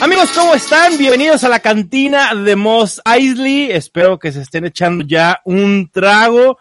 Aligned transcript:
Amigos, 0.00 0.30
¿cómo 0.32 0.54
están? 0.54 0.96
Bienvenidos 0.96 1.42
a 1.42 1.48
la 1.48 1.58
cantina 1.58 2.32
de 2.32 2.54
Moss 2.54 3.02
Eisley. 3.04 3.72
Espero 3.72 4.16
que 4.16 4.30
se 4.30 4.42
estén 4.42 4.64
echando 4.64 5.04
ya 5.04 5.40
un 5.44 5.90
trago. 5.90 6.56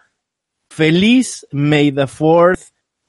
Feliz 0.71 1.45
May 1.51 1.91
the 1.91 2.07
Fourth. 2.07 2.61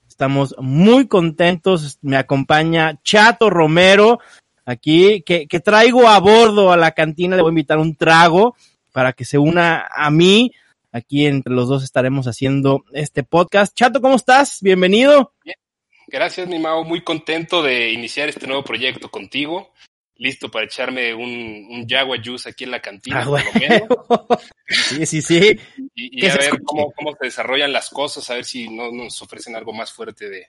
Estamos 0.07 0.54
muy 0.59 1.09
contentos. 1.09 1.99
Me 2.03 2.18
acompaña 2.18 3.00
Chato 3.03 3.49
Romero 3.49 4.18
aquí, 4.67 5.22
que, 5.22 5.49
que 5.49 5.61
traigo 5.61 6.07
a 6.07 6.18
bordo 6.18 6.72
a 6.72 6.76
la 6.76 6.93
cantina. 6.93 7.35
Le 7.35 7.40
voy 7.40 7.49
a 7.49 7.53
invitar 7.53 7.79
un 7.79 7.96
trago 7.96 8.54
para 8.93 9.14
que 9.14 9.25
se 9.25 9.39
una 9.39 9.89
a 9.90 10.11
mí. 10.11 10.53
Aquí 10.93 11.26
entre 11.26 11.54
los 11.54 11.71
dos 11.71 11.82
estaremos 11.82 12.26
haciendo 12.26 12.85
este 12.93 13.22
podcast. 13.22 13.75
Chato, 13.75 14.03
¿cómo 14.03 14.17
estás? 14.17 14.58
Bienvenido. 14.61 15.32
Bien. 15.43 15.57
Gracias, 16.07 16.49
mi 16.49 16.58
Mao. 16.58 16.85
Muy 16.85 17.03
contento 17.03 17.63
de 17.63 17.93
iniciar 17.93 18.29
este 18.29 18.46
nuevo 18.46 18.63
proyecto 18.63 19.11
contigo. 19.11 19.72
Listo 20.18 20.50
para 20.50 20.64
echarme 20.67 21.14
un, 21.14 21.68
un 21.71 21.86
Jaguar 21.89 22.21
Juice 22.22 22.49
aquí 22.49 22.64
en 22.64 22.72
la 22.72 22.81
cantina, 22.81 23.22
Ah, 23.22 23.25
por 23.25 23.45
lo 23.45 23.53
menos. 23.53 23.89
Sí, 24.68 25.07
sí, 25.07 25.22
sí. 25.22 25.58
Y, 25.94 26.27
a 26.27 26.36
ver 26.36 26.61
cómo, 26.63 26.93
cómo 26.93 27.13
se 27.13 27.27
desarrollan 27.27 27.72
las 27.72 27.89
cosas, 27.89 28.29
a 28.29 28.35
ver 28.35 28.44
si 28.44 28.68
no 28.68 28.91
nos 28.93 29.22
ofrecen 29.22 29.57
algo 29.57 29.72
más 29.72 29.93
fuerte 29.93 30.29
de 30.29 30.49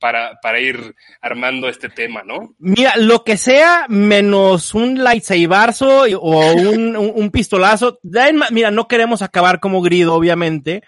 para, 0.00 0.38
para 0.40 0.60
ir 0.60 0.94
armando 1.20 1.68
este 1.68 1.88
tema, 1.88 2.22
¿no? 2.24 2.54
Mira, 2.58 2.96
lo 2.96 3.24
que 3.24 3.36
sea 3.36 3.86
menos 3.88 4.74
un 4.74 5.02
lightsaberzo 5.02 6.02
o 6.20 6.52
un, 6.54 6.96
un, 6.96 7.12
un 7.14 7.30
pistolazo. 7.30 8.00
Mira, 8.50 8.70
no 8.70 8.88
queremos 8.88 9.22
acabar 9.22 9.60
como 9.60 9.82
grido, 9.82 10.14
obviamente, 10.14 10.82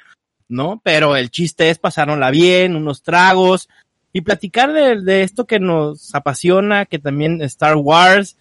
¿no? 0.49 0.81
Pero 0.83 1.17
el 1.17 1.31
chiste 1.31 1.71
es 1.71 1.79
pasárnosla 1.79 2.31
bien, 2.31 2.77
unos 2.77 3.03
tragos 3.03 3.69
y 4.13 4.23
platicar 4.23 4.73
de, 4.73 5.01
de 5.01 5.23
esto 5.23 5.47
que 5.47 5.61
nos 5.61 6.15
apasiona, 6.15 6.87
que 6.87 6.99
también 6.99 7.41
Star 7.43 7.77
Wars. 7.77 8.37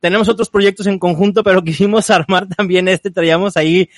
Tenemos 0.00 0.28
otros 0.28 0.50
proyectos 0.50 0.86
en 0.86 0.98
conjunto, 0.98 1.42
pero 1.44 1.62
quisimos 1.64 2.10
armar 2.10 2.48
también 2.48 2.88
este. 2.88 3.10
Traíamos 3.10 3.56
ahí 3.56 3.88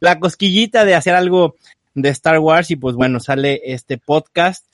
la 0.00 0.18
cosquillita 0.18 0.84
de 0.84 0.94
hacer 0.94 1.14
algo 1.14 1.56
de 1.94 2.08
Star 2.08 2.38
Wars 2.38 2.70
y 2.70 2.76
pues 2.76 2.96
bueno, 2.96 3.20
sale 3.20 3.60
este 3.64 3.98
podcast. 3.98 4.66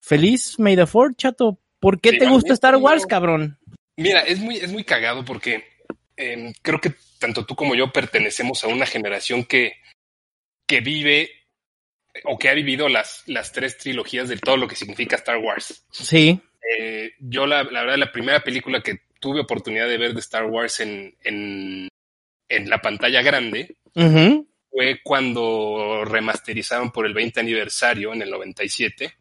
Feliz 0.00 0.58
May 0.58 0.74
the 0.74 0.86
Fourth, 0.86 1.16
chato. 1.16 1.58
¿Por 1.80 2.00
qué 2.00 2.14
te 2.14 2.26
gusta 2.26 2.54
Star 2.54 2.76
Wars, 2.76 3.06
cabrón? 3.06 3.58
Mira, 3.96 4.20
es 4.20 4.40
muy, 4.40 4.56
es 4.56 4.72
muy 4.72 4.82
cagado 4.82 5.24
porque 5.24 5.64
eh, 6.16 6.52
creo 6.62 6.80
que 6.80 6.94
tanto 7.18 7.44
tú 7.44 7.54
como 7.54 7.74
yo 7.74 7.92
pertenecemos 7.92 8.64
a 8.64 8.68
una 8.68 8.86
generación 8.86 9.44
que, 9.44 9.74
que 10.66 10.80
vive 10.80 11.30
o 12.24 12.38
que 12.38 12.48
ha 12.48 12.54
vivido 12.54 12.88
las, 12.88 13.22
las 13.26 13.52
tres 13.52 13.78
trilogías 13.78 14.28
de 14.28 14.38
todo 14.38 14.56
lo 14.56 14.66
que 14.68 14.74
significa 14.76 15.16
Star 15.16 15.36
Wars. 15.38 15.84
Sí, 15.90 16.40
Eh, 16.76 17.12
yo, 17.20 17.46
la, 17.46 17.62
la 17.64 17.82
verdad, 17.82 17.96
la 17.98 18.12
primera 18.12 18.40
película 18.42 18.82
que 18.82 19.00
tuve 19.20 19.40
oportunidad 19.40 19.88
de 19.88 19.96
ver 19.98 20.12
de 20.14 20.20
Star 20.20 20.44
Wars 20.46 20.80
en, 20.80 21.14
en, 21.24 21.88
en 22.48 22.68
la 22.70 22.80
pantalla 22.82 23.22
grande 23.22 23.76
fue 24.70 25.00
cuando 25.02 26.04
remasterizaron 26.04 26.90
por 26.92 27.06
el 27.06 27.14
20 27.14 27.40
aniversario 27.40 28.12
en 28.12 28.22
el 28.22 28.30
97. 28.30 29.14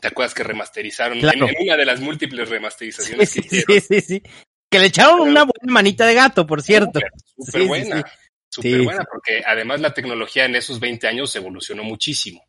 ¿Te 0.00 0.08
acuerdas 0.08 0.34
que 0.34 0.42
remasterizaron 0.42 1.18
Claro. 1.20 1.48
en, 1.48 1.54
en 1.56 1.62
una 1.62 1.76
de 1.76 1.84
las 1.86 2.00
múltiples 2.00 2.48
remasterizaciones 2.48 3.30
sí, 3.30 3.40
que 3.40 3.46
hicieron? 3.46 3.80
sí, 3.80 3.80
sí, 3.80 4.00
sí. 4.00 4.22
Que 4.70 4.78
le 4.80 4.86
echaron 4.86 5.18
Pero- 5.18 5.30
una 5.30 5.42
buena 5.44 5.72
manita 5.72 6.06
de 6.06 6.14
gato, 6.14 6.46
por 6.46 6.62
cierto. 6.62 6.98
Súper, 7.00 7.10
Sí, 7.14 7.44
súper 7.44 7.60
sí, 7.62 7.68
buena. 7.68 7.96
sí. 7.98 8.04
Súper 8.54 8.70
Sí, 8.78 8.84
buena, 8.84 9.04
porque 9.10 9.42
además 9.44 9.80
la 9.80 9.92
tecnología 9.92 10.44
en 10.44 10.54
esos 10.54 10.78
20 10.78 11.08
años 11.08 11.34
evolucionó 11.34 11.82
muchísimo. 11.82 12.44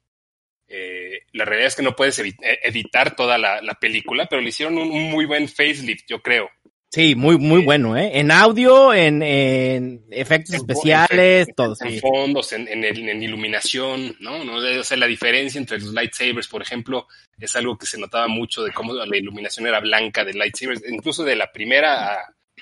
Eh, 0.67 1.19
la 1.33 1.45
realidad 1.45 1.67
es 1.67 1.75
que 1.75 1.83
no 1.83 1.95
puedes 1.95 2.17
eh, 2.19 2.33
editar 2.63 3.15
toda 3.15 3.37
la, 3.37 3.61
la 3.61 3.73
película, 3.75 4.27
pero 4.27 4.41
le 4.41 4.49
hicieron 4.49 4.77
un, 4.77 4.91
un 4.91 5.09
muy 5.11 5.25
buen 5.25 5.47
facelift, 5.47 6.05
yo 6.07 6.21
creo. 6.21 6.49
Sí, 6.91 7.13
muy, 7.15 7.37
muy 7.37 7.63
bueno, 7.65 7.97
¿eh? 7.97 8.11
En 8.19 8.31
audio, 8.31 8.93
en, 8.93 9.21
en 9.21 10.05
efectos 10.11 10.51
En 10.55 10.61
especiales, 10.61 11.47
en- 11.49 11.55
todo, 11.55 11.75
En 11.81 11.91
sí. 11.91 11.99
fondos, 11.99 12.53
en, 12.53 12.67
en, 12.67 12.83
el- 12.85 13.09
en 13.09 13.21
iluminación, 13.21 14.15
¿no? 14.21 14.43
¿no? 14.43 14.55
O 14.79 14.83
sea, 14.83 14.95
la 14.97 15.07
diferencia 15.07 15.59
entre 15.59 15.79
los 15.79 15.93
lightsabers, 15.93 16.47
por 16.47 16.61
ejemplo, 16.61 17.07
es 17.39 17.55
algo 17.55 17.77
que 17.77 17.85
se 17.85 17.97
notaba 17.99 18.27
mucho 18.27 18.63
de 18.63 18.71
cómo 18.71 18.93
la 18.93 19.17
iluminación 19.17 19.67
era 19.67 19.79
blanca 19.81 20.23
de 20.23 20.33
lightsabers, 20.35 20.83
incluso 20.87 21.23
de 21.23 21.35
la 21.35 21.51
primera 21.51 22.13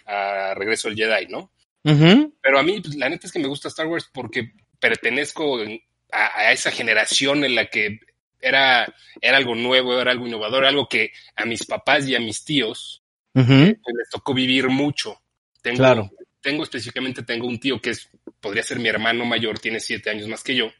a, 0.05 0.49
a 0.51 0.53
Regreso 0.55 0.87
al 0.87 0.95
Jedi, 0.95 1.27
¿no? 1.27 1.51
Pero 1.83 2.59
a 2.59 2.63
mí, 2.63 2.79
pues, 2.81 2.95
la 2.95 3.09
neta 3.09 3.27
es 3.27 3.33
que 3.33 3.39
me 3.39 3.47
gusta 3.47 3.67
Star 3.67 3.87
Wars 3.87 4.09
porque 4.13 4.53
pertenezco 4.79 5.59
a, 6.11 6.39
a 6.39 6.51
esa 6.51 6.71
generación 6.71 7.43
en 7.43 7.55
la 7.55 7.65
que 7.67 7.99
era, 8.39 8.93
era 9.21 9.37
algo 9.37 9.55
nuevo, 9.55 9.99
era 9.99 10.11
algo 10.11 10.27
innovador, 10.27 10.65
algo 10.65 10.87
que 10.87 11.11
a 11.35 11.45
mis 11.45 11.65
papás 11.65 12.07
y 12.07 12.15
a 12.15 12.19
mis 12.19 12.43
tíos 12.43 13.01
pues, 13.81 13.95
les 13.97 14.09
tocó 14.11 14.33
vivir 14.33 14.67
mucho. 14.69 15.21
Tengo, 15.61 15.77
Claro. 15.77 16.11
tengo 16.41 16.63
específicamente, 16.63 17.23
tengo 17.23 17.47
un 17.47 17.59
tío 17.59 17.81
que 17.81 17.91
es, 17.91 18.09
podría 18.39 18.63
ser 18.63 18.79
mi 18.79 18.89
hermano 18.89 19.25
mayor, 19.25 19.59
tiene 19.59 19.79
siete 19.79 20.09
años 20.09 20.27
más 20.27 20.43
que 20.43 20.55
yo, 20.55 20.71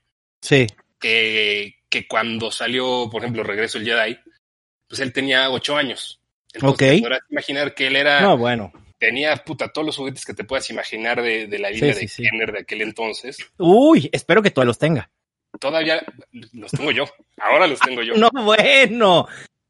Sí, 0.41 0.67
que, 0.99 1.75
que 1.89 2.05
cuando 2.07 2.51
salió, 2.51 3.07
por 3.09 3.21
ejemplo, 3.23 3.43
Regreso 3.43 3.77
el 3.77 3.85
Jedi, 3.85 4.17
pues 4.87 4.99
él 4.99 5.13
tenía 5.13 5.49
ocho 5.49 5.77
años. 5.77 6.19
Entonces, 6.53 6.73
Ok. 6.73 6.95
te 6.95 7.01
podrás 7.01 7.19
imaginar 7.29 7.73
que 7.73 7.87
él 7.87 7.95
era, 7.95 8.21
no, 8.21 8.37
bueno. 8.37 8.71
Tenía 9.03 9.35
puta 9.35 9.67
todos 9.67 9.85
los 9.85 9.97
juguetes 9.97 10.25
que 10.25 10.33
te 10.33 10.45
puedas 10.45 10.69
imaginar 10.69 11.21
de, 11.21 11.47
de 11.47 11.59
la 11.59 11.69
línea 11.69 11.93
sí, 11.93 12.01
de 12.01 12.07
sí. 12.07 12.23
Kenner 12.23 12.53
de 12.53 12.59
aquel 12.59 12.81
entonces. 12.81 13.37
Uy, 13.57 14.09
espero 14.13 14.41
que 14.41 14.49
todavía 14.49 14.69
los 14.69 14.79
tenga. 14.79 15.11
Todavía 15.59 16.01
los 16.53 16.71
tengo 16.71 16.91
yo. 16.91 17.05
Ahora 17.37 17.67
los 17.67 17.79
tengo 17.79 18.01
yo. 18.01 18.13
No, 18.17 18.29
bueno. 18.31 19.27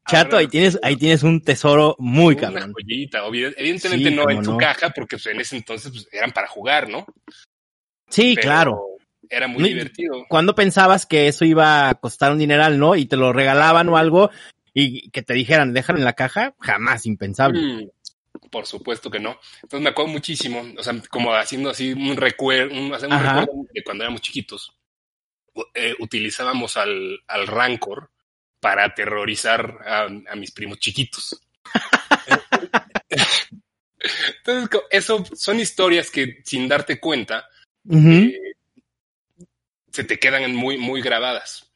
Chato, 0.08 0.36
Ahora 0.36 0.38
ahí 0.38 0.48
tienes, 0.48 0.78
ahí 0.82 0.96
tienes 0.96 1.22
un 1.22 1.40
tesoro 1.40 1.96
muy 1.98 2.34
Una 2.34 2.42
cabrón. 2.42 2.72
joyita. 2.74 3.24
Evidentemente 3.56 4.10
no 4.10 4.30
en 4.30 4.42
no. 4.42 4.56
caja, 4.58 4.90
porque 4.90 5.16
pues, 5.16 5.26
en 5.26 5.40
ese 5.40 5.56
entonces 5.56 5.90
pues, 5.90 6.08
eran 6.12 6.30
para 6.30 6.46
jugar, 6.46 6.88
¿no? 6.88 7.06
Sí, 8.10 8.34
Pero 8.34 8.42
claro. 8.42 8.86
Era 9.30 9.48
muy 9.48 9.64
divertido. 9.64 10.26
¿Cuándo 10.28 10.54
pensabas 10.54 11.06
que 11.06 11.26
eso 11.26 11.44
iba 11.44 11.88
a 11.88 11.94
costar 11.94 12.30
un 12.30 12.38
dineral, 12.38 12.78
no? 12.78 12.94
Y 12.94 13.06
te 13.06 13.16
lo 13.16 13.32
regalaban 13.32 13.88
o 13.88 13.96
algo 13.96 14.30
y 14.74 15.08
que 15.10 15.22
te 15.22 15.32
dijeran, 15.34 15.72
déjalo 15.72 15.98
en 15.98 16.04
la 16.04 16.12
caja, 16.12 16.54
jamás 16.60 17.06
impensable. 17.06 17.60
Mm, 17.60 17.88
por 18.54 18.66
supuesto 18.66 19.10
que 19.10 19.18
no. 19.18 19.40
Entonces 19.56 19.80
me 19.82 19.90
acuerdo 19.90 20.12
muchísimo, 20.12 20.64
o 20.78 20.82
sea, 20.84 20.94
como 21.10 21.34
haciendo 21.34 21.70
así 21.70 21.92
un 21.92 22.16
recuerdo, 22.16 22.72
un, 22.72 22.92
recuerdo 22.92 23.66
de 23.72 23.82
cuando 23.82 24.04
éramos 24.04 24.20
chiquitos. 24.20 24.72
Eh, 25.74 25.96
utilizábamos 25.98 26.76
al, 26.76 27.18
al 27.26 27.48
Rancor 27.48 28.12
para 28.60 28.84
aterrorizar 28.84 29.76
a, 29.84 30.02
a 30.04 30.36
mis 30.36 30.52
primos 30.52 30.78
chiquitos. 30.78 31.44
Entonces, 34.38 34.80
eso 34.90 35.24
son 35.34 35.58
historias 35.58 36.12
que 36.12 36.40
sin 36.44 36.68
darte 36.68 37.00
cuenta 37.00 37.48
eh, 37.90 38.38
se 39.90 40.04
te 40.04 40.20
quedan 40.20 40.54
muy, 40.54 40.76
muy 40.76 41.02
grabadas. 41.02 41.72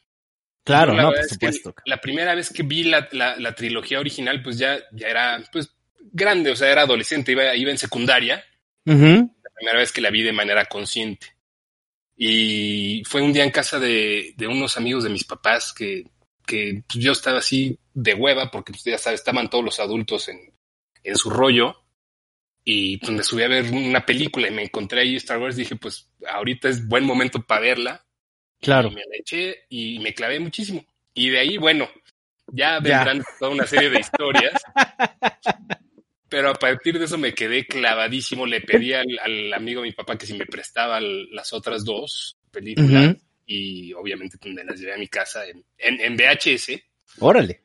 Claro, 0.62 0.94
la 0.94 1.02
no, 1.02 1.10
por 1.10 1.24
supuesto. 1.24 1.74
la 1.86 2.00
primera 2.00 2.36
vez 2.36 2.52
que 2.52 2.62
vi 2.62 2.84
la, 2.84 3.08
la, 3.10 3.36
la 3.36 3.52
trilogía 3.56 3.98
original, 3.98 4.44
pues 4.44 4.58
ya, 4.58 4.78
ya 4.92 5.08
era 5.08 5.42
pues 5.50 5.74
grande, 6.12 6.50
o 6.50 6.56
sea, 6.56 6.70
era 6.70 6.82
adolescente, 6.82 7.32
iba, 7.32 7.54
iba 7.56 7.70
en 7.70 7.78
secundaria, 7.78 8.44
la 8.84 9.50
primera 9.54 9.78
vez 9.78 9.92
que 9.92 10.00
la 10.00 10.10
vi 10.10 10.22
de 10.22 10.32
manera 10.32 10.64
consciente. 10.66 11.26
Y 12.16 13.02
fue 13.04 13.22
un 13.22 13.32
día 13.32 13.44
en 13.44 13.50
casa 13.50 13.78
de, 13.78 14.34
de 14.36 14.46
unos 14.46 14.76
amigos 14.76 15.04
de 15.04 15.10
mis 15.10 15.24
papás 15.24 15.72
que, 15.72 16.04
que 16.46 16.82
pues, 16.88 17.02
yo 17.04 17.12
estaba 17.12 17.38
así 17.38 17.78
de 17.94 18.14
hueva, 18.14 18.50
porque 18.50 18.72
pues, 18.72 18.84
ya 18.84 18.98
sabes, 18.98 19.20
estaban 19.20 19.48
todos 19.50 19.64
los 19.64 19.78
adultos 19.80 20.28
en, 20.28 20.52
en 21.04 21.16
su 21.16 21.30
rollo. 21.30 21.76
Y 22.64 22.98
pues 22.98 23.12
me 23.12 23.22
subí 23.22 23.42
a 23.44 23.48
ver 23.48 23.64
una 23.72 24.04
película 24.04 24.48
y 24.48 24.50
me 24.50 24.64
encontré 24.64 25.00
ahí 25.02 25.16
Star 25.16 25.38
Wars. 25.38 25.56
Dije, 25.56 25.76
pues 25.76 26.10
ahorita 26.28 26.68
es 26.68 26.86
buen 26.86 27.04
momento 27.04 27.40
para 27.46 27.60
verla. 27.62 28.04
Claro. 28.60 28.88
Y 28.90 28.94
me 28.96 29.00
la 29.02 29.16
eché 29.18 29.64
y 29.70 29.98
me 30.00 30.12
clavé 30.12 30.38
muchísimo. 30.40 30.84
Y 31.14 31.30
de 31.30 31.38
ahí, 31.38 31.56
bueno, 31.56 31.88
ya 32.48 32.80
Ya. 32.82 33.04
vendrán 33.04 33.24
toda 33.38 33.52
una 33.52 33.66
serie 33.66 33.88
de 33.90 34.00
historias. 34.00 34.60
Pero 36.28 36.50
a 36.50 36.54
partir 36.54 36.98
de 36.98 37.06
eso 37.06 37.16
me 37.16 37.34
quedé 37.34 37.66
clavadísimo. 37.66 38.46
Le 38.46 38.60
pedí 38.60 38.92
al, 38.92 39.18
al 39.22 39.54
amigo 39.54 39.80
de 39.80 39.88
mi 39.88 39.92
papá 39.92 40.18
que 40.18 40.26
si 40.26 40.34
me 40.34 40.46
prestaba 40.46 41.00
las 41.00 41.52
otras 41.52 41.84
dos 41.84 42.38
películas. 42.50 43.16
Y 43.46 43.94
obviamente 43.94 44.36
pues, 44.38 44.54
me 44.54 44.62
las 44.62 44.78
llevé 44.78 44.94
a 44.94 44.98
mi 44.98 45.08
casa 45.08 45.46
en, 45.46 45.64
en, 45.78 46.00
en 46.00 46.16
VHS. 46.16 46.82
Órale. 47.20 47.62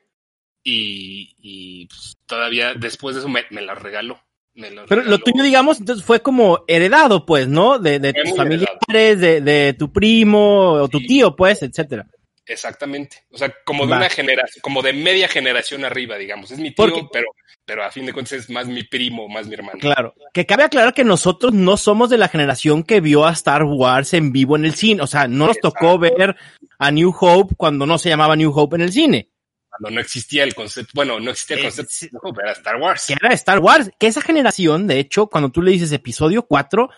Y, 0.64 1.36
y, 1.40 1.88
pues, 1.88 2.18
todavía 2.26 2.74
después 2.74 3.16
de 3.16 3.20
eso 3.20 3.30
me, 3.30 3.44
me 3.50 3.62
las 3.62 3.82
regaló. 3.82 4.18
Me 4.54 4.72
las 4.72 4.88
Pero 4.88 5.04
lo 5.04 5.20
tuyo, 5.20 5.44
digamos, 5.44 5.80
entonces 5.80 6.06
fue 6.06 6.22
como 6.22 6.64
heredado, 6.68 7.26
pues, 7.26 7.50
¿no? 7.50 7.80
De, 7.80 8.00
de 8.00 8.14
tus 8.14 8.38
familiares, 8.38 9.20
de, 9.20 9.42
de 9.42 9.74
tu 9.74 9.92
primo 9.92 10.74
o 10.74 10.88
tu 10.88 11.00
tío, 11.00 11.36
pues, 11.36 11.64
etcétera. 11.64 12.08
Exactamente. 12.46 13.24
O 13.32 13.38
sea, 13.38 13.54
como 13.66 13.86
de 13.86 13.92
Va. 13.92 13.98
una 13.98 14.10
generación, 14.10 14.62
como 14.62 14.82
de 14.82 14.94
media 14.94 15.28
generación 15.28 15.86
arriba, 15.86 16.18
digamos. 16.18 16.52
Es 16.52 16.60
mi 16.60 16.72
tío, 16.72 16.76
Porque- 16.76 17.08
pero, 17.12 17.28
pero 17.66 17.84
a 17.86 17.92
fin 17.92 18.06
de 18.06 18.14
cuentas 18.14 18.34
es 18.34 18.50
más 18.50 18.68
mi 18.68 18.84
primo, 18.84 19.28
más 19.30 19.48
mi 19.48 19.54
hermano. 19.56 19.80
Claro. 19.80 20.14
Que 20.34 20.46
cabe 20.46 20.64
aclarar 20.64 20.94
que 20.94 21.04
nosotros 21.06 21.54
no 21.54 21.78
somos 21.78 22.10
de 22.10 22.18
la 22.18 22.28
generación 22.28 22.84
que 22.84 23.00
vio 23.02 23.26
a 23.26 23.32
Star 23.32 23.64
Wars 23.64 24.14
en 24.14 24.32
vivo 24.34 24.56
en 24.58 24.66
el 24.66 24.74
cine. 24.76 25.02
O 25.02 25.08
sea, 25.08 25.28
no 25.28 25.48
nos 25.48 25.60
tocó 25.60 25.98
ver 25.98 26.36
a 26.80 26.92
New 26.92 27.14
Hope 27.18 27.56
cuando 27.56 27.86
no 27.86 27.98
se 27.98 28.10
llamaba 28.10 28.36
New 28.36 28.52
Hope 28.54 28.76
en 28.76 28.82
el 28.82 28.92
cine. 28.92 29.30
Cuando 29.70 29.96
no 29.96 30.02
existía 30.02 30.44
el 30.44 30.54
concepto, 30.54 30.92
bueno, 30.94 31.20
no 31.20 31.32
existía 31.32 31.56
el 31.56 31.62
Eh, 31.64 31.72
concepto, 31.76 32.20
no, 32.22 32.42
era 32.42 32.52
Star 32.52 32.76
Wars. 32.76 33.06
que 33.08 33.14
era 33.14 33.34
Star 33.34 33.58
Wars, 33.60 33.90
que 33.98 34.06
esa 34.06 34.22
generación, 34.22 34.86
de 34.86 35.00
hecho, 35.00 35.28
cuando 35.28 35.50
tú 35.50 35.64
le 35.64 35.72
dices 35.72 35.92
episodio 35.94 36.44
4, 36.44 36.90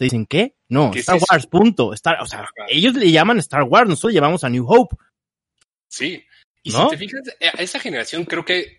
te 0.00 0.04
dicen, 0.04 0.24
¿qué? 0.24 0.54
No, 0.70 0.90
¿Qué 0.90 1.00
es 1.00 1.08
Star? 1.10 1.20
Wars, 1.30 1.46
punto. 1.46 1.92
Star, 1.92 2.22
o 2.22 2.26
sea, 2.26 2.48
ellos 2.68 2.94
le 2.94 3.10
llaman 3.12 3.38
Star 3.40 3.64
Wars, 3.64 3.86
nosotros 3.86 4.14
le 4.14 4.18
llamamos 4.18 4.42
a 4.44 4.48
New 4.48 4.64
Hope. 4.66 4.96
Sí. 5.88 6.24
Y 6.62 6.70
¿No? 6.70 6.84
si 6.84 6.90
te 6.92 6.96
fijas, 6.96 7.20
eh, 7.38 7.50
a 7.52 7.60
esa 7.62 7.78
generación 7.78 8.24
creo 8.24 8.42
que, 8.42 8.78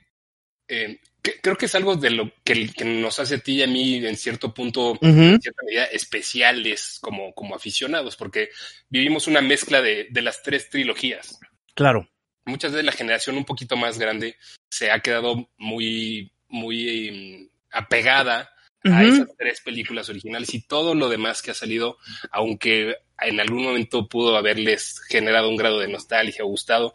eh, 0.68 1.00
que- 1.21 1.39
creo 1.39 1.56
que 1.57 1.68
es 1.68 1.75
algo 1.75 1.95
de 1.95 2.09
lo 2.09 2.31
que, 2.44 2.69
que 2.73 2.85
nos 2.85 3.19
hace 3.19 3.35
a 3.35 3.38
ti 3.38 3.57
y 3.57 3.62
a 3.62 3.68
mí 3.68 4.03
en 4.03 4.18
cierto 4.18 4.51
punto, 4.51 4.97
en 5.00 5.39
cierta 5.39 5.62
medida, 5.63 5.85
especiales 5.85 6.97
como, 7.01 7.35
como 7.35 7.53
aficionados, 7.56 8.15
porque 8.15 8.50
vivimos 8.89 9.27
una 9.27 9.41
mezcla 9.41 9.79
de, 9.83 10.07
de 10.09 10.21
las 10.24 10.41
tres 10.41 10.71
trilogías. 10.71 11.39
Claro. 11.75 12.09
Muchas 12.45 12.71
veces 12.71 12.85
la 12.85 12.94
generación 12.94 13.38
un 13.38 13.45
poquito 13.45 13.77
más 13.77 14.00
grande 14.00 14.38
se 14.71 14.89
ha 14.89 15.01
quedado 15.01 15.51
muy, 15.59 16.31
muy 16.47 17.47
mm, 17.47 17.77
apegada 17.77 18.50
a 18.83 19.04
esas 19.04 19.28
tres 19.38 19.62
películas 19.62 20.10
originales 20.10 20.54
y 20.54 20.62
todo 20.62 20.95
lo 20.95 21.10
demás 21.10 21.42
que 21.42 21.51
ha 21.51 21.56
salido, 21.56 21.98
aunque 22.31 22.95
en 23.19 23.39
algún 23.39 23.63
momento 23.63 24.07
pudo 24.07 24.36
haberles 24.36 25.00
generado 25.07 25.50
un 25.50 25.57
grado 25.57 25.80
de 25.80 25.88
nostalgia 25.88 26.44
o 26.44 26.48
gustado, 26.48 26.94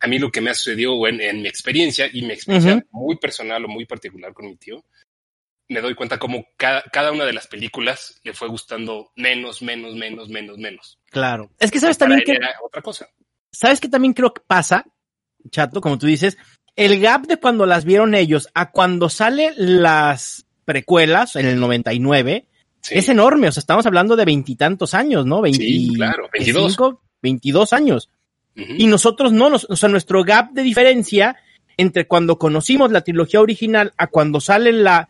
a 0.00 0.06
mí 0.06 0.18
lo 0.18 0.30
que 0.30 0.40
me 0.40 0.50
ha 0.50 0.54
sucedido 0.54 1.06
en, 1.06 1.20
en 1.20 1.42
mi 1.42 1.48
experiencia 1.48 2.08
y 2.12 2.22
mi 2.22 2.32
experiencia 2.32 2.84
muy 2.90 3.16
personal 3.16 3.64
o 3.64 3.68
muy 3.68 3.84
particular 3.84 4.32
con 4.32 4.46
mi 4.46 4.56
tío, 4.56 4.84
me 5.70 5.80
doy 5.80 5.94
cuenta 5.94 6.18
como 6.18 6.46
cada, 6.56 6.82
cada 6.92 7.12
una 7.12 7.24
de 7.24 7.32
las 7.32 7.46
películas 7.46 8.20
le 8.24 8.34
fue 8.34 8.48
gustando 8.48 9.12
menos, 9.14 9.62
menos, 9.62 9.94
menos, 9.94 10.28
menos, 10.28 10.58
menos. 10.58 10.98
Claro. 11.10 11.50
Es 11.58 11.70
que 11.70 11.78
sabes 11.78 11.96
también 11.96 12.22
que, 12.24 12.32
era 12.32 12.56
otra 12.62 12.82
cosa. 12.82 13.08
sabes 13.52 13.80
que 13.80 13.88
también 13.88 14.12
creo 14.12 14.34
que 14.34 14.42
pasa, 14.44 14.84
chato, 15.50 15.80
como 15.80 15.96
tú 15.96 16.06
dices, 16.06 16.36
el 16.74 17.00
gap 17.00 17.26
de 17.26 17.36
cuando 17.36 17.66
las 17.66 17.84
vieron 17.84 18.14
ellos 18.14 18.48
a 18.52 18.72
cuando 18.72 19.08
salen 19.08 19.54
las 19.56 20.46
precuelas 20.70 21.34
en 21.34 21.46
el 21.46 21.58
99 21.58 22.46
Sí. 22.82 22.94
es 22.96 23.08
enorme. 23.08 23.48
O 23.48 23.52
sea, 23.52 23.60
estamos 23.60 23.84
hablando 23.84 24.16
de 24.16 24.24
veintitantos 24.24 24.94
años, 24.94 25.26
¿no? 25.26 25.44
Sí, 25.44 25.58
20, 25.58 25.96
claro, 25.96 26.28
22. 26.32 26.62
25, 26.62 27.02
22 27.20 27.72
años. 27.72 28.10
Y 28.56 28.86
nosotros 28.86 29.32
no, 29.32 29.50
nos, 29.50 29.66
o 29.68 29.76
sea, 29.76 29.88
nuestro 29.88 30.22
gap 30.24 30.52
de 30.52 30.62
diferencia 30.62 31.36
entre 31.76 32.06
cuando 32.06 32.38
conocimos 32.38 32.90
la 32.90 33.02
trilogía 33.02 33.40
original 33.40 33.92
a 33.96 34.06
cuando 34.06 34.40
salen 34.40 34.82
la, 34.82 35.08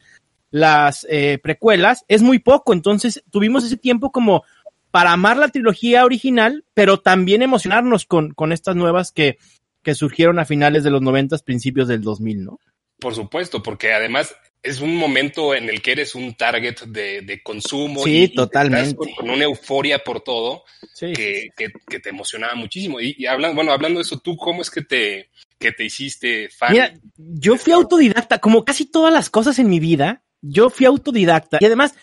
las 0.51 1.07
eh, 1.11 1.39
precuelas 1.43 2.05
es 2.09 2.23
muy 2.23 2.39
poco. 2.39 2.73
Entonces 2.73 3.23
tuvimos 3.31 3.65
ese 3.65 3.77
tiempo 3.77 4.11
como 4.11 4.45
para 4.91 5.13
amar 5.13 5.37
la 5.37 5.49
trilogía 5.49 6.05
original, 6.05 6.65
pero 6.75 6.99
también 7.01 7.43
emocionarnos 7.43 8.05
con, 8.05 8.33
con 8.35 8.53
estas 8.53 8.75
nuevas 8.77 9.13
que, 9.13 9.39
que 9.83 9.95
surgieron 9.95 10.39
a 10.39 10.45
finales 10.45 10.85
de 10.85 10.91
los 10.91 11.03
noventas, 11.03 11.43
principios 11.43 11.87
del 11.89 12.03
2000, 12.03 12.45
¿no? 12.45 12.59
Por 12.99 13.15
supuesto, 13.15 13.63
porque 13.63 13.93
además 13.93 14.35
es 14.63 14.81
un 14.81 14.95
momento 14.97 15.55
en 15.55 15.69
el 15.71 15.81
que 15.81 15.93
eres 15.93 16.15
un 16.15 16.35
target 16.35 16.81
de, 16.87 17.23
de 17.23 17.43
consumo. 17.43 18.05
Sí, 18.05 18.11
y- 18.11 18.19
y 18.19 18.25
estás 18.25 18.47
totalmente. 18.47 18.95
Con, 18.97 19.13
con 19.13 19.31
una 19.31 19.45
euforia 19.45 19.99
por 20.05 20.21
todo 20.21 20.65
Sí. 20.95 21.13
que, 21.15 21.49
que, 21.57 21.69
que 21.89 22.01
te 22.01 22.11
emocionaba 22.11 22.55
muchísimo. 22.55 23.01
Y, 23.01 23.15
y 23.19 23.27
hablando, 23.27 23.55
bueno, 23.57 23.73
hablando 23.73 23.99
de 23.99 24.03
eso, 24.03 24.19
¿tú 24.19 24.37
cómo 24.37 24.61
es 24.63 24.71
que 24.71 24.83
te, 24.83 25.31
que 25.59 25.73
te 25.73 25.85
hiciste 25.85 26.49
fan? 26.51 26.73
Mira, 26.73 26.93
yo 27.17 27.57
fui 27.57 27.73
autodidacta, 27.73 28.39
como 28.39 28.65
casi 28.65 28.85
todas 28.85 29.13
las 29.13 29.31
cosas 29.31 29.59
en 29.59 29.69
mi 29.71 29.81
vida, 29.81 30.23
yo 30.43 30.69
fui 30.71 30.85
autodidacta. 30.87 31.59
Y 31.61 31.65
además, 31.65 31.95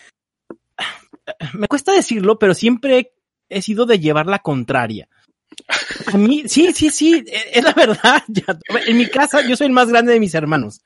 me 1.53 1.67
cuesta 1.67 1.91
decirlo, 1.91 2.39
pero 2.39 2.53
siempre 2.53 3.13
he 3.49 3.61
sido 3.61 3.85
de 3.85 3.99
llevar 3.99 4.25
la 4.27 4.39
contraria. 4.39 5.07
A 6.07 6.17
mí, 6.17 6.43
sí, 6.47 6.71
sí, 6.73 6.89
sí, 6.89 7.23
es 7.53 7.63
la 7.63 7.73
verdad. 7.73 8.23
ya. 8.27 8.57
En 8.85 8.97
mi 8.97 9.07
casa, 9.07 9.41
yo 9.47 9.55
soy 9.55 9.67
el 9.67 9.73
más 9.73 9.89
grande 9.89 10.13
de 10.13 10.19
mis 10.19 10.33
hermanos. 10.35 10.81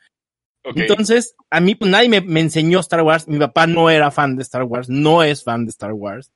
Entonces, 0.63 1.35
a 1.49 1.59
mí, 1.59 1.75
pues 1.75 1.89
nadie 1.89 2.09
me, 2.09 2.39
enseñó 2.39 2.79
Star 2.79 3.01
Wars. 3.01 3.27
Mi 3.27 3.39
papá 3.39 3.67
no 3.67 3.89
era 3.89 4.11
fan 4.11 4.35
de 4.35 4.43
Star 4.43 4.63
Wars, 4.63 4.89
no 4.89 5.23
es 5.23 5.43
fan 5.43 5.65
de 5.65 5.71
Star 5.71 5.93
Wars. 5.93 6.31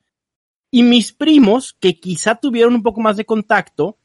Y 0.71 0.83
mis 0.83 1.13
primos, 1.13 1.75
que 1.79 1.99
quizá 1.99 2.35
tuvieron 2.35 2.75
un 2.75 2.83
poco 2.83 3.01
más 3.01 3.17
de 3.17 3.25
contacto, 3.25 3.97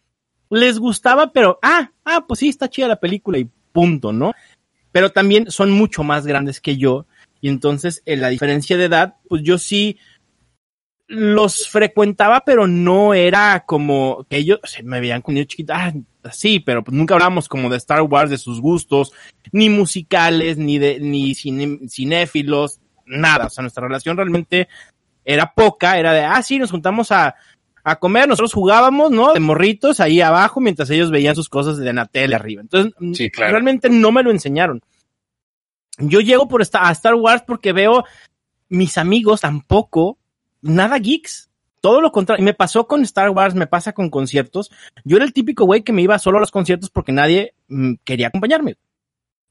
les 0.51 0.79
gustaba, 0.79 1.33
pero, 1.33 1.59
ah, 1.63 1.93
ah, 2.05 2.25
pues 2.27 2.41
sí, 2.41 2.49
está 2.49 2.69
chida 2.69 2.89
la 2.89 3.01
película 3.01 3.39
y 3.39 3.49
punto, 3.73 4.13
¿no? 4.13 4.33
Pero 4.93 5.11
también 5.11 5.51
son 5.51 5.71
mucho 5.71 6.03
más 6.03 6.27
grandes 6.27 6.61
que 6.61 6.77
yo. 6.77 7.07
Y 7.41 7.49
entonces, 7.49 8.03
en 8.05 8.21
la 8.21 8.29
diferencia 8.29 8.77
de 8.77 8.85
edad, 8.85 9.17
pues 9.29 9.43
yo 9.43 9.59
sí 9.59 9.99
los 11.07 11.69
frecuentaba, 11.69 12.45
pero 12.45 12.67
no 12.67 13.15
era 13.15 13.65
como 13.67 14.27
que 14.29 14.37
ellos 14.37 14.61
se 14.65 14.83
me 14.83 15.01
veían 15.01 15.23
con 15.23 15.35
niño 15.35 15.47
chiquito, 15.47 15.73
ah, 15.75 15.93
sí, 16.33 16.61
pero 16.61 16.83
pues 16.85 16.97
nunca 16.97 17.15
hablamos 17.15 17.49
como 17.49 17.69
de 17.71 17.77
Star 17.77 18.03
Wars, 18.03 18.31
de 18.31 18.39
sus 18.39 18.61
gustos, 18.61 19.13
ni 19.53 19.69
musicales, 19.71 20.59
ni 20.59 20.79
de, 20.79 21.01
ni 21.01 21.35
cine- 21.35 21.89
cinéfilos, 21.89 22.81
nada. 23.07 23.47
O 23.47 23.51
sea, 23.51 23.63
nuestra 23.63 23.87
relación 23.87 24.17
realmente 24.17 24.69
era 25.25 25.53
poca, 25.55 25.99
era 25.99 26.13
de, 26.13 26.23
ah, 26.25 26.43
sí, 26.43 26.59
nos 26.59 26.71
juntamos 26.71 27.11
a, 27.13 27.35
a 27.85 27.97
comer, 27.97 28.29
nosotros 28.29 28.53
jugábamos, 28.53 29.11
¿no? 29.11 29.33
De 29.33 29.41
morritos 29.41 30.01
ahí 30.01 30.21
abajo, 30.21 30.61
mientras 30.61 30.91
ellos 30.91 31.11
veían 31.11 31.35
sus 31.35 31.49
cosas 31.49 31.77
de 31.79 31.93
la 31.93 32.07
tele 32.07 32.35
arriba. 32.35 32.63
Entonces, 32.63 32.93
Sí, 33.15 33.31
claro. 33.31 33.53
realmente 33.53 33.89
no 33.91 34.13
me 34.13 34.23
lo 34.23 34.31
enseñaron. 34.31 34.81
Yo 35.99 36.21
llego 36.21 36.49
por 36.49 36.63
esta, 36.63 36.89
a 36.89 36.93
Star 36.93 37.15
Wars 37.15 37.43
porque 37.47 37.73
veo 37.73 38.05
mis 38.69 38.97
amigos 38.97 39.43
tampoco, 39.43 40.17
nada 40.63 40.99
geeks. 40.99 41.50
Todo 41.81 42.00
lo 42.00 42.12
contrario. 42.12 42.43
Y 42.43 42.44
me 42.44 42.55
pasó 42.55 42.87
con 42.87 43.03
Star 43.03 43.31
Wars, 43.31 43.55
me 43.55 43.67
pasa 43.67 43.93
con 43.93 44.11
conciertos. 44.11 44.71
Yo 45.05 45.17
era 45.17 45.25
el 45.25 45.32
típico 45.32 45.65
güey 45.65 45.82
que 45.82 45.93
me 45.93 46.03
iba 46.03 46.19
solo 46.19 46.38
a 46.38 46.41
los 46.41 46.50
conciertos 46.50 46.91
porque 46.91 47.12
nadie 47.12 47.55
mm, 47.69 47.94
quería 48.05 48.29
acompañarme. 48.29 48.77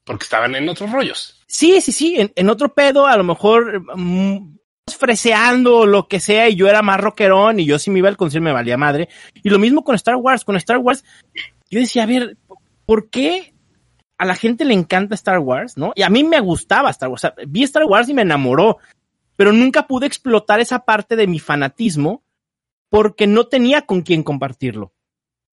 porque 0.04 0.24
estaban 0.24 0.54
en 0.54 0.68
otros 0.68 0.90
rollos. 0.92 1.40
Sí, 1.46 1.80
sí, 1.80 1.92
sí, 1.92 2.14
en, 2.18 2.32
en 2.36 2.48
otro 2.48 2.72
pedo, 2.72 3.06
a 3.06 3.16
lo 3.16 3.24
mejor 3.24 3.82
mm, 3.96 4.58
freseando 4.96 5.78
o 5.78 5.86
lo 5.86 6.08
que 6.08 6.20
sea, 6.20 6.48
y 6.48 6.56
yo 6.56 6.68
era 6.68 6.82
más 6.82 7.00
rockerón, 7.00 7.60
y 7.60 7.66
yo 7.66 7.78
si 7.78 7.90
me 7.90 7.98
iba 7.98 8.08
al 8.08 8.16
concierto 8.16 8.44
me 8.44 8.52
valía 8.52 8.76
madre. 8.76 9.08
Y 9.42 9.50
lo 9.50 9.58
mismo 9.58 9.84
con 9.84 9.94
Star 9.94 10.16
Wars, 10.16 10.44
con 10.44 10.56
Star 10.56 10.78
Wars, 10.78 11.04
yo 11.70 11.80
decía, 11.80 12.04
a 12.04 12.06
ver, 12.06 12.36
¿por 12.86 13.10
qué 13.10 13.54
a 14.18 14.24
la 14.24 14.34
gente 14.34 14.64
le 14.64 14.74
encanta 14.74 15.14
Star 15.14 15.38
Wars, 15.38 15.76
no? 15.76 15.92
Y 15.94 16.02
a 16.02 16.10
mí 16.10 16.24
me 16.24 16.40
gustaba 16.40 16.90
Star 16.90 17.08
Wars, 17.08 17.24
o 17.24 17.26
sea, 17.28 17.34
vi 17.46 17.62
Star 17.62 17.84
Wars 17.84 18.08
y 18.08 18.14
me 18.14 18.22
enamoró, 18.22 18.78
pero 19.40 19.54
nunca 19.54 19.86
pude 19.86 20.04
explotar 20.06 20.60
esa 20.60 20.84
parte 20.84 21.16
de 21.16 21.26
mi 21.26 21.38
fanatismo 21.38 22.22
porque 22.90 23.26
no 23.26 23.46
tenía 23.46 23.86
con 23.86 24.02
quién 24.02 24.22
compartirlo. 24.22 24.92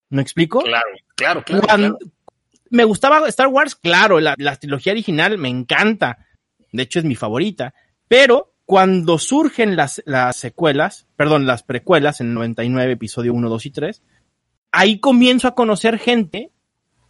¿Me 0.09 0.21
explico? 0.21 0.61
Claro, 0.61 0.85
claro, 1.15 1.43
claro. 1.45 1.65
Cuando- 1.65 1.97
claro. 1.97 2.11
Me 2.69 2.83
gustaba 2.83 3.25
Star 3.29 3.47
Wars, 3.47 3.75
claro, 3.75 4.19
la, 4.19 4.35
la 4.37 4.57
trilogía 4.57 4.91
original 4.91 5.37
me 5.37 5.47
encanta. 5.47 6.17
De 6.73 6.83
hecho, 6.83 6.99
es 6.99 7.05
mi 7.05 7.15
favorita. 7.15 7.73
Pero 8.09 8.55
cuando 8.65 9.19
surgen 9.19 9.77
las, 9.77 10.03
las 10.05 10.35
secuelas, 10.35 11.07
perdón, 11.15 11.45
las 11.47 11.63
precuelas 11.63 12.19
en 12.19 12.27
el 12.27 12.33
99, 12.33 12.91
episodio 12.91 13.33
1, 13.33 13.47
2 13.47 13.65
y 13.67 13.71
3, 13.71 14.03
ahí 14.73 14.99
comienzo 14.99 15.47
a 15.47 15.55
conocer 15.55 15.97
gente 15.97 16.51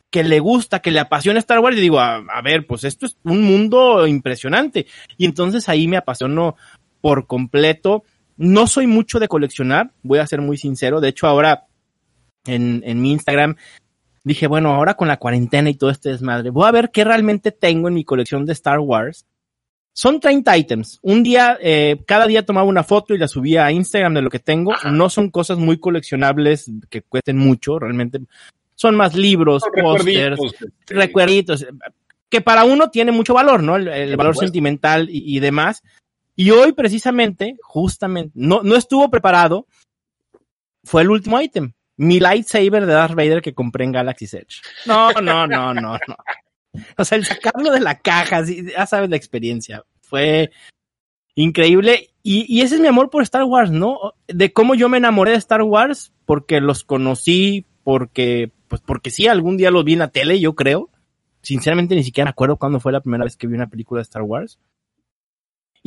que 0.09 0.23
le 0.23 0.39
gusta, 0.39 0.79
que 0.79 0.89
le 0.91 1.01
apasiona 1.01 1.39
Star 1.39 1.59
Wars 1.59 1.75
y 1.75 1.81
digo, 1.81 1.99
a, 1.99 2.15
a 2.33 2.41
ver, 2.41 2.65
pues 2.65 2.85
esto 2.85 3.05
es 3.05 3.17
un 3.23 3.41
mundo 3.41 4.07
impresionante. 4.07 4.87
Y 5.17 5.25
entonces 5.25 5.67
ahí 5.67 5.85
me 5.89 5.97
apasionó 5.97 6.55
por 7.01 7.27
completo. 7.27 8.03
No 8.37 8.67
soy 8.67 8.87
mucho 8.87 9.19
de 9.19 9.27
coleccionar, 9.27 9.91
voy 10.03 10.19
a 10.19 10.27
ser 10.27 10.41
muy 10.41 10.57
sincero. 10.57 11.01
De 11.01 11.09
hecho, 11.09 11.27
ahora 11.27 11.65
en, 12.45 12.83
en 12.85 13.01
mi 13.01 13.11
Instagram 13.11 13.55
dije, 14.27 14.47
bueno, 14.47 14.73
ahora 14.73 14.95
con 14.95 15.07
la 15.07 15.17
cuarentena 15.17 15.69
y 15.69 15.75
todo 15.75 15.89
este 15.89 16.09
desmadre, 16.09 16.49
voy 16.49 16.67
a 16.67 16.71
ver 16.71 16.91
qué 16.91 17.03
realmente 17.03 17.51
tengo 17.51 17.87
en 17.87 17.93
mi 17.93 18.03
colección 18.03 18.45
de 18.45 18.53
Star 18.53 18.79
Wars. 18.79 19.25
Son 19.93 20.19
30 20.19 20.55
ítems. 20.57 20.99
Un 21.01 21.23
día, 21.23 21.57
eh, 21.59 22.03
cada 22.05 22.27
día 22.27 22.45
tomaba 22.45 22.67
una 22.67 22.83
foto 22.83 23.15
y 23.15 23.17
la 23.17 23.27
subía 23.27 23.65
a 23.65 23.71
Instagram 23.71 24.13
de 24.13 24.21
lo 24.21 24.29
que 24.29 24.37
tengo. 24.37 24.73
No 24.91 25.09
son 25.09 25.31
cosas 25.31 25.57
muy 25.57 25.79
coleccionables 25.79 26.69
que 26.89 27.01
cuesten 27.01 27.37
mucho, 27.39 27.79
realmente. 27.79 28.19
Son 28.75 28.95
más 28.95 29.15
libros, 29.15 29.63
pósters, 29.63 30.05
recuerditos, 30.05 30.53
este, 30.53 30.93
recuerditos, 30.93 31.65
que 32.29 32.41
para 32.41 32.63
uno 32.63 32.91
tiene 32.91 33.11
mucho 33.11 33.33
valor, 33.33 33.63
¿no? 33.63 33.75
El, 33.75 34.15
valor 34.15 34.37
sentimental 34.37 35.09
y, 35.09 35.35
y 35.35 35.39
demás. 35.39 35.81
Y 36.39 36.51
hoy 36.51 36.71
precisamente, 36.73 37.57
justamente, 37.61 38.31
no, 38.35 38.61
no 38.61 38.75
estuvo 38.75 39.09
preparado, 39.09 39.65
fue 40.83 41.01
el 41.01 41.09
último 41.09 41.41
ítem. 41.41 41.73
Mi 41.97 42.19
lightsaber 42.19 42.85
de 42.85 42.93
Darth 42.93 43.15
Vader 43.15 43.41
que 43.41 43.55
compré 43.55 43.85
en 43.85 43.91
Galaxy's 43.91 44.35
Edge. 44.35 44.61
No, 44.85 45.11
no, 45.13 45.47
no, 45.47 45.73
no, 45.73 45.93
no. 45.93 46.15
O 46.95 47.03
sea, 47.03 47.17
el 47.17 47.25
sacarlo 47.25 47.71
de 47.71 47.79
la 47.79 47.97
caja, 47.97 48.43
ya 48.45 48.85
sabes 48.85 49.09
la 49.09 49.15
experiencia. 49.15 49.83
Fue 50.01 50.51
increíble. 51.33 52.11
Y, 52.21 52.45
y 52.47 52.61
ese 52.61 52.75
es 52.75 52.81
mi 52.81 52.87
amor 52.87 53.09
por 53.09 53.23
Star 53.23 53.43
Wars, 53.43 53.71
¿no? 53.71 54.13
De 54.27 54.53
cómo 54.53 54.75
yo 54.75 54.89
me 54.89 54.99
enamoré 54.99 55.31
de 55.31 55.37
Star 55.37 55.63
Wars, 55.63 56.13
porque 56.25 56.61
los 56.61 56.83
conocí, 56.83 57.65
porque, 57.83 58.51
pues 58.67 58.79
porque 58.85 59.09
sí, 59.09 59.25
algún 59.27 59.57
día 59.57 59.71
los 59.71 59.83
vi 59.83 59.93
en 59.93 59.99
la 59.99 60.09
tele, 60.09 60.39
yo 60.39 60.53
creo. 60.53 60.91
Sinceramente 61.41 61.95
ni 61.95 62.03
siquiera 62.03 62.25
me 62.25 62.31
acuerdo 62.31 62.57
cuándo 62.57 62.79
fue 62.79 62.91
la 62.91 63.01
primera 63.01 63.23
vez 63.23 63.37
que 63.37 63.47
vi 63.47 63.55
una 63.55 63.71
película 63.71 63.99
de 63.99 64.03
Star 64.03 64.21
Wars. 64.21 64.59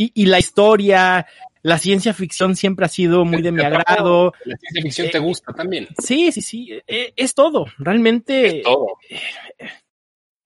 Y, 0.01 0.13
y 0.15 0.27
la 0.27 0.39
historia, 0.39 1.27
La 1.63 1.79
ciencia 1.79 2.15
ficción 2.15 2.57
siempre 2.57 2.87
ha 2.87 2.89
sido 2.89 3.25
muy 3.27 3.43
de 3.43 3.53
mi 3.53 3.63
agrado. 3.63 4.33
La 4.45 4.57
ciencia 4.57 4.83
ficción 4.83 5.11
te 5.11 5.19
gusta 5.19 5.53
también. 5.53 5.89
Sí, 5.99 6.33
sí, 6.33 6.41
sí. 6.41 6.81
eh, 6.87 7.13
Es 7.17 7.35
todo. 7.35 7.67
Realmente. 7.79 8.59
Es 8.61 8.63
todo. 8.63 8.87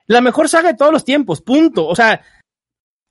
la 0.06 0.20
mejor 0.20 0.48
saga 0.48 0.72
de 0.72 0.76
todos 0.78 0.92
los 0.92 1.04
tiempos, 1.04 1.40
punto. 1.40 1.86
O 1.86 1.94
sea, 1.94 2.20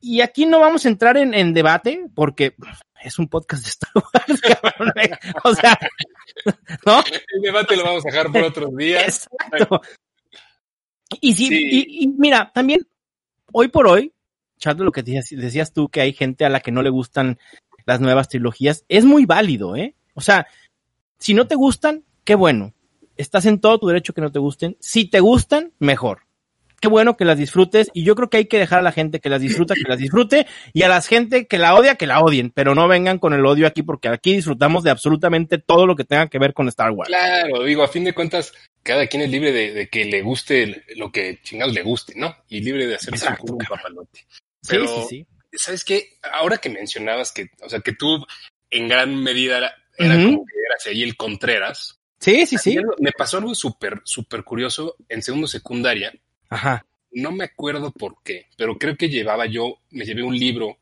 y 0.02 0.20
aquí 0.20 0.46
no 0.46 0.60
vamos 0.60 0.86
a 0.86 0.90
entrar 0.90 1.16
en, 1.16 1.34
en 1.34 1.54
debate 1.54 2.08
porque 2.14 2.56
es 3.02 3.18
un 3.20 3.30
podcast 3.30 3.64
de 3.64 3.70
Star 3.70 3.92
Wars, 3.96 4.42
cabrón. 4.62 4.94
O 5.46 5.54
sea, 5.56 5.80
¿no? 6.86 7.02
El 7.36 7.42
debate 7.42 7.78
lo 7.78 7.86
vamos 7.86 8.06
a 8.06 8.10
dejar 8.10 8.32
por 8.34 8.44
otros 8.44 8.76
días. 8.76 9.30
Exacto. 9.50 9.82
Y 11.22 11.34
si, 11.34 11.48
Sí. 11.48 11.56
y, 11.72 12.04
y 12.04 12.08
mira, 12.08 12.52
también, 12.54 12.86
hoy 13.54 13.70
por 13.70 13.88
hoy, 13.88 14.12
Chato, 14.58 14.84
lo 14.84 14.92
que 14.92 15.04
decías, 15.04 15.28
decías 15.30 15.74
tú, 15.74 15.90
que 15.90 16.02
hay 16.02 16.14
gente 16.14 16.46
a 16.46 16.50
la 16.50 16.60
que 16.60 16.72
no 16.72 16.82
le 16.82 16.90
gustan 16.90 17.38
las 17.86 18.00
nuevas 18.00 18.30
trilogías, 18.30 18.86
es 18.88 19.06
muy 19.06 19.26
válido, 19.26 19.76
¿eh? 19.76 19.96
O 20.14 20.22
sea, 20.22 20.48
si 21.20 21.34
no 21.34 21.48
te 21.48 21.56
gustan, 21.56 22.04
qué 22.24 22.36
bueno. 22.36 22.74
Estás 23.16 23.46
en 23.46 23.60
todo 23.60 23.80
tu 23.80 23.88
derecho 23.88 24.14
que 24.14 24.22
no 24.22 24.32
te 24.32 24.40
gusten. 24.40 24.78
Si 24.80 25.06
te 25.06 25.20
gustan, 25.20 25.72
mejor. 25.80 26.22
Qué 26.82 26.90
bueno 26.90 27.16
que 27.16 27.24
las 27.24 27.38
disfrutes 27.38 27.90
y 27.94 28.04
yo 28.04 28.14
creo 28.14 28.30
que 28.30 28.36
hay 28.36 28.46
que 28.46 28.60
dejar 28.60 28.80
a 28.80 28.82
la 28.82 28.92
gente 28.92 29.22
que 29.22 29.30
las 29.30 29.40
disfruta, 29.40 29.74
que 29.74 29.88
las 29.88 30.00
disfrute 30.00 30.48
y 30.74 30.82
a 30.82 30.90
la 30.90 31.02
gente 31.02 31.48
que 31.48 31.58
la 31.58 31.76
odia, 31.76 31.96
que 31.96 32.08
la 32.08 32.20
odien, 32.20 32.52
pero 32.52 32.76
no 32.76 32.90
vengan 32.90 33.20
con 33.20 33.34
el 33.34 33.46
odio 33.46 33.68
aquí 33.68 33.84
porque 33.84 34.10
aquí 34.10 34.34
disfrutamos 34.36 34.84
de 34.84 34.90
absolutamente 34.90 35.60
todo 35.60 35.88
lo 35.88 35.96
que 35.96 36.04
tenga 36.04 36.28
que 36.28 36.40
ver 36.40 36.54
con 36.54 36.68
Star 36.68 36.92
Wars. 36.92 37.08
Claro, 37.08 37.64
digo, 37.64 37.84
a 37.84 37.88
fin 37.88 38.04
de 38.04 38.14
cuentas, 38.14 38.52
cada 38.82 39.08
quien 39.08 39.22
es 39.22 39.32
libre 39.32 39.54
de, 39.54 39.72
de 39.72 39.88
que 39.88 40.04
le 40.04 40.22
guste 40.24 40.84
lo 40.98 41.10
que 41.10 41.40
chingados 41.42 41.74
le 41.74 41.84
guste, 41.84 42.16
¿no? 42.18 42.36
Y 42.50 42.60
libre 42.60 42.86
de 42.86 42.96
hacerse 42.96 43.28
Exacto, 43.28 43.54
un 43.54 43.60
papalote. 43.60 44.26
Sí, 44.64 44.70
Pero, 44.70 44.88
sí, 44.88 45.06
sí. 45.10 45.28
¿sabes 45.54 45.84
qué? 45.84 46.18
Ahora 46.34 46.58
que 46.58 46.70
mencionabas 46.70 47.32
que, 47.32 47.50
o 47.62 47.70
sea, 47.70 47.82
que 47.82 47.94
tú 47.94 48.26
en 48.70 48.88
gran 48.88 49.16
medida 49.16 49.58
era, 49.58 49.76
era 49.98 50.16
como 50.16 50.46
que 50.46 50.54
eras 50.68 50.86
ahí 50.88 51.04
el 51.04 51.16
Contreras. 51.16 52.00
Sí, 52.20 52.46
sí, 52.48 52.58
sí. 52.58 52.78
Me 53.00 53.12
pasó 53.12 53.38
algo 53.38 53.54
súper, 53.54 54.02
súper 54.06 54.44
curioso 54.44 54.96
en 55.10 55.22
segundo 55.22 55.46
secundaria. 55.48 56.14
Ajá. 56.50 56.86
No 57.12 57.32
me 57.32 57.44
acuerdo 57.44 57.92
por 57.92 58.16
qué, 58.24 58.48
pero 58.58 58.78
creo 58.78 58.96
que 58.98 59.10
llevaba 59.10 59.46
yo, 59.46 59.80
me 59.92 60.06
llevé 60.06 60.24
un 60.24 60.36
libro. 60.38 60.80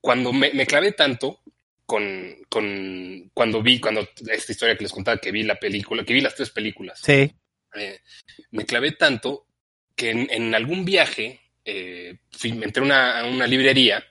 Cuando 0.00 0.32
me, 0.32 0.52
me 0.54 0.66
clavé 0.66 0.92
tanto 0.92 1.40
con, 1.84 2.36
con, 2.48 3.30
cuando 3.34 3.60
vi, 3.60 3.80
cuando 3.80 4.08
esta 4.30 4.52
historia 4.52 4.76
que 4.76 4.84
les 4.84 4.92
contaba, 4.92 5.18
que 5.18 5.32
vi 5.32 5.42
la 5.42 5.56
película, 5.56 6.04
que 6.04 6.14
vi 6.14 6.20
las 6.20 6.34
tres 6.36 6.50
películas, 6.50 7.00
Sí. 7.04 7.30
eh, 7.74 7.98
me 8.52 8.64
clavé 8.64 8.92
tanto 8.92 9.46
que 9.96 10.10
en, 10.10 10.28
en 10.30 10.54
algún 10.54 10.84
viaje 10.84 11.39
eh, 11.64 12.18
entré 12.42 12.82
a 12.92 13.24
una, 13.24 13.46
librería 13.46 14.04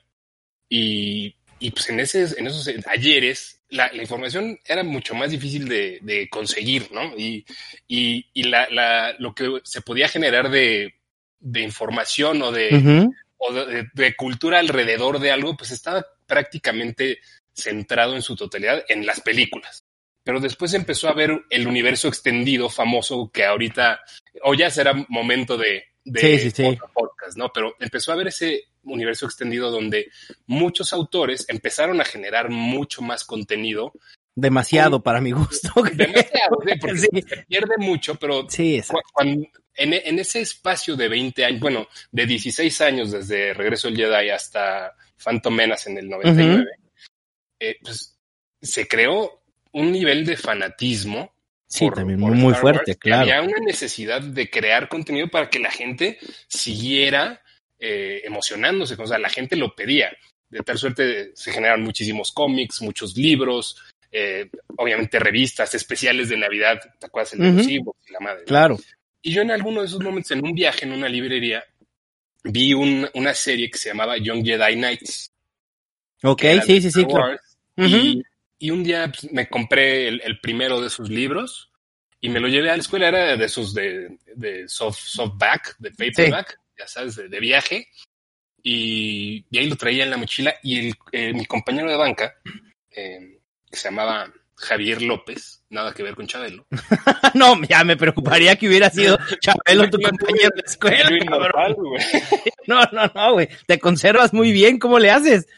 y, 0.68 1.34
y 1.58 1.70
pues 1.70 1.88
en, 1.90 2.00
ese, 2.00 2.38
en 2.38 2.46
esos 2.46 2.68
ayeres 2.86 3.60
la, 3.70 3.90
la 3.92 4.02
información 4.02 4.58
era 4.64 4.82
mucho 4.82 5.14
más 5.14 5.30
difícil 5.30 5.68
de, 5.68 5.98
de 6.02 6.28
conseguir, 6.28 6.90
¿no? 6.92 7.16
Y, 7.16 7.44
y, 7.86 8.26
y 8.32 8.42
la, 8.44 8.68
la, 8.70 9.14
lo 9.18 9.34
que 9.34 9.60
se 9.64 9.80
podía 9.80 10.08
generar 10.08 10.50
de, 10.50 10.94
de 11.38 11.60
información 11.60 12.42
o 12.42 12.52
de, 12.52 13.08
o 13.38 13.52
de, 13.52 13.86
de 13.92 14.16
cultura 14.16 14.58
alrededor 14.58 15.20
de 15.20 15.30
algo, 15.30 15.56
pues 15.56 15.70
estaba 15.70 16.04
prácticamente 16.26 17.20
centrado 17.54 18.14
en 18.14 18.22
su 18.22 18.36
totalidad 18.36 18.84
en 18.88 19.06
las 19.06 19.20
películas. 19.20 19.84
Pero 20.22 20.40
después 20.40 20.74
empezó 20.74 21.08
a 21.08 21.14
ver 21.14 21.44
el 21.48 21.66
universo 21.66 22.08
extendido 22.08 22.68
famoso 22.68 23.30
que 23.32 23.44
ahorita, 23.44 24.00
o 24.42 24.54
ya 24.54 24.70
será 24.70 24.94
momento 25.08 25.56
de, 25.56 25.84
de 26.12 26.20
Sí, 26.20 26.38
sí, 26.38 26.50
sí. 26.50 26.64
otro 26.64 26.90
podcast, 26.94 27.36
¿no? 27.36 27.50
Pero 27.52 27.74
empezó 27.80 28.12
a 28.12 28.16
ver 28.16 28.28
ese 28.28 28.64
universo 28.84 29.26
extendido 29.26 29.70
donde 29.70 30.10
muchos 30.46 30.92
autores 30.92 31.46
empezaron 31.48 32.00
a 32.00 32.04
generar 32.04 32.50
mucho 32.50 33.02
más 33.02 33.24
contenido. 33.24 33.92
Demasiado 34.34 35.02
para 35.02 35.20
mi 35.20 35.32
gusto. 35.32 35.70
Demasiado, 35.94 36.56
porque 36.80 36.96
se 36.98 37.08
pierde 37.46 37.74
mucho, 37.78 38.14
pero 38.14 38.48
Sí, 38.48 38.80
cuando- 39.12 39.46
en, 39.74 39.94
en 39.94 40.18
ese 40.18 40.40
espacio 40.40 40.96
de 40.96 41.08
20 41.08 41.44
años, 41.44 41.60
bueno, 41.60 41.86
de 42.10 42.26
16 42.26 42.80
años 42.80 43.12
desde 43.12 43.54
Regreso 43.54 43.88
del 43.88 43.96
Jedi 43.96 44.30
hasta 44.30 44.94
Phantom 45.22 45.54
Menace 45.54 45.90
en 45.90 45.98
el 45.98 46.08
99, 46.08 46.66
eh, 47.60 47.76
pues 47.82 48.18
se 48.60 48.86
creó 48.88 49.42
un 49.72 49.92
nivel 49.92 50.24
de 50.26 50.36
fanatismo. 50.36 51.32
Sí, 51.70 51.84
por- 51.86 51.94
también 51.94 52.18
por 52.20 52.32
muy, 52.32 52.48
Star 52.48 52.60
fuerte, 52.60 52.90
Wars, 52.90 52.98
claro. 52.98 53.22
Había 53.22 53.42
una 53.42 53.58
necesidad 53.64 54.20
de 54.20 54.50
crear 54.50 54.88
contenido 54.88 55.28
para 55.28 55.48
que 55.48 55.60
la 55.60 55.70
gente 55.70 56.18
siguiera 56.48 57.40
eh, 57.78 58.20
emocionándose, 58.24 58.94
o 58.98 59.06
sea, 59.06 59.18
la 59.18 59.30
gente 59.30 59.56
lo 59.56 59.74
pedía. 59.74 60.10
De 60.50 60.60
tal 60.60 60.76
suerte 60.76 61.30
se 61.34 61.52
generaron 61.52 61.82
muchísimos 61.84 62.32
cómics, 62.32 62.82
muchos 62.82 63.16
libros, 63.16 63.80
eh, 64.12 64.50
obviamente 64.76 65.18
revistas 65.20 65.74
especiales 65.74 66.28
de 66.28 66.36
Navidad, 66.36 66.78
¿te 66.98 67.06
acuerdas? 67.06 67.32
El 67.34 67.38
de 67.40 67.52
los 67.52 67.62
Ujú. 67.66 67.74
Ewoks 67.76 68.08
y 68.10 68.12
la 68.12 68.20
madre. 68.20 68.40
¿no? 68.40 68.46
Claro. 68.46 68.78
Y 69.22 69.32
yo 69.32 69.42
en 69.42 69.50
alguno 69.52 69.80
de 69.80 69.86
esos 69.86 70.00
momentos, 70.02 70.32
en 70.32 70.44
un 70.44 70.52
viaje 70.54 70.84
en 70.84 70.92
una 70.92 71.08
librería, 71.08 71.64
vi 72.44 72.74
un- 72.74 73.08
una 73.14 73.32
serie 73.32 73.70
que 73.70 73.78
se 73.78 73.90
llamaba 73.90 74.18
Young 74.18 74.44
Jedi 74.44 74.74
Knights. 74.74 75.30
Ok, 76.22 76.42
sí, 76.66 76.74
de 76.74 76.80
sí, 76.82 76.90
sí, 76.90 77.04
claro. 77.06 77.38
Y, 77.76 78.22
y 78.60 78.70
un 78.70 78.84
día 78.84 79.10
pues, 79.10 79.32
me 79.32 79.48
compré 79.48 80.06
el, 80.06 80.20
el 80.22 80.38
primero 80.38 80.80
de 80.80 80.90
sus 80.90 81.08
libros 81.08 81.72
y 82.20 82.28
me 82.28 82.38
lo 82.38 82.46
llevé 82.46 82.70
a 82.70 82.76
la 82.76 82.82
escuela. 82.82 83.08
Era 83.08 83.36
de 83.36 83.44
esos 83.44 83.74
de, 83.74 84.18
de 84.36 84.68
soft, 84.68 85.00
softback, 85.00 85.76
de 85.78 85.90
paperback, 85.90 86.60
ya 86.78 86.86
sabes, 86.86 87.16
de, 87.16 87.28
de 87.28 87.40
viaje. 87.40 87.88
Y, 88.62 89.46
y 89.50 89.58
ahí 89.58 89.66
lo 89.68 89.76
traía 89.76 90.04
en 90.04 90.10
la 90.10 90.18
mochila. 90.18 90.54
Y 90.62 90.88
el, 90.88 90.94
eh, 91.10 91.32
mi 91.32 91.46
compañero 91.46 91.90
de 91.90 91.96
banca, 91.96 92.34
eh, 92.90 93.40
que 93.70 93.76
se 93.76 93.88
llamaba 93.88 94.30
Javier 94.56 95.00
López, 95.00 95.64
nada 95.70 95.94
que 95.94 96.02
ver 96.02 96.14
con 96.14 96.26
Chabelo. 96.26 96.66
no, 97.34 97.58
ya 97.62 97.82
me 97.82 97.96
preocuparía 97.96 98.56
que 98.56 98.68
hubiera 98.68 98.90
sido 98.90 99.18
Chabelo 99.40 99.88
tu 99.88 99.98
compañero 100.02 100.50
de 100.54 100.62
escuela. 100.66 101.08
No, 102.66 102.84
no, 102.92 103.10
no, 103.12 103.32
güey. 103.32 103.48
Te 103.66 103.80
conservas 103.80 104.32
muy 104.32 104.52
bien. 104.52 104.78
¿Cómo 104.78 104.98
le 104.98 105.10
haces? 105.10 105.48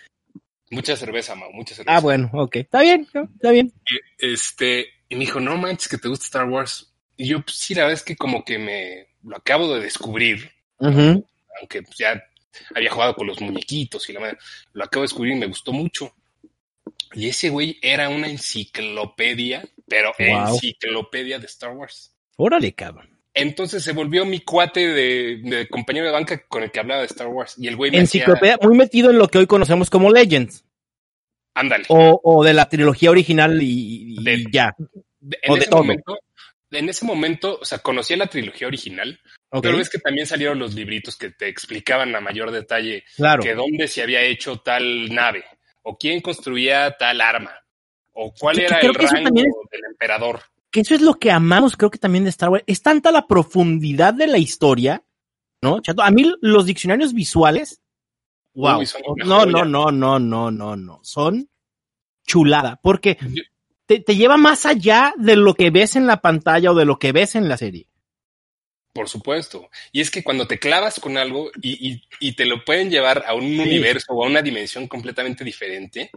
Mucha 0.73 0.97
cerveza, 0.97 1.35
Mau, 1.35 1.52
mucha 1.52 1.75
cerveza. 1.75 1.97
Ah, 1.97 2.00
bueno, 2.00 2.31
ok. 2.33 2.57
Está 2.57 2.81
bien, 2.81 3.07
está 3.35 3.50
bien. 3.50 3.73
Este, 4.19 4.87
y 5.09 5.14
me 5.14 5.21
dijo, 5.21 5.38
no 5.38 5.57
manches 5.59 5.88
que 5.88 5.99
te 5.99 6.09
gusta 6.09 6.25
Star 6.25 6.49
Wars. 6.49 6.93
Y 7.17 7.29
yo, 7.29 7.43
pues, 7.43 7.57
sí, 7.59 7.75
la 7.75 7.83
verdad 7.83 7.99
es 7.99 8.02
que 8.02 8.17
como 8.17 8.43
que 8.45 8.59
me 8.59 9.09
lo 9.23 9.37
acabo 9.37 9.73
de 9.75 9.83
descubrir, 9.83 10.50
aunque 10.79 11.83
pues, 11.83 11.99
ya 11.99 12.23
había 12.75 12.91
jugado 12.91 13.14
con 13.14 13.26
los 13.26 13.41
muñequitos 13.41 14.09
y 14.09 14.12
la 14.14 14.21
madre, 14.21 14.38
lo 14.73 14.85
acabo 14.85 15.02
de 15.02 15.09
descubrir 15.09 15.35
y 15.37 15.38
me 15.41 15.47
gustó 15.47 15.73
mucho. 15.73 16.14
Y 17.14 17.29
ese 17.29 17.50
güey 17.50 17.79
era 17.83 18.09
una 18.09 18.29
enciclopedia, 18.29 19.62
pero 19.87 20.12
Wow. 20.19 20.55
enciclopedia 20.55 21.38
de 21.38 21.47
Star 21.47 21.73
Wars. 21.73 22.17
Órale, 22.37 22.73
cabrón. 22.75 23.12
Entonces 23.35 23.83
se 23.83 23.93
volvió 23.93 24.25
mi 24.27 24.41
cuate 24.41 24.89
de, 24.89 25.41
de 25.43 25.69
compañero 25.69 26.07
de 26.07 26.12
banca 26.12 26.47
con 26.47 26.62
el 26.62 26.71
que 26.71 26.81
hablaba 26.81 27.01
de 27.01 27.07
Star 27.07 27.29
Wars. 27.29 27.55
Y 27.59 27.67
el 27.69 27.77
güey 27.77 27.91
me 27.91 28.01
hacía- 28.01 28.23
Enciclopedia, 28.25 28.59
muy 28.62 28.77
metido 28.77 29.11
en 29.11 29.19
lo 29.19 29.29
que 29.29 29.39
hoy 29.39 29.47
conocemos 29.47 29.89
como 29.91 30.11
Legends. 30.12 30.65
ándale. 31.55 31.85
O, 31.89 32.21
o 32.23 32.45
de 32.45 32.53
la 32.55 32.69
trilogía 32.69 33.11
original 33.11 33.62
y, 33.62 34.17
y 34.19 34.25
De- 34.25 34.45
ya. 34.53 34.75
De- 35.21 35.39
o 35.49 35.53
en, 35.53 35.55
de 35.55 35.61
ese 35.61 35.71
todo. 35.71 35.81
momento, 35.83 36.19
en 36.71 36.89
ese 36.89 37.05
momento, 37.07 37.59
o 37.61 37.65
sea, 37.65 37.79
conocía 37.79 38.17
la 38.17 38.27
trilogía 38.27 38.67
original, 38.67 39.19
Ok, 39.51 39.62
pero 39.62 39.79
es 39.81 39.89
que 39.91 39.99
también 39.99 40.27
salieron 40.27 40.59
los 40.59 40.75
libritos 40.75 41.17
que 41.17 41.31
te 41.31 41.49
explicaban 41.49 42.15
a 42.17 42.21
mayor 42.21 42.51
detalle 42.51 43.05
claro. 43.17 43.43
que 43.43 43.55
dónde 43.55 43.87
se 43.89 44.03
había 44.03 44.23
hecho 44.23 44.59
tal 44.61 45.09
nave, 45.15 45.45
o 45.83 45.97
quién 45.99 46.21
construía 46.21 46.97
tal 46.99 47.21
arma, 47.21 47.55
o 48.12 48.33
cuál 48.33 48.57
Yo 48.57 48.62
era 48.65 48.79
el 48.81 48.95
rango 48.95 49.31
del 49.71 49.81
emperador. 49.91 50.43
Que 50.73 50.81
eso 50.81 50.95
es 50.97 51.00
lo 51.02 51.14
que 51.21 51.31
amamos, 51.31 51.76
creo 51.76 51.91
que 51.91 51.99
también 51.99 52.25
de 52.25 52.31
Star 52.31 52.49
Wars. 52.49 52.64
Es 52.67 52.83
tanta 52.83 53.12
la 53.12 53.26
profundidad 53.29 54.14
de 54.14 54.26
la 54.26 54.38
historia, 54.38 55.05
¿no? 55.62 55.81
Chato, 55.81 56.02
a 56.02 56.11
mí 56.11 56.33
los 56.41 56.67
diccionarios 56.67 57.12
visuales, 57.14 57.81
wow. 58.55 58.81
Uy, 58.81 58.87
no, 59.25 59.47
no, 59.47 59.64
no, 59.64 59.93
no, 59.93 60.19
no, 60.19 60.50
no, 60.50 60.76
no. 60.76 61.00
Son 61.02 61.49
chulada, 62.26 62.81
porque 62.83 63.19
te, 63.87 64.00
te 64.00 64.17
lleva 64.17 64.37
más 64.37 64.64
allá 64.67 65.12
de 65.19 65.37
lo 65.37 65.55
que 65.55 65.71
ves 65.71 65.95
en 65.97 66.07
la 66.07 66.21
pantalla 66.21 66.73
o 66.73 66.75
de 66.75 66.85
lo 66.87 66.99
que 66.99 67.12
ves 67.12 67.35
en 67.37 67.49
la 67.49 67.57
serie. 67.57 67.87
Por 68.95 69.09
supuesto. 69.09 69.71
Y 69.91 70.00
es 70.02 70.11
que 70.11 70.23
cuando 70.23 70.47
te 70.47 70.59
clavas 70.59 71.00
con 71.00 71.17
algo 71.17 71.50
y, 71.62 71.91
y- 71.93 72.02
y 72.21 72.33
te 72.37 72.45
lo 72.45 72.62
pueden 72.64 72.91
llevar 72.91 73.25
a 73.26 73.35
un 73.35 73.45
universo 73.59 74.12
o 74.12 74.25
a 74.25 74.29
una 74.29 74.43
dimensión 74.43 74.87
completamente 74.88 75.45
diferente, 75.45 76.11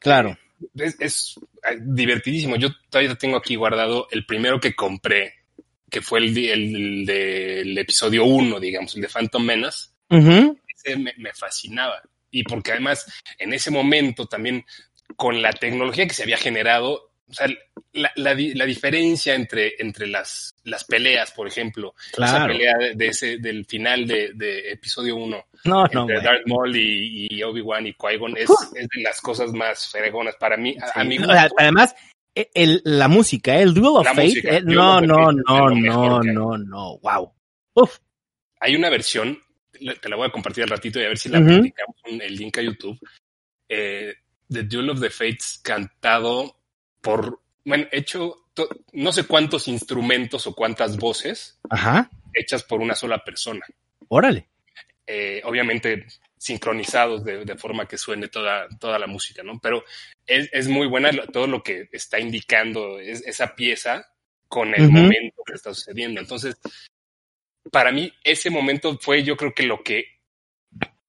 Claro. 0.00 0.38
Es, 0.76 0.96
es, 1.00 1.40
divertidísimo. 1.80 2.56
Yo 2.56 2.68
todavía 2.90 3.14
tengo 3.16 3.36
aquí 3.36 3.56
guardado 3.56 4.08
el 4.10 4.24
primero 4.26 4.60
que 4.60 4.74
compré, 4.74 5.34
que 5.90 6.00
fue 6.00 6.20
el, 6.20 6.34
de- 6.34 6.52
el 6.52 7.06
del 7.06 7.78
episodio 7.78 8.24
1, 8.24 8.60
digamos, 8.60 8.94
el 8.94 9.02
de 9.02 9.08
Phantom 9.08 9.42
Menace. 9.44 9.88
Ese 10.66 10.96
me, 10.96 11.12
me 11.18 11.32
fascinaba. 11.34 12.00
Y 12.30 12.42
porque 12.44 12.72
además, 12.72 13.06
en 13.38 13.52
ese 13.52 13.70
momento 13.70 14.26
también, 14.26 14.64
con 15.16 15.40
la 15.42 15.52
tecnología 15.52 16.06
que 16.06 16.14
se 16.14 16.22
había 16.22 16.36
generado, 16.36 17.07
o 17.28 17.34
sea, 17.34 17.46
la, 17.92 18.10
la, 18.16 18.34
la, 18.34 18.64
diferencia 18.64 19.34
entre, 19.34 19.74
entre 19.78 20.06
las, 20.06 20.54
las 20.64 20.84
peleas, 20.84 21.30
por 21.32 21.46
ejemplo, 21.46 21.94
claro. 22.12 22.36
esa 22.36 22.46
pelea 22.46 22.78
de, 22.78 22.94
de, 22.94 23.06
ese, 23.08 23.38
del 23.38 23.66
final 23.66 24.06
de, 24.06 24.32
de 24.34 24.70
episodio 24.72 25.16
1, 25.16 25.46
no, 25.64 25.84
entre 25.84 26.14
no, 26.16 26.22
Darth 26.22 26.46
Maul 26.46 26.76
y, 26.76 27.28
y 27.30 27.42
Obi-Wan 27.42 27.86
y 27.86 27.92
Qui-Gon, 27.94 28.36
es, 28.36 28.50
es, 28.74 28.88
de 28.88 29.02
las 29.02 29.20
cosas 29.20 29.52
más 29.52 29.88
fregonas 29.88 30.36
para 30.36 30.56
mí. 30.56 30.74
Sí. 30.74 30.80
A, 30.94 31.00
a 31.00 31.04
mi 31.04 31.18
o 31.18 31.24
sea, 31.26 31.48
además, 31.58 31.94
el, 32.34 32.80
la 32.84 33.08
música, 33.08 33.56
el 33.58 33.74
Duel 33.74 33.96
of 33.98 34.04
La 34.04 34.14
Fate, 34.14 34.22
música, 34.28 34.56
eh, 34.56 34.62
no, 34.64 35.00
no, 35.00 35.26
Fate 35.26 35.42
no, 35.46 35.70
no, 35.70 36.20
hay. 36.20 36.28
no, 36.32 36.58
no, 36.58 36.98
wow. 36.98 37.32
Uf, 37.74 37.98
Hay 38.60 38.74
una 38.74 38.90
versión, 38.90 39.38
te 39.72 40.08
la 40.08 40.16
voy 40.16 40.28
a 40.28 40.32
compartir 40.32 40.64
al 40.64 40.70
ratito 40.70 40.98
y 41.00 41.04
a 41.04 41.08
ver 41.08 41.18
si 41.18 41.28
la 41.28 41.40
Ujú. 41.40 41.56
publicamos 41.56 41.96
en 42.04 42.22
el 42.22 42.34
link 42.34 42.56
a 42.58 42.62
YouTube, 42.62 42.98
eh, 43.68 44.14
The 44.48 44.62
Duel 44.62 44.90
of 44.90 45.00
the 45.00 45.10
Fates 45.10 45.60
cantado 45.62 46.57
por, 47.00 47.40
bueno, 47.64 47.86
hecho, 47.92 48.46
to- 48.54 48.68
no 48.92 49.12
sé 49.12 49.24
cuántos 49.24 49.68
instrumentos 49.68 50.46
o 50.46 50.54
cuántas 50.54 50.96
voces 50.96 51.58
ajá, 51.70 52.10
hechas 52.34 52.62
por 52.64 52.80
una 52.80 52.94
sola 52.94 53.22
persona. 53.24 53.64
órale. 54.08 54.48
Eh, 55.06 55.40
obviamente 55.44 56.06
sincronizados 56.36 57.24
de, 57.24 57.44
de 57.44 57.56
forma 57.56 57.88
que 57.88 57.96
suene 57.98 58.28
toda, 58.28 58.68
toda 58.78 58.98
la 58.98 59.06
música, 59.06 59.42
¿no? 59.42 59.58
Pero 59.58 59.82
es, 60.26 60.48
es 60.52 60.68
muy 60.68 60.86
buena 60.86 61.10
todo 61.32 61.46
lo 61.46 61.62
que 61.62 61.88
está 61.92 62.20
indicando 62.20 63.00
es, 63.00 63.26
esa 63.26 63.56
pieza 63.56 64.06
con 64.48 64.74
el 64.74 64.88
momento 64.90 65.42
que 65.44 65.54
está 65.54 65.72
sucediendo. 65.74 66.20
Entonces, 66.20 66.56
para 67.72 67.90
mí, 67.90 68.12
ese 68.22 68.50
momento 68.50 68.98
fue 68.98 69.22
yo 69.24 69.36
creo 69.36 69.52
que 69.54 69.62
lo 69.64 69.82
que, 69.82 70.04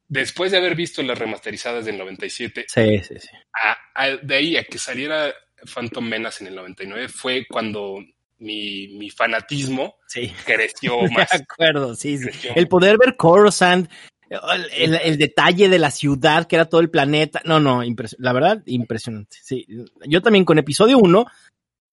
después 0.07 0.51
de 0.51 0.57
haber 0.57 0.75
visto 0.75 1.03
las 1.03 1.19
remasterizadas 1.19 1.85
del 1.85 1.97
97, 1.97 2.65
Sí, 2.67 2.99
sí, 3.03 3.19
sí. 3.19 3.29
a- 3.53 3.77
a- 3.95 4.17
de 4.17 4.35
ahí 4.35 4.57
a 4.57 4.63
que 4.63 4.77
saliera 4.79 5.33
Phantom 5.65 6.07
Menace 6.07 6.43
en 6.43 6.49
el 6.49 6.55
99, 6.55 7.07
fue 7.09 7.45
cuando 7.49 7.97
mi, 8.39 8.87
mi 8.97 9.09
fanatismo 9.09 9.95
Sí. 10.07 10.31
creció 10.45 10.97
De 11.01 11.09
más. 11.09 11.33
acuerdo, 11.33 11.95
sí, 11.95 12.17
El 12.55 12.67
poder 12.67 12.97
ver 12.97 13.15
Coruscant, 13.17 13.89
el, 14.29 14.69
el- 14.73 14.95
el 15.01 15.17
detalle 15.17 15.69
de 15.69 15.79
la 15.79 15.91
ciudad, 15.91 16.45
que 16.47 16.55
era 16.55 16.65
todo 16.65 16.81
el 16.81 16.89
planeta. 16.89 17.41
No, 17.45 17.59
no, 17.59 17.81
la 18.17 18.33
verdad, 18.33 18.61
impresionante. 18.65 19.37
Sí, 19.41 19.65
yo 20.07 20.21
también 20.21 20.45
con 20.45 20.57
episodio 20.59 20.97
1, 20.99 21.25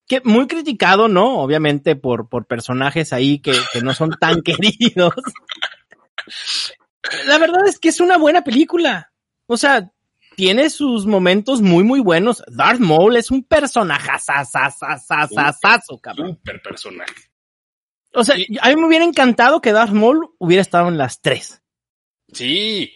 que 0.06 0.20
muy 0.22 0.46
criticado, 0.46 1.08
¿no? 1.08 1.38
Obviamente 1.40 1.96
por, 1.96 2.28
por 2.28 2.46
personajes 2.46 3.12
ahí 3.12 3.40
que, 3.40 3.52
que 3.72 3.80
no 3.80 3.92
son 3.94 4.10
tan 4.20 4.40
queridos. 4.44 5.14
La 7.26 7.38
verdad 7.38 7.66
es 7.66 7.78
que 7.78 7.88
es 7.88 8.00
una 8.00 8.16
buena 8.18 8.42
película. 8.42 9.12
O 9.46 9.56
sea, 9.56 9.90
tiene 10.36 10.70
sus 10.70 11.06
momentos 11.06 11.62
muy, 11.62 11.82
muy 11.84 12.00
buenos. 12.00 12.42
Darth 12.48 12.80
Maul 12.80 13.16
es 13.16 13.30
un 13.30 13.42
personaje 13.42 14.10
cabrón. 15.98 16.34
Super 16.36 16.62
personaje. 16.62 17.14
O 18.12 18.24
sea, 18.24 18.36
a 18.60 18.68
mí 18.68 18.76
me 18.76 18.86
hubiera 18.86 19.04
encantado 19.04 19.60
que 19.60 19.72
Darth 19.72 19.92
Maul 19.92 20.28
hubiera 20.38 20.62
estado 20.62 20.88
en 20.88 20.98
las 20.98 21.20
tres. 21.20 21.62
Sí, 22.32 22.92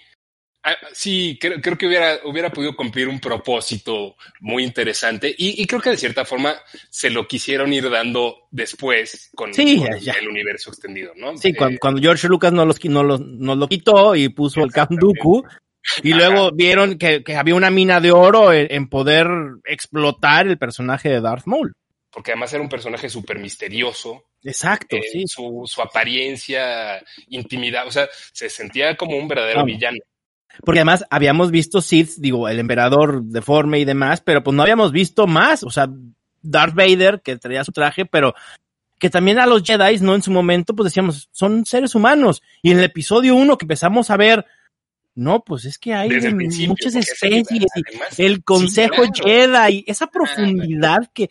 Ah, 0.62 0.76
sí, 0.92 1.38
creo, 1.40 1.59
creo 1.62 1.78
que 1.78 1.87
hubiera, 1.87 2.18
hubiera 2.26 2.52
podido 2.52 2.76
cumplir 2.76 3.09
un 3.09 3.18
propósito 3.18 4.14
muy 4.40 4.62
interesante 4.62 5.35
y, 5.38 5.62
y 5.62 5.66
creo 5.66 5.80
que 5.80 5.88
de 5.88 5.97
cierta 5.97 6.26
forma 6.26 6.54
se 6.90 7.09
lo 7.09 7.26
quisieron 7.26 7.73
ir 7.73 7.88
dando 7.88 8.47
después 8.50 9.30
con, 9.35 9.54
Sí, 9.54 9.78
con 9.78 9.99
ya. 10.00 10.12
el 10.12 10.28
universo 10.28 10.68
extendido, 10.68 11.14
¿no? 11.16 11.35
Sí, 11.38 11.49
Eh, 11.49 11.54
cuando, 11.56 11.78
cuando 11.80 12.02
George 12.02 12.28
Lucas 12.28 12.52
nos, 12.52 12.66
los, 12.66 12.85
nos, 12.85 13.04
los- 13.06 13.20
nos 13.23 13.56
lo 13.56 13.68
quitó 13.68 14.14
y 14.14 14.28
puso 14.28 14.62
el 14.62 14.70
Count 14.70 15.00
Dooku, 15.00 15.44
y 16.02 16.12
luego 16.12 16.50
vieron 16.52 16.99
que, 16.99 17.22
que 17.25 17.37
había 17.37 17.54
una 17.54 17.70
mina 17.70 18.00
de 18.00 18.12
oro 18.12 18.52
en, 18.52 18.66
en 18.70 18.88
poder 18.88 19.26
explotar 19.64 20.46
el 20.46 20.58
personaje 20.58 21.08
de 21.08 21.20
Darth 21.20 21.46
Maul. 21.46 21.72
porque 22.10 22.32
además 22.32 22.52
era 22.52 22.62
un 22.62 22.68
personaje 22.68 23.08
súper 23.08 23.38
misterioso, 23.38 24.25
Exacto, 24.42 24.96
eh, 24.96 25.02
sí. 25.12 25.25
su, 25.26 25.62
su 25.66 25.82
apariencia, 25.82 27.02
intimidad, 27.28 27.87
o 27.87 27.90
sea, 27.90 28.08
se 28.32 28.49
sentía 28.49 28.96
como 28.96 29.16
un 29.16 29.28
verdadero 29.28 29.60
Vamos. 29.60 29.75
villano. 29.75 29.99
Porque 30.64 30.80
además 30.80 31.04
habíamos 31.10 31.50
visto 31.50 31.80
Sith, 31.80 32.16
digo, 32.18 32.49
el 32.49 32.58
emperador 32.58 33.22
deforme 33.22 33.78
y 33.78 33.84
demás, 33.84 34.20
pero 34.20 34.42
pues 34.42 34.54
no 34.54 34.62
habíamos 34.62 34.92
visto 34.92 35.26
más. 35.26 35.62
O 35.62 35.70
sea, 35.70 35.88
Darth 36.42 36.75
Vader, 36.75 37.20
que 37.22 37.37
traía 37.37 37.64
su 37.64 37.72
traje, 37.72 38.04
pero 38.04 38.34
que 38.99 39.08
también 39.10 39.38
a 39.38 39.46
los 39.46 39.62
Jedi, 39.62 39.99
¿no? 40.00 40.14
En 40.14 40.22
su 40.22 40.30
momento, 40.30 40.75
pues 40.75 40.87
decíamos, 40.87 41.28
son 41.32 41.64
seres 41.64 41.94
humanos. 41.94 42.42
Y 42.62 42.72
en 42.72 42.78
el 42.78 42.85
episodio 42.85 43.35
1 43.37 43.57
que 43.57 43.64
empezamos 43.64 44.11
a 44.11 44.16
ver, 44.16 44.44
no, 45.20 45.44
pues 45.44 45.64
es 45.66 45.78
que 45.78 45.92
hay 45.94 46.09
Desde 46.09 46.33
muchas 46.35 46.94
especies 46.94 47.46
y 48.16 48.22
el 48.22 48.42
consejo 48.42 49.04
Sí, 49.04 49.11
claro. 49.12 49.28
Jedi, 49.28 49.85
esa 49.87 50.06
profundidad 50.06 51.11
que 51.12 51.30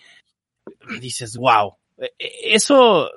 dices, 0.99 1.35
wow, 1.37 1.75
eh, 1.97 2.11
eh, 2.19 2.31
eso 2.53 3.09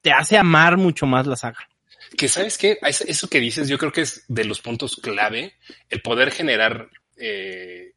te 0.00 0.10
hace 0.12 0.36
amar 0.38 0.76
mucho 0.78 1.06
más 1.06 1.26
la 1.26 1.36
saga. 1.36 1.68
Que 2.16 2.28
sabes 2.28 2.58
qué, 2.58 2.78
Es- 2.82 3.02
eso 3.02 3.28
que 3.28 3.38
dices, 3.40 3.68
yo 3.68 3.78
creo 3.78 3.92
que 3.92 4.00
es 4.02 4.24
de 4.28 4.44
los 4.44 4.60
puntos 4.60 4.96
clave, 4.96 5.54
el 5.88 6.00
poder 6.02 6.30
generar 6.30 6.88
eh, 7.16 7.92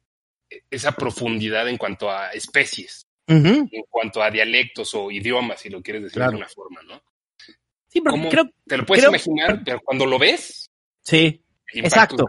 esa 0.70 0.92
profundidad 0.92 1.68
en 1.68 1.76
cuanto 1.78 2.10
a 2.10 2.30
especies, 2.32 3.06
en 3.26 3.68
cuanto 3.90 4.22
a 4.22 4.30
dialectos 4.30 4.94
o 4.94 5.10
idiomas, 5.10 5.60
si 5.60 5.68
lo 5.70 5.82
quieres 5.82 6.02
decir 6.04 6.14
Claro. 6.16 6.30
de 6.32 6.34
alguna 6.44 6.48
forma, 6.48 6.82
¿no? 6.82 7.02
Sí, 7.88 8.00
pero 8.00 8.16
creo, 8.28 8.44
Te 8.66 8.76
lo 8.76 8.84
puedes 8.86 9.02
Creo- 9.02 9.10
imaginar, 9.10 9.62
pero 9.64 9.80
cuando 9.80 10.06
lo 10.06 10.18
ves, 10.18 10.70
sí, 11.02 11.42
Exacto. 11.74 12.26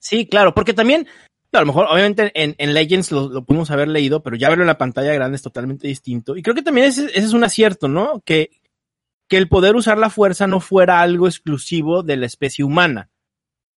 Sí, 0.00 0.26
claro, 0.26 0.54
porque 0.54 0.72
también, 0.74 1.06
a 1.52 1.60
lo 1.60 1.66
mejor, 1.66 1.86
obviamente 1.90 2.30
en, 2.34 2.54
en 2.58 2.74
Legends 2.74 3.12
lo, 3.12 3.28
lo 3.28 3.44
pudimos 3.44 3.70
haber 3.70 3.88
leído, 3.88 4.22
pero 4.22 4.36
ya 4.36 4.48
verlo 4.48 4.64
en 4.64 4.68
la 4.68 4.78
pantalla 4.78 5.12
grande 5.14 5.36
es 5.36 5.42
totalmente 5.42 5.86
distinto. 5.88 6.36
Y 6.36 6.42
creo 6.42 6.54
que 6.54 6.62
también 6.62 6.86
ese, 6.86 7.06
ese 7.06 7.26
es 7.26 7.32
un 7.32 7.44
acierto, 7.44 7.88
¿no? 7.88 8.20
Que, 8.24 8.50
que 9.28 9.36
el 9.36 9.48
poder 9.48 9.76
usar 9.76 9.98
la 9.98 10.10
fuerza 10.10 10.46
no 10.46 10.60
fuera 10.60 11.00
algo 11.00 11.26
exclusivo 11.26 12.02
de 12.02 12.16
la 12.16 12.26
especie 12.26 12.64
humana, 12.64 13.08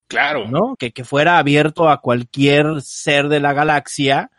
Claro. 0.07 0.47
¿no? 0.47 0.75
Que, 0.77 0.91
que 0.91 1.03
fuera 1.03 1.37
abierto 1.39 1.89
a 1.89 1.99
cualquier 1.99 2.81
ser 2.81 3.27
de 3.27 3.39
la 3.39 3.53
galaxia 3.53 4.29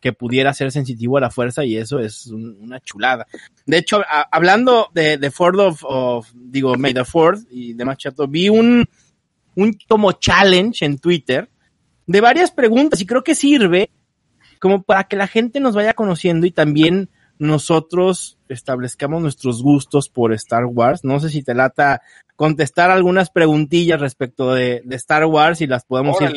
que 0.00 0.12
pudiera 0.12 0.52
ser 0.52 0.72
sensitivo 0.72 1.16
a 1.16 1.20
la 1.20 1.30
fuerza 1.30 1.64
y 1.64 1.76
eso 1.76 2.00
es 2.00 2.26
un- 2.26 2.56
una 2.60 2.80
chulada. 2.80 3.24
De 3.64 3.78
hecho, 3.78 4.00
a- 4.00 4.26
hablando 4.32 4.88
de, 4.92 5.18
de 5.18 5.30
Ford 5.30 5.60
of, 5.60 5.84
of, 5.84 6.28
digo, 6.34 6.74
May 6.76 6.92
the 6.92 7.04
Ford 7.04 7.38
y 7.50 7.74
demás 7.74 7.98
chato, 7.98 8.26
vi 8.26 8.48
un, 8.48 8.84
un 9.56 9.76
como 9.88 10.12
challenge 10.12 10.84
en 10.84 10.98
Twitter 10.98 11.48
de 12.06 12.20
varias 12.20 12.50
preguntas 12.50 13.00
y 13.00 13.06
creo 13.06 13.24
que 13.24 13.34
sirve 13.34 13.90
como 14.58 14.82
para 14.82 15.04
que 15.04 15.16
la 15.16 15.26
gente 15.26 15.60
nos 15.60 15.74
vaya 15.74 15.94
conociendo 15.94 16.46
y 16.46 16.50
también 16.50 17.08
nosotros 17.38 18.38
establezcamos 18.48 19.20
nuestros 19.20 19.62
gustos 19.62 20.08
por 20.08 20.32
Star 20.32 20.64
Wars. 20.66 21.02
No 21.02 21.18
sé 21.18 21.28
si 21.28 21.42
te 21.42 21.54
lata 21.54 22.02
contestar 22.36 22.90
algunas 22.90 23.30
preguntillas 23.30 24.00
respecto 24.00 24.54
de, 24.54 24.82
de 24.84 24.96
Star 24.96 25.24
Wars 25.26 25.60
y 25.60 25.66
las 25.66 25.84
podemos 25.84 26.20
ir 26.20 26.32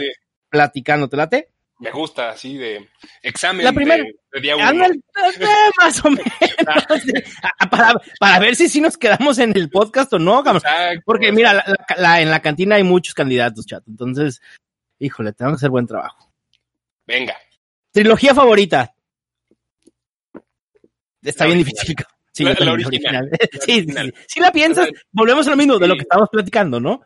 platicando. 0.50 1.08
¿Te 1.08 1.18
late? 1.18 1.50
Me 1.80 1.92
gusta 1.92 2.30
así 2.30 2.58
de 2.58 2.88
examen 3.22 3.66
La 3.66 3.74
primera- 3.74 4.04
de, 4.04 4.16
de 4.34 4.42
día 4.42 4.56
uno. 4.56 4.66
Ándale, 4.66 5.00
más 5.78 6.06
o 6.06 6.10
menos. 6.10 6.34
Para, 7.70 7.94
para 8.20 8.40
ver 8.40 8.56
si 8.56 8.70
sí 8.70 8.80
nos 8.82 8.98
quedamos 8.98 9.38
en 9.40 9.56
el 9.58 9.70
podcast 9.70 10.14
o 10.14 10.20
no. 10.20 10.40
Exacto. 10.40 11.02
Porque 11.06 11.32
mira, 11.32 11.64
la- 11.98 12.22
en 12.22 12.30
la 12.32 12.42
cantina 12.42 12.76
hay 12.76 12.84
muchos 12.84 13.14
candidatos, 13.14 13.66
chato. 13.66 13.86
Entonces, 13.90 14.42
híjole, 15.00 15.34
tenemos 15.34 15.58
que 15.58 15.60
hacer 15.66 15.70
buen 15.70 15.88
trabajo. 15.88 16.32
Venga. 17.06 17.36
Trilogía 17.92 18.34
favorita. 18.34 18.94
Está 21.22 21.46
La 21.46 21.54
bien 21.54 21.60
original. 21.66 21.86
difícil. 21.86 22.06
Sí, 22.32 22.44
La- 22.44 22.52
yo 22.52 22.58
también, 22.58 22.78
la 22.78 22.82
la 22.82 22.88
original. 22.88 23.16
original. 23.24 23.30
La 23.32 23.38
Sí, 23.52 23.60
sí, 23.66 23.72
original. 23.80 24.14
sí. 24.18 24.24
Si 24.28 24.40
la 24.40 24.52
piensas, 24.52 24.90
volvemos 25.12 25.48
a 25.48 25.52
lo 25.52 25.58
mismo 25.58 25.80
de 25.80 25.88
lo 25.88 25.96
que 25.96 26.02
estábamos 26.02 26.30
platicando, 26.32 26.80
¿no? 26.80 27.02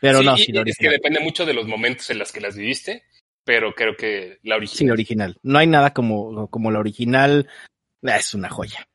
Pero 0.00 0.22
no, 0.22 0.36
sí, 0.36 0.52
es 0.64 0.76
que 0.78 0.88
depende 0.90 1.18
mucho 1.20 1.44
de 1.44 1.52
los 1.54 1.66
momentos 1.66 2.08
en 2.10 2.18
los 2.20 2.30
que 2.30 2.40
las 2.40 2.54
viviste, 2.56 3.02
pero 3.48 3.72
creo 3.74 3.96
que 3.96 4.40
la 4.42 4.56
Sí, 4.56 4.58
original. 4.58 4.86
la 4.88 4.92
original. 4.92 5.38
No 5.42 5.58
hay 5.58 5.66
nada 5.66 5.94
como, 5.94 6.48
como 6.48 6.70
la 6.70 6.80
original. 6.80 7.48
Ah, 8.04 8.16
Es 8.16 8.34
una 8.34 8.50
joya. 8.50 8.86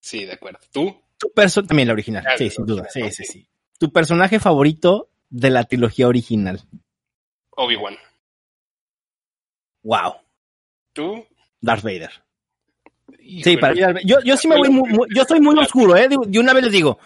Sí, 0.00 0.24
de 0.24 0.32
acuerdo. 0.32 0.58
¿Tú? 0.72 0.96
Tu 1.18 1.30
también 1.66 1.88
la 1.88 1.92
original. 1.92 2.24
Sí, 2.38 2.48
sin 2.48 2.64
duda. 2.64 2.88
Sí, 2.88 3.02
sí, 3.10 3.24
sí. 3.24 3.46
Tu 3.78 3.92
personaje 3.92 4.40
favorito 4.40 5.10
de 5.28 5.50
la 5.50 5.64
trilogía 5.64 6.08
original. 6.08 6.62
Obi-Wan. 7.50 7.98
Wow. 9.82 10.14
¿Tú? 10.94 11.26
Darth 11.60 11.82
Vader. 11.82 12.10
Sí, 13.44 13.58
para 13.58 13.74
mí, 13.74 13.80
Darth 13.80 13.96
Vader- 13.96 14.06
yo, 14.06 14.16
yo 14.24 14.36
sí 14.38 14.48
me 14.48 14.56
voy 14.56 14.70
muy, 14.70 14.88
muy- 14.88 15.08
yo 15.14 15.24
soy 15.26 15.40
muy 15.42 15.58
oscuro, 15.58 15.94
eh. 15.94 16.08
De 16.08 16.38
una 16.38 16.54
vez 16.54 16.64
les 16.64 16.72
digo, 16.72 16.98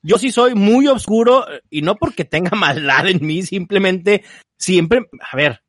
yo 0.00 0.16
sí 0.16 0.30
soy 0.30 0.54
muy 0.54 0.86
oscuro 0.86 1.44
y 1.70 1.82
no 1.82 1.96
porque 1.96 2.24
tenga 2.24 2.50
maldad 2.56 3.08
en 3.08 3.26
mí, 3.26 3.42
simplemente 3.42 4.22
siempre, 4.56 5.08
a 5.20 5.36
ver, 5.36 5.60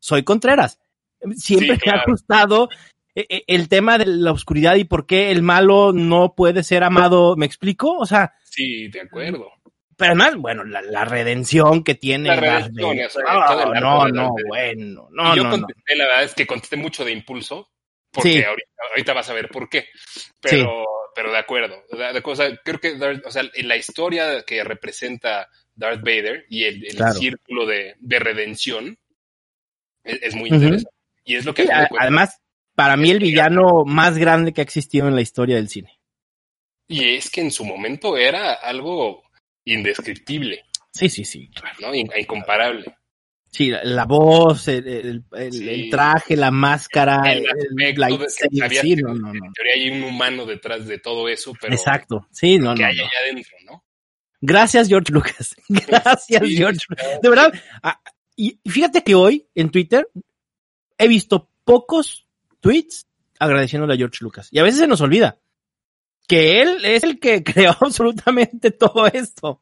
soy 0.00 0.24
Contreras. 0.24 0.80
Siempre 1.36 1.76
Sí, 1.76 1.82
me 1.86 1.92
ha 1.92 2.02
gustado 2.06 2.68
eh, 3.14 3.26
eh, 3.28 3.44
el 3.46 3.68
tema 3.68 3.98
de 3.98 4.06
la 4.06 4.32
oscuridad 4.32 4.74
y 4.76 4.84
por 4.84 5.06
qué 5.06 5.30
el 5.30 5.42
malo 5.42 5.92
no 5.92 6.34
puede 6.34 6.62
ser 6.64 6.82
amado. 6.82 7.36
¿Me 7.36 7.46
explico? 7.46 7.96
O 7.98 8.06
sea, 8.06 8.32
Sí, 8.44 8.88
de 8.88 9.02
acuerdo. 9.02 9.46
pero 9.96 10.12
además, 10.12 10.36
bueno, 10.36 10.64
la, 10.64 10.80
la 10.82 11.04
redención 11.04 11.84
que 11.84 11.94
tiene 11.94 12.28
La 12.28 12.36
Darth 12.40 12.70
redención, 12.74 13.06
o 13.06 13.10
sea, 13.10 13.64
No, 13.80 14.08
no, 14.08 14.08
no, 14.08 14.34
bueno, 14.48 15.08
y 15.12 15.14
no, 15.14 15.36
yo 15.36 15.42
no, 15.44 15.50
no. 15.50 15.50
contesté, 15.50 15.94
la 15.96 16.06
verdad 16.06 16.24
es 16.24 16.34
que 16.34 16.46
contesté 16.46 16.76
mucho 16.76 17.04
de 17.04 17.12
impulso, 17.12 17.68
Porque 18.12 18.32
Sí. 18.32 18.42
ahorita, 18.42 18.70
ahorita 18.90 19.12
vas 19.12 19.30
a 19.30 19.34
ver 19.34 19.48
por 19.50 19.68
qué. 19.68 19.86
Pero, 20.40 20.84
pero 21.14 21.30
de 21.30 21.38
acuerdo. 21.38 21.76
O 21.92 22.34
sea, 22.34 22.58
creo 22.64 22.80
que 22.80 22.96
Darth- 22.96 23.22
o 23.26 23.30
sea, 23.30 23.42
en 23.54 23.68
la 23.68 23.76
historia 23.76 24.42
que 24.44 24.64
representa 24.64 25.48
Darth 25.76 26.00
Vader 26.02 26.44
y 26.48 26.64
el, 26.64 26.84
el 26.86 26.96
Claro. 26.96 27.12
círculo 27.14 27.66
de, 27.66 27.94
de 28.00 28.18
redención 28.18 28.98
es, 30.04 30.22
es 30.22 30.34
muy 30.34 30.48
interesante. 30.50 30.90
Y 31.24 31.36
es 31.36 31.44
lo 31.44 31.54
que 31.54 31.62
Sí, 31.62 31.68
de 31.68 31.86
además, 31.98 32.38
para 32.74 32.96
mí 32.96 33.10
el 33.10 33.18
villano 33.18 33.84
más 33.84 34.16
grande 34.18 34.52
que 34.52 34.60
ha 34.60 34.64
existido 34.64 35.06
en 35.08 35.14
la 35.14 35.20
historia 35.20 35.56
del 35.56 35.68
cine. 35.68 35.98
Y 36.88 37.14
es 37.14 37.30
que 37.30 37.40
en 37.40 37.50
su 37.50 37.64
momento 37.64 38.16
era 38.16 38.52
algo 38.54 39.22
indescriptible, 39.64 40.64
Sí, 40.92 41.08
sí, 41.08 41.24
sí. 41.24 41.48
¿no? 41.80 41.94
In- 41.94 42.10
incomparable. 42.18 42.96
Sí, 43.52 43.68
la, 43.70 43.82
la 43.84 44.04
voz, 44.06 44.66
el, 44.68 44.86
el- 44.88 45.24
el- 45.32 45.52
Sí. 45.52 45.68
el 45.68 45.90
traje, 45.90 46.36
la 46.36 46.50
máscara, 46.50 47.20
El 47.32 47.38
el, 47.38 47.46
aspecto 47.46 47.74
de 47.76 47.92
lightsaber, 47.94 48.30
sabías 48.30 48.82
sí, 48.82 48.96
no, 48.96 49.08
no, 49.14 49.32
no. 49.32 49.44
En 49.46 49.52
teoría 49.52 49.74
hay 49.74 49.90
un 49.90 50.02
humano 50.04 50.46
detrás 50.46 50.86
de 50.86 50.98
todo 50.98 51.28
eso, 51.28 51.52
pero 51.60 51.72
Exacto, 51.74 52.26
sí, 52.32 52.58
no, 52.58 52.74
que 52.74 52.82
no, 52.82 52.88
hay 52.88 52.96
no. 52.96 53.02
allá 53.04 53.12
adentro, 53.24 53.56
¿no? 53.66 53.84
Gracias, 54.40 54.88
George 54.88 55.12
Lucas. 55.12 55.54
Gracias, 55.68 56.42
Sí, 56.44 56.56
George. 56.56 56.80
De 57.22 57.28
verdad. 57.28 57.52
Y 58.40 58.58
fíjate 58.64 59.04
que 59.04 59.14
hoy 59.14 59.46
en 59.54 59.70
Twitter 59.70 60.08
he 60.96 61.08
visto 61.08 61.50
pocos 61.62 62.26
tweets 62.60 63.06
agradeciéndole 63.38 63.92
a 63.92 63.96
George 63.98 64.16
Lucas. 64.22 64.48
Y 64.50 64.58
a 64.58 64.62
veces 64.62 64.80
se 64.80 64.86
nos 64.86 65.02
olvida 65.02 65.38
que 66.26 66.62
él 66.62 66.82
es 66.86 67.04
el 67.04 67.20
que 67.20 67.44
creó 67.44 67.76
absolutamente 67.78 68.70
todo 68.70 69.06
esto. 69.08 69.60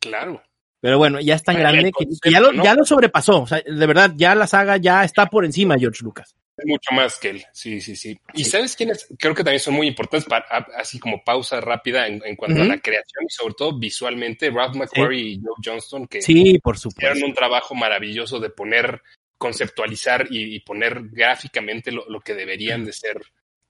Claro. 0.00 0.42
Pero 0.80 0.98
bueno, 0.98 1.20
ya 1.20 1.36
es 1.36 1.44
tan 1.44 1.56
grande 1.56 1.84
que, 1.84 1.92
concepto, 1.92 2.18
que 2.20 2.30
ya, 2.32 2.40
lo, 2.40 2.52
¿no? 2.52 2.64
ya 2.64 2.74
lo 2.74 2.84
sobrepasó. 2.84 3.42
O 3.42 3.46
sea, 3.46 3.62
de 3.64 3.86
verdad, 3.86 4.12
ya 4.16 4.34
la 4.34 4.48
saga 4.48 4.76
ya 4.76 5.04
está 5.04 5.26
por 5.26 5.44
encima 5.44 5.74
de 5.74 5.82
George 5.82 6.02
Lucas. 6.02 6.34
Es 6.56 6.66
mucho 6.66 6.92
más 6.94 7.18
que 7.18 7.30
él, 7.30 7.44
sí, 7.52 7.80
sí, 7.80 7.96
sí. 7.96 8.16
¿Y 8.32 8.44
Sí. 8.44 8.50
sabes 8.50 8.76
quiénes? 8.76 9.08
Creo 9.18 9.34
que 9.34 9.42
también 9.42 9.58
son 9.60 9.74
muy 9.74 9.88
importantes, 9.88 10.28
para, 10.28 10.44
así 10.78 11.00
como 11.00 11.22
pausa 11.24 11.60
rápida 11.60 12.06
en, 12.06 12.22
en 12.24 12.36
cuanto 12.36 12.62
a 12.62 12.64
la 12.64 12.78
creación 12.80 13.24
y 13.28 13.30
sobre 13.32 13.54
todo 13.54 13.76
visualmente, 13.76 14.50
Ralph 14.50 14.76
McQuarrie 14.76 15.20
y 15.32 15.40
Joe 15.40 15.54
Johnston, 15.64 16.06
que 16.06 16.22
Sí, 16.22 16.58
por 16.60 16.76
hicieron 16.76 16.92
supuesto. 16.92 17.26
un 17.26 17.34
trabajo 17.34 17.74
maravilloso 17.74 18.38
de 18.38 18.50
poner, 18.50 19.02
conceptualizar 19.36 20.26
y, 20.30 20.54
y 20.54 20.60
poner 20.60 21.08
gráficamente 21.10 21.90
lo, 21.90 22.08
lo 22.08 22.20
que 22.20 22.34
deberían 22.34 22.84
de 22.84 22.92
ser. 22.92 23.20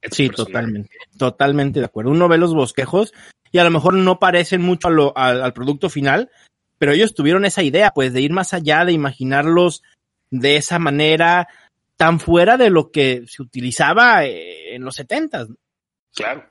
estos 0.01 0.17
Sí, 0.17 0.27
personajes. 0.27 0.53
totalmente. 0.53 0.89
Totalmente 1.17 1.79
de 1.79 1.85
acuerdo. 1.85 2.11
Uno 2.11 2.27
ve 2.27 2.37
los 2.37 2.53
bosquejos 2.53 3.13
y 3.51 3.57
a 3.57 3.63
lo 3.63 3.71
mejor 3.71 3.95
no 3.95 4.19
parecen 4.19 4.61
mucho 4.61 4.89
a 4.89 4.91
lo- 4.91 5.17
al 5.17 5.53
producto 5.53 5.89
final, 5.89 6.29
pero 6.77 6.91
ellos 6.91 7.15
tuvieron 7.15 7.45
esa 7.45 7.63
idea, 7.63 7.89
pues, 7.91 8.13
de 8.13 8.21
ir 8.21 8.31
más 8.31 8.53
allá, 8.53 8.85
de 8.85 8.91
imaginarlos 8.91 9.81
de 10.29 10.57
esa 10.57 10.77
manera 10.77 11.47
tan 11.97 12.19
fuera 12.19 12.57
de 12.57 12.69
lo 12.69 12.91
que 12.91 13.23
se 13.27 13.41
utilizaba 13.41 14.25
eh, 14.25 14.75
en 14.75 14.83
los 14.83 14.95
setentas. 14.95 15.47
Claro. 16.13 16.49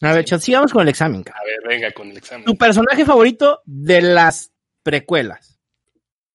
A 0.00 0.12
ver, 0.12 0.24
Sí. 0.24 0.30
chat, 0.30 0.40
sigamos 0.40 0.72
con 0.72 0.82
el 0.82 0.88
examen. 0.88 1.22
cabrón. 1.24 1.42
A 1.42 1.44
ver, 1.46 1.68
venga 1.68 1.92
con 1.92 2.08
el 2.10 2.16
examen. 2.16 2.44
Tu 2.44 2.56
personaje 2.56 3.04
favorito 3.04 3.60
de 3.64 4.00
las 4.02 4.52
precuelas. 4.82 5.58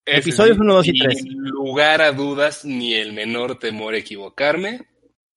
Ese 0.05 0.19
episodios 0.19 0.57
sí, 0.57 0.61
uno, 0.61 0.73
dos 0.75 0.87
y 0.87 0.91
sin 0.91 1.01
tres. 1.01 1.23
lugar 1.25 2.01
a 2.01 2.11
dudas, 2.11 2.65
ni 2.65 2.93
el 2.93 3.13
menor 3.13 3.57
temor 3.57 3.93
a 3.93 3.97
equivocarme, 3.97 4.85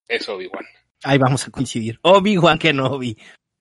es 0.09 0.29
Obi-Wan. 0.29 0.65
Ahí 1.05 1.19
vamos 1.19 1.47
a 1.47 1.51
coincidir. 1.53 2.01
Obi-Wan 2.03 2.59
Kenobi. 2.59 3.17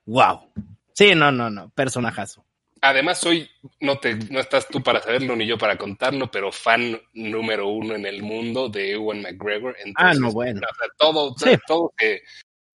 Wow. 0.05 0.51
Sí, 0.93 1.13
no, 1.13 1.31
no, 1.31 1.51
no. 1.51 1.69
Personajazo. 1.69 2.43
Además, 2.81 3.19
soy, 3.19 3.49
no 3.79 3.97
te, 3.97 4.15
no 4.15 4.39
estás 4.39 4.67
tú 4.67 4.83
para 4.83 5.01
saberlo 5.01 5.35
ni 5.35 5.47
yo 5.47 5.57
para 5.57 5.77
contarlo, 5.77 6.29
pero 6.29 6.51
fan 6.51 7.01
número 7.13 7.67
uno 7.69 7.95
en 7.95 8.05
el 8.05 8.21
mundo 8.21 8.69
de 8.69 8.91
Ewan 8.91 9.21
McGregor. 9.21 9.75
Entonces, 9.83 10.17
Ah, 10.17 10.19
no, 10.19 10.31
bueno. 10.31 10.59
o 10.61 10.75
sea, 10.75 10.87
todo, 10.97 11.35
Sí. 11.37 11.57
todo 11.65 11.93
se, 11.97 12.21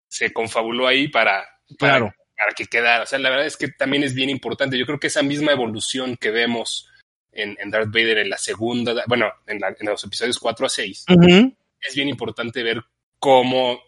se 0.07 0.31
confabuló 0.31 0.87
ahí 0.87 1.07
para, 1.09 1.43
para, 1.77 1.97
Claro. 1.97 2.13
para 2.37 2.51
que 2.55 2.65
quedara. 2.67 3.03
O 3.03 3.05
sea, 3.05 3.19
la 3.19 3.29
verdad 3.31 3.47
es 3.47 3.57
que 3.57 3.69
también 3.69 4.03
es 4.03 4.13
bien 4.13 4.29
importante. 4.29 4.77
Yo 4.77 4.85
creo 4.85 4.99
que 4.99 5.07
esa 5.07 5.23
misma 5.23 5.51
evolución 5.51 6.15
que 6.15 6.31
vemos 6.31 6.89
en, 7.33 7.57
en 7.59 7.69
Darth 7.69 7.87
Vader 7.91 8.19
en 8.19 8.29
la 8.29 8.37
segunda, 8.37 9.03
bueno, 9.07 9.31
en, 9.47 9.59
la- 9.59 9.75
en 9.77 9.87
los 9.87 10.03
episodios 10.03 10.39
4 10.39 10.65
a 10.67 10.69
6, 10.69 11.05
Ujú. 11.09 11.53
es 11.81 11.95
bien 11.95 12.07
importante 12.07 12.63
ver 12.63 12.81
cómo 13.19 13.81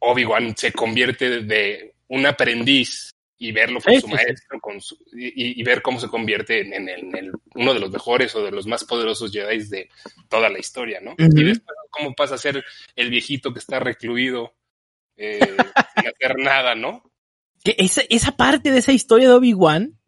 Obi-Wan 0.00 0.56
se 0.56 0.72
convierte 0.72 1.40
de 1.42 1.94
un 2.08 2.26
aprendiz 2.26 3.10
y 3.38 3.52
verlo 3.52 3.80
con 3.80 3.92
Sí, 3.94 4.00
su 4.00 4.06
sí, 4.06 4.12
maestro 4.14 4.60
con 4.60 4.80
su- 4.80 4.96
y, 5.12 5.60
y 5.60 5.62
ver 5.62 5.82
cómo 5.82 6.00
se 6.00 6.08
convierte 6.08 6.60
en, 6.60 6.72
en 6.72 6.88
el- 6.88 7.00
en 7.00 7.16
el- 7.16 7.32
uno 7.54 7.74
de 7.74 7.80
los 7.80 7.90
mejores 7.90 8.34
o 8.34 8.42
de 8.44 8.50
los 8.50 8.66
más 8.66 8.84
poderosos 8.84 9.30
Jedi 9.32 9.58
de 9.68 9.90
toda 10.28 10.48
la 10.48 10.58
historia, 10.58 11.00
¿no? 11.00 11.14
Y 11.18 11.44
después 11.44 11.76
cómo 11.90 12.14
pasa 12.14 12.36
a 12.36 12.38
ser 12.38 12.64
el 12.94 13.10
viejito 13.10 13.52
que 13.52 13.58
está 13.58 13.78
recluido 13.80 14.54
eh, 15.16 15.38
sin 15.96 16.06
hacer 16.08 16.36
nada, 16.38 16.74
¿no? 16.74 17.02
que 17.64 17.74
esa, 17.78 18.02
esa 18.10 18.36
parte 18.36 18.70
de 18.70 18.78
esa 18.78 18.92
historia 18.92 19.26
de 19.28 19.34
Obi-Wan, 19.34 19.98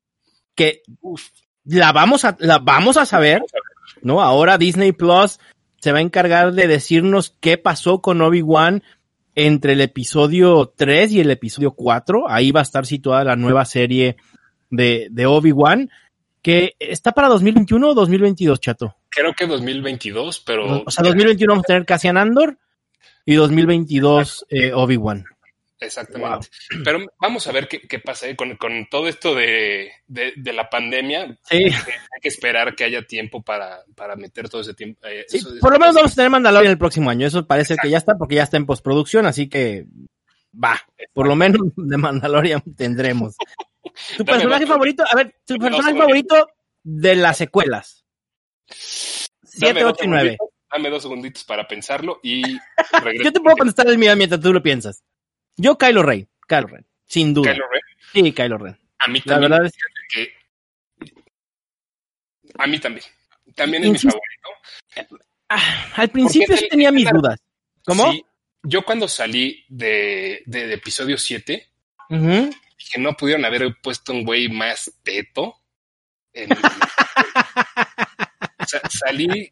que 0.54 0.82
Uf, 1.00 1.28
la 1.64 1.90
vamos 1.92 2.24
a, 2.24 2.36
la 2.38 2.58
vamos 2.58 2.96
a 2.96 3.04
saber, 3.04 3.38
vamos 3.38 3.52
a 3.52 3.56
ver. 3.94 4.04
¿no? 4.04 4.20
Ahora 4.22 4.58
Disney 4.58 4.92
Plus 4.92 5.40
se 5.80 5.90
va 5.92 5.98
a 5.98 6.02
encargar 6.02 6.52
de 6.52 6.68
decirnos 6.68 7.36
qué 7.40 7.58
pasó 7.58 8.00
con 8.00 8.20
Obi-Wan 8.22 8.84
entre 9.40 9.74
el 9.74 9.80
episodio 9.80 10.74
3 10.76 11.12
y 11.12 11.20
el 11.20 11.30
episodio 11.30 11.70
4. 11.70 12.28
Ahí 12.28 12.50
va 12.50 12.58
a 12.58 12.64
estar 12.64 12.84
situada 12.84 13.22
la 13.22 13.36
nueva 13.36 13.64
serie 13.64 14.16
de, 14.68 15.06
de 15.12 15.26
Obi-Wan, 15.26 15.90
que 16.42 16.74
está 16.80 17.12
para 17.12 17.28
2021 17.28 17.88
o 17.88 17.94
2022, 17.94 18.60
chato. 18.60 18.96
Creo 19.08 19.34
que 19.34 19.46
2022, 19.46 20.40
pero 20.40 20.82
O 20.84 20.90
sea, 20.90 21.04
2021 21.04 21.52
vamos 21.52 21.64
a 21.64 21.68
tener 21.68 21.86
Cassian 21.86 22.16
Andor 22.16 22.58
y 23.24 23.36
2022 23.36 24.46
eh, 24.50 24.72
Obi-Wan. 24.74 25.24
Exactamente. 25.80 26.48
Pero 26.84 27.06
vamos 27.20 27.46
a 27.46 27.52
ver 27.52 27.68
qué, 27.68 27.80
qué 27.82 27.98
pasa 28.00 28.26
¿eh? 28.28 28.34
con, 28.34 28.56
con 28.56 28.86
todo 28.90 29.06
esto 29.08 29.34
de, 29.34 29.90
de, 30.06 30.32
de 30.36 30.52
la 30.52 30.68
pandemia. 30.68 31.38
Sí. 31.48 31.56
Hay 31.66 32.20
que 32.20 32.28
esperar 32.28 32.74
que 32.74 32.84
haya 32.84 33.06
tiempo 33.06 33.42
para, 33.42 33.84
para 33.94 34.16
meter 34.16 34.48
todo 34.48 34.60
ese 34.62 34.74
tiempo. 34.74 35.06
eh, 35.06 35.24
Sí, 35.28 35.36
eso- 35.38 35.50
por 35.60 35.72
lo 35.72 35.78
menos 35.78 35.94
vamos 35.94 36.12
a 36.12 36.14
tener 36.16 36.30
Mandalorian 36.30 36.72
el 36.72 36.78
próximo 36.78 37.10
año. 37.10 37.26
Eso 37.26 37.46
parece 37.46 37.76
que 37.80 37.90
ya 37.90 37.98
está 37.98 38.14
porque 38.18 38.34
ya 38.34 38.42
está 38.42 38.56
en 38.56 38.66
postproducción, 38.66 39.26
así 39.26 39.48
que 39.48 39.86
va. 40.52 40.80
Por 41.12 41.28
lo 41.28 41.36
menos 41.36 41.60
de 41.76 41.96
Mandalorian 41.96 42.62
tendremos. 42.76 43.36
¿Tu 44.16 44.24
Dame 44.24 44.38
personaje 44.38 44.66
favorito? 44.66 45.04
A 45.10 45.16
ver, 45.16 45.36
tu 45.46 45.54
dame 45.58 45.70
personaje 45.70 45.98
favorito 45.98 46.48
de 46.82 47.16
las 47.16 47.36
secuelas. 47.36 48.04
Dame 48.68 49.80
7, 49.80 49.80
dos 49.82 49.92
8 49.92 50.04
y 50.04 50.08
9. 50.08 50.22
segunditos, 50.22 50.48
Dame 50.70 50.90
dos 50.90 51.02
segunditos 51.02 51.44
para 51.44 51.66
pensarlo 51.66 52.20
y 52.22 52.42
regreso. 53.02 53.24
Yo 53.24 53.32
te 53.32 53.40
puedo 53.40 53.56
contestar 53.56 53.88
el 53.88 53.98
mío 53.98 54.14
mientras 54.16 54.40
tú 54.40 54.52
lo 54.52 54.62
piensas. 54.62 55.02
Yo, 55.58 55.76
Kylo 55.76 56.02
Ren. 56.02 56.26
Kylo 56.48 56.68
Ren. 56.68 56.86
Sin 57.04 57.34
duda. 57.34 57.52
Kylo 57.52 57.66
Ren. 57.70 57.80
Sí, 58.12 58.32
Kylo 58.32 58.58
Ren. 58.58 58.78
A 59.00 59.08
mí 59.08 59.20
La 59.24 59.34
también. 59.34 59.50
verdad 59.50 59.66
es 59.66 59.72
que 60.12 60.32
a 62.58 62.66
mí 62.66 62.78
también. 62.78 63.04
También 63.54 63.84
es 63.84 64.04
mi 64.04 64.10
favorito. 64.10 65.18
ah, 65.48 65.92
al 65.96 66.08
principio 66.10 66.54
el- 66.54 66.68
tenía 66.68 66.92
mis 66.92 67.04
la- 67.04 67.10
dudas. 67.12 67.40
¿Cómo? 67.84 68.12
Sí, 68.12 68.24
yo 68.62 68.84
cuando 68.84 69.08
salí 69.08 69.64
de, 69.68 70.42
de, 70.46 70.66
de 70.66 70.74
episodio 70.74 71.16
7, 71.18 71.68
Ujú. 72.10 72.50
dije, 72.78 72.98
no 72.98 73.16
pudieron 73.16 73.44
haber 73.44 73.76
puesto 73.80 74.12
un 74.12 74.24
güey 74.24 74.48
más 74.48 74.92
teto. 75.02 75.54
en- 76.32 76.52
o 76.52 76.52
sea, 78.66 78.80
salí. 78.90 79.50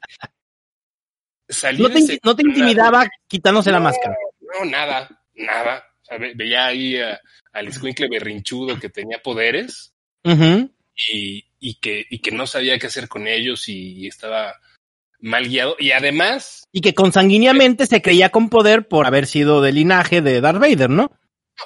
Salí 1.49 1.83
no, 1.83 1.89
te, 1.91 2.21
no 2.25 2.35
intimidaba 2.51 3.07
quitándose 3.29 3.71
la 3.71 3.79
máscara. 3.81 4.15
No, 4.41 4.65
nada, 4.65 5.09
nada. 5.35 5.85
O 6.07 6.09
sea, 6.09 6.19
ve- 6.19 6.33
veía 6.37 6.67
ahí 6.67 6.97
a- 6.99 7.21
al 7.53 7.69
escuincle 7.69 8.09
berrinchudo 8.09 8.79
que 8.79 8.89
tenía 8.91 9.21
poderes 9.23 9.93
y, 11.13 11.45
y 11.61 11.75
que, 11.75 12.05
y 12.09 12.19
que 12.21 12.31
no 12.31 12.47
sabía 12.47 12.79
qué 12.79 12.87
hacer 12.87 13.09
con 13.09 13.27
ellos 13.27 13.69
y, 13.69 13.95
y 13.99 14.07
estaba 14.07 14.55
mal 15.21 15.49
guiado. 15.49 15.77
Y 15.79 15.91
además, 15.93 16.65
Y 16.73 16.81
que 16.81 16.95
consanguíneamente 16.95 17.87
se 17.87 18.03
creía 18.03 18.31
con 18.31 18.49
poder 18.49 18.87
por 18.89 19.07
haber 19.07 19.27
sido 19.27 19.61
del 19.63 19.77
linaje 19.77 20.23
de 20.23 20.41
Darth 20.41 20.61
Vader, 20.61 20.91
¿no? 20.91 21.11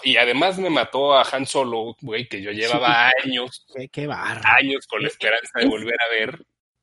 y 0.04 0.16
además 0.18 0.56
me 0.56 0.70
mató 0.70 1.14
a 1.14 1.24
Han 1.32 1.46
Solo, 1.46 1.96
güey, 2.00 2.28
que 2.28 2.40
yo 2.40 2.52
llevaba 2.52 3.10
años, 3.24 3.66
Qué, 3.74 3.88
qué 3.88 4.06
barra. 4.06 4.54
años 4.56 4.86
con 4.86 5.02
la 5.02 5.08
esperanza 5.08 5.58
de 5.58 5.66
volver 5.66 5.96
a 6.00 6.14
ver. 6.14 6.38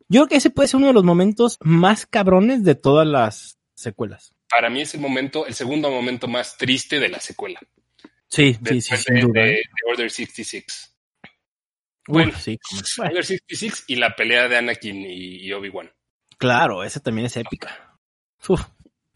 Yo 0.10 0.22
creo 0.22 0.28
que 0.28 0.36
ese 0.36 0.50
puede 0.50 0.68
ser 0.68 0.80
uno 0.80 0.88
de 0.88 0.94
los 0.94 1.06
momentos 1.06 1.58
más 1.62 2.06
cabrones 2.06 2.66
de 2.66 2.76
todas 2.76 3.08
las 3.08 3.58
secuelas. 3.76 4.34
Para 4.50 4.70
mí 4.70 4.82
es 4.82 4.94
el 4.94 5.02
momento, 5.02 5.46
el 5.46 5.54
segundo 5.54 5.90
momento 5.92 6.28
más 6.28 6.58
triste 6.58 7.00
de 7.00 7.10
la 7.10 7.20
secuela. 7.20 7.60
Sí, 8.30 8.54
sí, 8.54 8.60
sí, 8.60 8.74
Después 8.76 9.04
sin 9.04 9.16
de, 9.16 9.22
duda. 9.22 9.42
de- 9.44 9.52
¿eh? 9.54 9.56
de 9.64 9.92
Order 9.92 10.12
66. 10.12 10.66
Uf, 12.10 12.14
bueno. 12.14 12.34
sí, 12.40 12.58
como- 12.60 13.08
Order 13.10 13.26
66 13.26 13.84
y 13.88 13.96
la 13.98 14.16
pelea 14.16 14.48
de 14.48 14.58
Anakin 14.58 15.06
y, 15.08 15.52
Obi-Wan. 15.52 15.92
claro, 16.38 16.84
esa 16.84 17.00
también 17.00 17.26
es 17.28 17.36
épica. 17.38 17.98
Uf, 18.48 18.62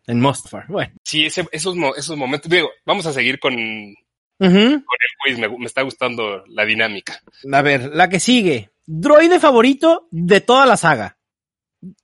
en 0.08 0.20
Mustafar. 0.20 0.66
Bueno. 0.68 0.94
Sí, 1.04 1.26
ese- 1.26 1.48
esos, 1.52 1.76
esos 1.98 2.18
momentos. 2.18 2.50
Digo, 2.50 2.70
vamos 2.86 3.06
a 3.06 3.14
seguir 3.14 3.40
con, 3.40 3.54
con 3.54 4.56
el 4.58 4.84
quiz. 5.24 5.38
Me, 5.38 5.48
me 5.48 5.66
está 5.66 5.84
gustando 5.84 6.44
la 6.48 6.66
dinámica. 6.66 7.22
A 7.52 7.62
ver, 7.62 7.92
la 7.94 8.10
que 8.10 8.20
sigue. 8.20 8.72
Droide 8.86 9.40
favorito 9.40 10.08
de 10.12 10.42
toda 10.42 10.66
la 10.66 10.76
saga. 10.76 11.18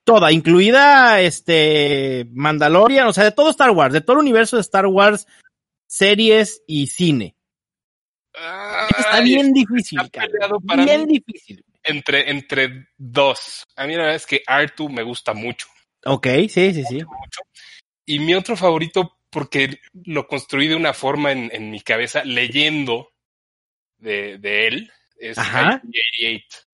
Toda, 0.03 0.31
incluida 0.31 1.21
este 1.21 2.27
Mandalorian, 2.31 3.07
o 3.07 3.13
sea, 3.13 3.23
de 3.23 3.31
todo 3.31 3.49
Star 3.49 3.71
Wars, 3.71 3.93
de 3.93 4.01
todo 4.01 4.13
el 4.13 4.21
universo 4.21 4.55
de 4.55 4.61
Star 4.61 4.85
Wars, 4.87 5.27
series 5.87 6.63
y 6.67 6.87
cine. 6.87 7.35
está 8.97 9.21
bien 9.21 9.53
difícil, 9.53 9.99
está 10.01 10.27
para 10.65 10.83
bien 10.83 11.07
difícil. 11.07 11.63
Entre, 11.83 12.29
entre 12.29 12.89
dos. 12.97 13.63
A 13.75 13.87
mí 13.87 13.93
la 13.93 13.99
verdad 13.99 14.15
es 14.15 14.25
que 14.25 14.43
Artu 14.45 14.89
me 14.89 15.03
gusta 15.03 15.33
mucho. 15.33 15.67
Ok, 16.05 16.27
sí, 16.49 16.73
sí, 16.73 16.83
sí. 16.83 17.01
Y 18.05 18.19
mi 18.19 18.33
otro 18.33 18.57
favorito, 18.57 19.19
porque 19.29 19.79
lo 20.05 20.27
construí 20.27 20.67
de 20.67 20.75
una 20.75 20.93
forma 20.93 21.31
en, 21.31 21.49
en 21.53 21.71
mi 21.71 21.81
cabeza, 21.81 22.23
leyendo 22.23 23.09
de, 23.97 24.37
de 24.37 24.67
él, 24.67 24.91
es 25.17 25.37
Ajá. 25.37 25.81
88. 25.83 26.66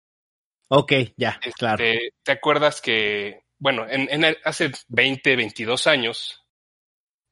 Ok, 0.69 0.93
ya, 1.17 1.39
Este, 1.41 1.51
claro. 1.51 1.83
¿Te 2.23 2.31
acuerdas 2.31 2.81
que, 2.81 3.43
bueno, 3.59 3.85
en, 3.89 4.25
hace 4.43 4.71
20, 4.87 5.35
22 5.35 5.87
años 5.87 6.43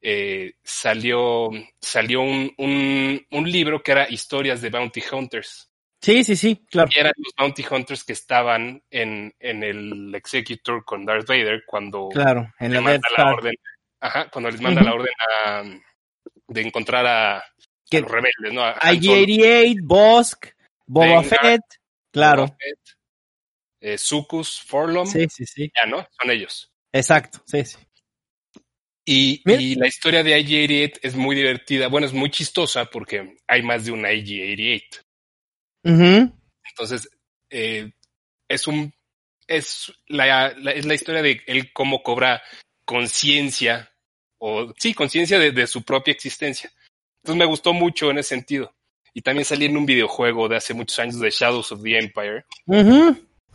eh, 0.00 0.54
salió, 0.62 1.50
salió 1.80 2.22
un, 2.22 2.52
un, 2.58 3.26
un 3.30 3.50
libro 3.50 3.82
que 3.82 3.92
era 3.92 4.10
Historias 4.10 4.60
de 4.60 4.70
Bounty 4.70 5.02
Hunters? 5.12 5.68
Sí, 6.00 6.24
sí, 6.24 6.34
sí, 6.34 6.66
claro. 6.68 6.90
Y 6.92 6.98
eran 6.98 7.12
los 7.16 7.32
Bounty 7.38 7.64
Hunters 7.70 8.02
que 8.02 8.12
estaban 8.12 8.82
en, 8.90 9.32
en 9.38 9.62
el 9.62 10.12
Executor 10.16 10.84
con 10.84 11.04
Darth 11.04 11.28
Vader 11.28 11.62
cuando 11.64 12.08
Claro, 12.08 12.52
en 12.58 12.70
le 12.72 12.74
la 12.76 12.80
manda 12.80 13.08
la 13.16 13.32
orden. 13.32 13.54
Ajá, 14.00 14.28
cuando 14.28 14.50
les 14.50 14.60
manda 14.60 14.82
la 14.82 14.94
orden 14.94 15.12
a, 15.20 15.62
de 16.48 16.60
encontrar 16.60 17.06
a, 17.06 17.38
a 17.38 17.44
los 17.92 18.10
rebeldes, 18.10 18.52
¿no? 18.52 18.64
A 18.64 18.74
IG-88, 18.80 19.76
Bosk, 19.84 20.46
Boba. 20.86 21.22
Fett, 21.22 21.60
claro. 22.10 22.46
Boba 22.46 22.56
Fett, 22.58 22.96
eh, 23.82 23.98
Sucus, 23.98 24.62
Forlom, 24.62 25.06
Sí, 25.06 25.26
sí, 25.28 25.44
sí. 25.44 25.70
ya, 25.76 25.84
¿no? 25.86 26.06
Son 26.18 26.30
ellos. 26.30 26.72
Exacto, 26.92 27.42
sí, 27.46 27.64
sí. 27.64 27.76
Y, 29.04 29.74
la 29.76 29.88
historia 29.88 30.22
de 30.22 30.38
IG-88 30.38 31.00
es 31.02 31.16
muy 31.16 31.34
divertida. 31.34 31.88
Bueno, 31.88 32.06
es 32.06 32.12
muy 32.12 32.30
chistosa 32.30 32.84
porque 32.86 33.36
hay 33.48 33.62
más 33.62 33.84
de 33.84 33.90
una 33.92 34.10
IG-88. 34.12 35.00
Ujú. 35.84 36.32
Entonces, 36.70 37.08
eh, 37.50 37.92
es 38.48 38.66
un 38.68 38.94
es 39.48 39.92
la, 40.06 40.54
la- 40.56 40.70
es 40.70 40.86
la 40.86 40.94
historia 40.94 41.20
de 41.20 41.42
él 41.46 41.72
cómo 41.72 42.02
cobra 42.02 42.42
conciencia, 42.84 43.90
o 44.38 44.72
sí, 44.78 44.94
conciencia 44.94 45.38
de, 45.38 45.50
de 45.50 45.66
su 45.66 45.82
propia 45.82 46.12
existencia. 46.12 46.70
Entonces 47.22 47.38
me 47.38 47.44
gustó 47.44 47.72
mucho 47.72 48.10
en 48.10 48.18
ese 48.18 48.30
sentido. 48.30 48.72
Y 49.12 49.20
también 49.22 49.44
salí 49.44 49.66
en 49.66 49.76
un 49.76 49.84
videojuego 49.84 50.48
de 50.48 50.56
hace 50.56 50.74
muchos 50.74 50.98
años 51.00 51.18
de 51.20 51.30
Shadows 51.30 51.72
of 51.72 51.82
the 51.82 51.98
Empire. 51.98 52.44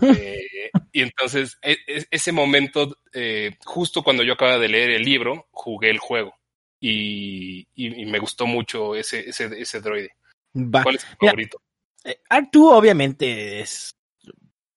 Eh, 0.02 0.70
y 0.92 1.02
entonces, 1.02 1.58
e- 1.62 1.78
e- 1.88 2.06
ese 2.12 2.32
momento, 2.32 2.98
eh, 3.14 3.56
justo 3.66 4.04
cuando 4.04 4.24
yo 4.24 4.34
acababa 4.34 4.60
de 4.60 4.70
leer 4.70 4.92
el 4.92 5.04
libro, 5.04 5.48
jugué 5.52 5.90
el 5.90 6.00
juego. 6.00 6.34
Y, 6.80 7.68
y- 7.76 8.02
y 8.02 8.06
me 8.06 8.20
gustó 8.20 8.46
mucho 8.46 8.96
ese, 8.96 9.30
ese, 9.30 9.50
ese 9.60 9.82
droide. 9.82 10.12
Va. 10.56 10.84
¿Cuál 10.84 10.96
es 10.96 11.06
tu 11.06 11.26
favorito? 11.26 11.62
Eh, 12.04 12.20
R2 12.30 12.72
obviamente 12.74 13.60
es 13.62 13.96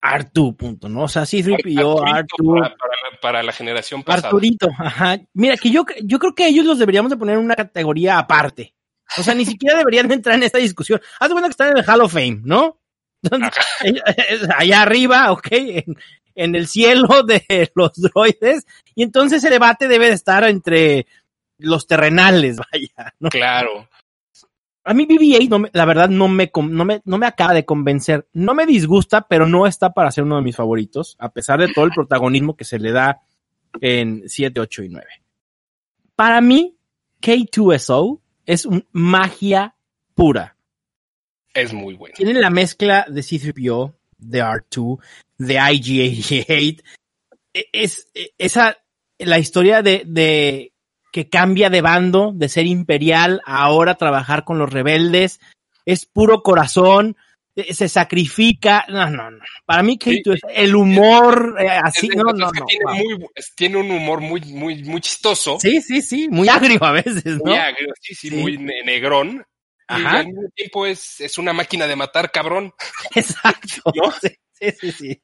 R2, 0.03 0.55
punto, 0.55 0.89
¿no? 0.89 1.03
O 1.03 1.07
sea, 1.07 1.25
sí, 1.27 1.43
y 1.63 1.75
yo, 1.75 2.03
Arturito 2.03 2.35
R2, 2.43 2.59
Para, 2.61 2.75
para 2.75 2.93
la, 3.11 3.19
para 3.21 3.43
la 3.43 3.51
generación 3.51 4.01
pasada. 4.03 4.29
Arturito, 4.29 4.67
ajá. 4.79 5.19
Mira, 5.33 5.57
que 5.57 5.69
yo, 5.69 5.85
yo 6.03 6.17
creo 6.17 6.33
que 6.33 6.47
ellos 6.47 6.65
los 6.65 6.79
deberíamos 6.79 7.11
de 7.11 7.17
poner 7.17 7.37
en 7.37 7.45
una 7.45 7.55
categoría 7.55 8.17
aparte. 8.17 8.73
O 9.17 9.21
sea, 9.23 9.35
ni 9.35 9.45
siquiera 9.45 9.77
deberían 9.77 10.07
de 10.07 10.15
entrar 10.15 10.35
en 10.35 10.43
esta 10.43 10.57
discusión. 10.57 10.99
Haz 11.19 11.29
de 11.29 11.33
cuenta 11.35 11.49
que 11.49 11.51
están 11.51 11.69
en 11.69 11.77
el 11.77 11.85
Hall 11.87 12.01
of 12.01 12.13
Fame, 12.13 12.41
¿no? 12.43 12.80
Entonces, 13.23 13.63
allá 14.57 14.81
arriba, 14.81 15.31
ok, 15.31 15.47
en, 15.51 15.95
en 16.35 16.55
el 16.55 16.67
cielo 16.67 17.23
de 17.23 17.71
los 17.75 17.91
droides, 17.95 18.65
y 18.95 19.03
entonces 19.03 19.39
ese 19.39 19.49
debate 19.51 19.87
debe 19.87 20.07
de 20.07 20.13
estar 20.13 20.43
entre 20.45 21.05
los 21.57 21.87
terrenales, 21.87 22.57
vaya, 22.71 23.13
¿no? 23.19 23.29
Claro. 23.29 23.87
A 24.83 24.95
mí 24.95 25.05
BB-8, 25.05 25.47
no 25.49 25.59
me- 25.59 25.69
la 25.73 25.85
verdad, 25.85 26.09
no 26.09 26.27
me, 26.27 26.49
no, 26.55 26.85
me, 26.85 27.01
no 27.05 27.17
me 27.19 27.27
acaba 27.27 27.53
de 27.53 27.65
convencer. 27.65 28.27
No 28.33 28.55
me 28.55 28.65
disgusta, 28.65 29.21
pero 29.27 29.45
no 29.45 29.67
está 29.67 29.93
para 29.93 30.09
ser 30.09 30.23
uno 30.23 30.37
de 30.37 30.41
mis 30.41 30.55
favoritos, 30.55 31.15
a 31.19 31.29
pesar 31.29 31.59
de 31.59 31.71
todo 31.71 31.85
el 31.85 31.91
protagonismo 31.91 32.55
que 32.57 32.63
se 32.65 32.79
le 32.79 32.91
da 32.91 33.21
en 33.79 34.23
7, 34.27 34.59
8 34.59 34.83
y 34.83 34.89
9. 34.89 35.07
Para 36.15 36.41
mí, 36.41 36.75
K2SO 37.21 38.21
es 38.47 38.65
un 38.65 38.87
magia 38.91 39.75
pura. 40.15 40.57
Es 41.53 41.73
muy 41.73 41.95
bueno. 41.95 42.15
Tienen 42.15 42.39
la 42.41 42.49
mezcla 42.49 43.05
de 43.09 43.21
C3PO, 43.21 43.93
de 44.17 44.41
R2, 44.43 44.99
de 45.37 45.55
IG-88. 45.59 46.83
E- 47.53 47.69
Es, 47.73 48.07
e- 48.13 48.31
esa, 48.37 48.77
la 49.19 49.39
historia 49.39 49.81
de, 49.81 50.03
de 50.05 50.73
que 51.11 51.27
cambia 51.29 51.69
de 51.69 51.81
bando, 51.81 52.31
de 52.33 52.47
ser 52.47 52.65
imperial, 52.65 53.41
a 53.45 53.63
ahora 53.63 53.95
trabajar 53.95 54.43
con 54.45 54.57
los 54.59 54.71
rebeldes. 54.71 55.39
Es 55.85 56.05
puro 56.05 56.41
corazón, 56.41 57.17
eh, 57.57 57.73
se 57.73 57.89
sacrifica. 57.89 58.85
No, 58.87 59.09
no, 59.09 59.29
no. 59.31 59.39
Para 59.65 59.83
mí, 59.83 59.97
Sí. 60.01 60.21
K2 60.23 60.33
es 60.35 60.41
el 60.55 60.75
humor, 60.75 61.57
eh, 61.59 61.67
así, 61.67 62.07
no, 62.07 62.23
no, 62.31 62.49
que 62.51 62.59
no. 62.61 62.65
tiene, 62.67 62.85
wow. 62.85 62.95
muy, 62.95 63.27
es- 63.35 63.53
tiene 63.55 63.77
un 63.77 63.91
humor 63.91 64.21
muy, 64.21 64.39
muy, 64.41 64.83
muy 64.85 65.01
chistoso. 65.01 65.57
Sí, 65.59 65.81
sí, 65.81 66.01
sí, 66.01 66.29
muy 66.29 66.47
agrio 66.47 66.81
a 66.85 66.93
veces, 66.93 67.25
¿no? 67.25 67.51
Muy 67.51 67.55
agrio, 67.57 67.89
sí, 67.99 68.15
sí, 68.15 68.29
Sí. 68.29 68.35
muy 68.37 68.57
ne- 68.57 68.83
negrón. 68.85 69.43
Ajá. 69.95 70.19
al 70.19 70.27
mismo 70.27 70.49
tiempo 70.55 70.85
es, 70.85 71.19
es 71.21 71.37
una 71.37 71.53
máquina 71.53 71.87
de 71.87 71.95
matar, 71.95 72.31
cabrón. 72.31 72.73
Exacto. 73.15 73.91
¿No? 73.95 74.11
Sí, 74.11 74.29
sí, 74.53 74.71
sí, 74.79 74.91
sí. 74.91 75.21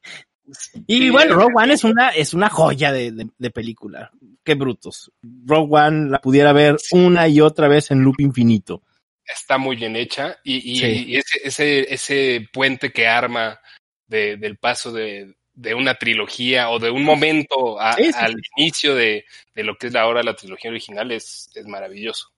Y 0.86 0.98
Sí, 0.98 1.10
bueno, 1.10 1.34
Rogue 1.34 1.52
One 1.56 1.74
es 1.74 1.84
una, 1.84 2.08
es 2.10 2.32
una 2.32 2.48
joya 2.48 2.90
de, 2.90 3.12
de- 3.12 3.28
de 3.36 3.50
película. 3.50 4.10
Qué 4.42 4.54
brutos. 4.54 5.12
Rogue 5.44 5.68
One 5.78 6.10
la 6.10 6.20
pudiera 6.20 6.52
ver 6.54 6.76
una 6.92 7.28
y 7.28 7.40
otra 7.42 7.68
vez 7.68 7.90
en 7.90 8.00
loop 8.02 8.18
infinito. 8.20 8.82
Está 9.26 9.58
muy 9.58 9.76
bien 9.76 9.94
hecha. 9.94 10.38
Y, 10.42 10.72
y- 10.72 10.76
Sí. 10.78 11.04
y 11.08 11.16
ese, 11.16 11.38
ese, 11.44 11.92
ese 11.94 12.48
puente 12.50 12.90
que 12.92 13.06
arma 13.06 13.60
de- 14.06 14.38
del 14.38 14.56
paso 14.56 14.90
de, 14.90 15.34
de 15.52 15.74
una 15.74 15.96
trilogía 15.96 16.70
o 16.70 16.78
de 16.78 16.90
un 16.90 17.04
momento 17.04 17.78
a- 17.78 17.92
Sí, 17.92 18.04
sí, 18.04 18.12
al 18.16 18.34
inicio 18.56 18.94
de, 18.94 19.26
de 19.54 19.64
lo 19.64 19.76
que 19.76 19.88
es 19.88 19.94
ahora 19.96 20.22
la 20.22 20.34
trilogía 20.34 20.70
original 20.70 21.12
es, 21.12 21.50
es 21.54 21.66
maravilloso. 21.66 22.28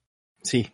Sí, 0.43 0.69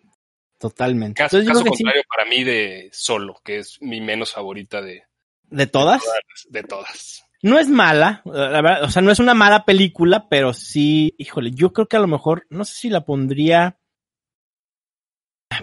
totalmente. 0.58 1.18
Caso, 1.22 1.38
Entonces 1.40 1.64
sí, 1.64 1.70
contrario 1.70 2.04
para 2.10 2.30
mí 2.30 2.44
de 2.44 2.90
Solo, 2.94 3.40
que 3.44 3.60
es 3.60 3.78
mi 3.82 4.02
menos 4.02 4.32
favorita 4.34 4.82
de, 4.82 5.04
de 5.44 5.68
todas. 5.68 6.02
todas, 6.04 6.20
de 6.50 6.64
todas. 6.64 7.24
No 7.44 7.60
es 7.60 7.70
mala, 7.70 8.22
la 8.26 8.62
verdad, 8.62 8.84
o 8.84 8.90
sea, 8.90 9.02
no 9.04 9.12
es 9.12 9.20
una 9.20 9.36
mala 9.36 9.64
película, 9.64 10.28
pero 10.28 10.54
sí, 10.54 11.14
híjole, 11.20 11.52
yo 11.52 11.72
creo 11.72 11.88
que 11.88 11.96
a 11.96 12.00
lo 12.00 12.08
mejor, 12.08 12.48
no 12.50 12.66
sé 12.66 12.74
si 12.76 12.90
la 12.90 13.06
pondría 13.06 13.78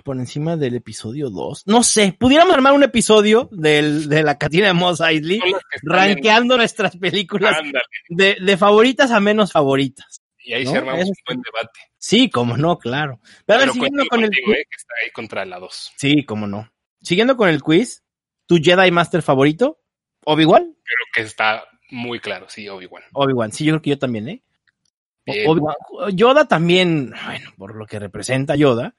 por 0.03 0.17
encima 0.17 0.57
del 0.57 0.75
episodio 0.77 1.31
2. 1.31 1.65
No 1.67 1.83
sé, 1.83 2.17
pudiéramos 2.19 2.55
armar 2.55 2.73
un 2.73 2.83
episodio 2.83 3.49
del, 3.53 4.09
de 4.09 4.23
la 4.23 4.39
Catina 4.39 4.67
de 4.69 4.73
Moss 4.73 5.01
Eisley, 5.01 5.41
en- 5.45 5.55
rankeando 5.83 6.57
nuestras 6.57 6.97
películas 6.97 7.57
de, 8.09 8.37
de 8.41 8.57
favoritas 8.57 9.11
a 9.11 9.21
menos 9.21 9.53
favoritas. 9.53 10.21
Y 10.45 10.53
ahí 10.53 10.65
¿No? 10.65 10.71
se 10.71 10.79
armamos 10.79 11.09
un 11.09 11.15
buen 11.27 11.41
debate. 11.41 11.81
Sí, 11.99 12.31
como 12.31 12.57
no, 12.57 12.79
claro. 12.79 13.19
Pero, 13.47 13.61
Pero 13.61 13.73
siguiendo 13.73 14.05
con 14.07 14.21
el 14.21 14.27
contigo, 14.27 14.53
eh, 14.53 14.67
que 14.71 14.77
está 14.77 14.95
ahí 15.03 15.11
contra 15.11 15.45
la 15.45 15.59
2. 15.59 15.93
Sí, 15.97 16.25
como 16.25 16.47
no. 16.47 16.71
Siguiendo 17.01 17.37
con 17.37 17.49
el 17.49 17.63
quiz, 17.63 18.05
¿tu 18.47 18.59
Jedi 18.63 18.91
Master 18.91 19.23
favorito? 19.23 19.81
¿Obi-Wan? 20.27 20.63
Creo 20.63 21.07
que 21.15 21.23
está 21.23 21.65
muy 21.91 22.21
claro, 22.21 22.47
sí, 22.49 22.69
Obi-Wan. 22.69 23.03
Obi-Wan, 23.13 23.53
sí, 23.53 23.65
yo 23.65 23.73
creo 23.73 23.83
que 23.83 23.91
yo 23.91 23.99
también, 23.99 24.29
¿eh? 24.29 24.43
Yoda 26.13 26.47
también, 26.47 27.15
bueno, 27.25 27.51
por 27.57 27.75
lo 27.77 27.87
que 27.87 27.99
representa 27.99 28.57
Yoda. 28.57 28.95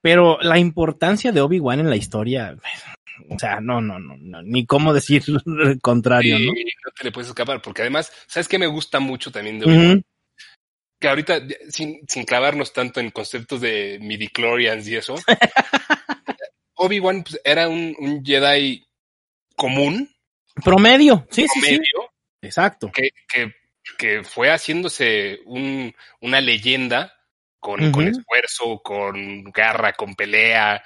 Pero 0.00 0.38
la 0.40 0.58
importancia 0.58 1.32
de 1.32 1.40
Obi-Wan 1.40 1.80
en 1.80 1.90
la 1.90 1.96
historia, 1.96 2.56
o 3.28 3.38
sea, 3.38 3.60
no, 3.60 3.80
no, 3.80 3.98
no, 3.98 4.16
no, 4.16 4.42
ni 4.42 4.64
cómo 4.64 4.92
decir 4.92 5.22
el 5.64 5.80
contrario, 5.80 6.36
Sí, 6.36 6.46
¿no? 6.46 6.52
no 6.52 6.92
te 6.96 7.04
le 7.04 7.12
puedes 7.12 7.28
escapar, 7.28 7.60
porque 7.60 7.82
además, 7.82 8.12
¿sabes 8.26 8.48
qué 8.48 8.58
me 8.58 8.66
gusta 8.66 9.00
mucho 9.00 9.32
también 9.32 9.58
de 9.58 9.66
Obi-Wan? 9.66 10.04
Que 11.00 11.08
ahorita, 11.08 11.40
sin, 11.70 12.00
sin 12.08 12.24
clavarnos 12.24 12.72
tanto 12.72 12.98
en 13.00 13.10
conceptos 13.10 13.60
de 13.60 13.98
midichlorians 14.00 14.86
y 14.88 14.96
eso, 14.96 15.14
Obi-Wan 16.74 17.22
pues, 17.22 17.40
era 17.44 17.68
un, 17.68 17.94
un 17.98 18.24
Jedi 18.24 18.84
común, 19.56 20.10
Promedio, 20.64 21.26
sí, 21.30 21.42
sí, 21.42 21.60
sí. 21.60 21.60
promedio, 21.60 22.12
Exacto. 22.42 22.90
que, 22.92 23.10
que, 23.32 23.52
que 23.96 24.24
fue 24.24 24.50
haciéndose 24.50 25.40
un, 25.46 25.94
una 26.20 26.40
leyenda 26.40 27.14
con, 27.60 27.90
con 27.92 28.08
esfuerzo, 28.08 28.80
con 28.82 29.44
garra, 29.52 29.92
con 29.92 30.14
pelea. 30.14 30.82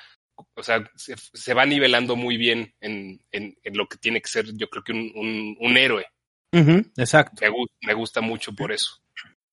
O 0.54 0.62
sea, 0.62 0.82
se, 0.96 1.14
se 1.16 1.54
va 1.54 1.64
nivelando 1.64 2.16
muy 2.16 2.36
bien 2.36 2.74
en, 2.80 3.20
en, 3.30 3.56
en 3.62 3.76
lo 3.76 3.86
que 3.86 3.98
tiene 3.98 4.20
que 4.20 4.28
ser, 4.28 4.46
yo 4.54 4.68
creo 4.68 4.82
que 4.82 4.92
un, 4.92 5.12
un, 5.14 5.56
un 5.60 5.76
héroe. 5.76 6.06
Ujú, 6.52 6.82
Exacto. 6.96 7.40
Me, 7.40 7.50
me 7.86 7.94
gusta 7.94 8.20
mucho 8.20 8.52
por 8.54 8.72
eso. 8.72 9.01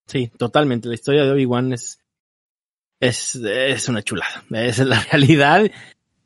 Sí, 0.10 0.32
totalmente. 0.38 0.88
La 0.88 0.96
historia 0.96 1.24
de 1.24 1.32
Obi-Wan 1.32 1.72
es, 1.72 2.00
es, 3.00 3.36
es 3.36 3.88
una 3.90 4.02
chulada. 4.02 4.44
Esa 4.50 4.82
es 4.82 4.88
la 4.88 5.00
realidad. 5.12 5.70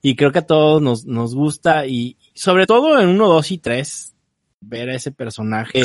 Y 0.02 0.15
creo 0.15 0.32
que 0.32 0.39
a 0.39 0.48
todos 0.48 0.82
nos, 0.82 1.06
nos 1.06 1.36
gusta. 1.36 1.86
Y 1.86 2.17
sobre 2.34 2.65
todo 2.65 3.00
en 3.00 3.10
1, 3.10 3.28
2 3.28 3.52
y 3.52 3.58
3. 3.58 4.13
ver 4.62 4.89
a 4.89 4.96
ese 4.96 5.12
personaje 5.12 5.84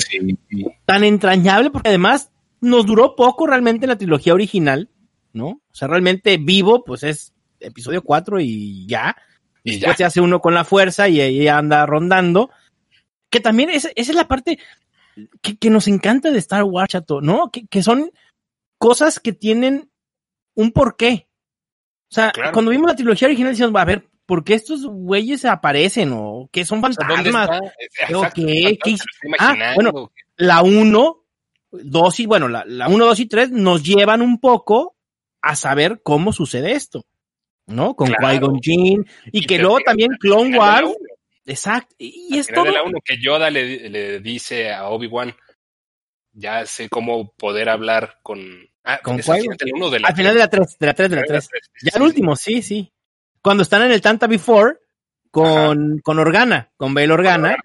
tan 0.84 1.02
entrañable, 1.02 1.70
porque 1.70 1.88
además 1.88 2.30
nos 2.60 2.86
duró 2.86 3.16
poco 3.16 3.48
realmente 3.48 3.88
la 3.88 3.98
trilogía 3.98 4.34
original, 4.34 4.88
¿no? 5.32 5.48
O 5.48 5.74
sea, 5.74 5.88
realmente 5.88 6.36
vivo, 6.38 6.84
pues 6.84 7.02
es 7.02 7.32
episodio 7.58 8.02
4 8.02 8.40
y 8.40 8.86
ya. 8.86 9.16
Y 9.64 9.72
Después 9.72 9.96
se 9.96 10.04
hace 10.04 10.20
uno 10.20 10.40
con 10.40 10.54
la 10.54 10.64
fuerza 10.64 11.08
y 11.08 11.20
ahí 11.20 11.48
anda 11.48 11.84
rondando. 11.84 12.50
Que 13.28 13.40
también 13.40 13.70
es, 13.70 13.86
esa 13.96 14.12
es 14.12 14.14
la 14.14 14.28
parte 14.28 14.60
que, 15.42 15.70
nos 15.70 15.88
encanta 15.88 16.30
de 16.30 16.38
Star 16.38 16.64
Wars, 16.64 16.90
chato, 16.90 17.20
¿no? 17.20 17.50
Que, 17.50 17.66
que 17.66 17.82
son 17.82 18.10
cosas 18.78 19.20
que 19.20 19.32
tienen 19.32 19.90
un 20.54 20.72
porqué. 20.72 21.28
O 22.10 22.14
sea, 22.14 22.32
cuando 22.52 22.70
vimos 22.70 22.88
la 22.88 22.96
trilogía 22.96 23.28
original 23.28 23.52
decíamos, 23.52 23.80
a 23.80 23.84
ver, 23.84 24.08
¿por 24.24 24.44
qué 24.44 24.54
estos 24.54 24.86
güeyes 24.86 25.44
aparecen? 25.44 26.12
¿O 26.14 26.48
que 26.50 26.64
son 26.64 26.80
fantasmas? 26.80 27.60
O 28.14 28.26
¿Qué? 28.34 28.78
¿Qué? 28.82 28.96
Ah, 29.38 29.74
bueno, 29.74 30.12
la 30.36 30.62
1, 30.62 31.24
2 31.70 32.20
y, 32.20 32.26
bueno, 32.26 32.48
la, 32.48 32.64
la 32.66 32.88
1, 32.88 33.04
2 33.06 33.20
y 33.20 33.26
3 33.26 33.50
nos 33.50 33.82
llevan 33.82 34.22
un 34.22 34.40
poco 34.40 34.96
a 35.42 35.56
saber 35.56 36.00
cómo 36.02 36.32
sucede 36.32 36.72
esto. 36.72 37.04
¿No? 37.66 37.94
Con 37.94 38.08
Qui-Gon 38.08 38.60
Jinn. 38.62 39.06
Y, 39.30 39.44
que 39.44 39.58
luego 39.58 39.78
también 39.84 40.10
Clone 40.18 40.58
Wars. 40.58 40.90
Exacto. 41.48 41.94
Y, 41.98 42.38
es 42.38 42.46
todo. 42.46 42.66
la 42.66 42.82
1 42.82 42.98
que 43.04 43.16
Yoda 43.20 43.50
le, 43.50 43.88
le 43.88 44.20
dice 44.20 44.72
a 44.72 44.88
Obi-Wan, 44.88 45.34
ya 46.32 46.66
sé 46.66 46.88
cómo 46.88 47.32
poder 47.32 47.68
hablar 47.68 48.18
con. 48.22 48.40
Ah, 48.84 49.00
¿Con 49.02 49.16
Al 49.16 49.22
final 49.22 50.34
de 50.34 50.38
la 50.38 50.48
3, 50.48 50.78
de 50.78 50.86
la 50.86 50.94
3, 50.94 51.10
de 51.10 51.16
la 51.16 51.22
3. 51.24 51.48
Ya 51.82 51.90
el 51.96 52.02
último, 52.02 52.36
sí, 52.36 52.62
sí. 52.62 52.92
Cuando 53.42 53.62
están 53.62 53.82
en 53.82 53.92
el 53.92 54.00
Tanta 54.00 54.26
Before 54.26 54.78
con, 55.30 55.98
con 55.98 56.18
Organa, 56.18 56.70
con 56.76 56.94
Bail 56.94 57.10
Organa, 57.10 57.56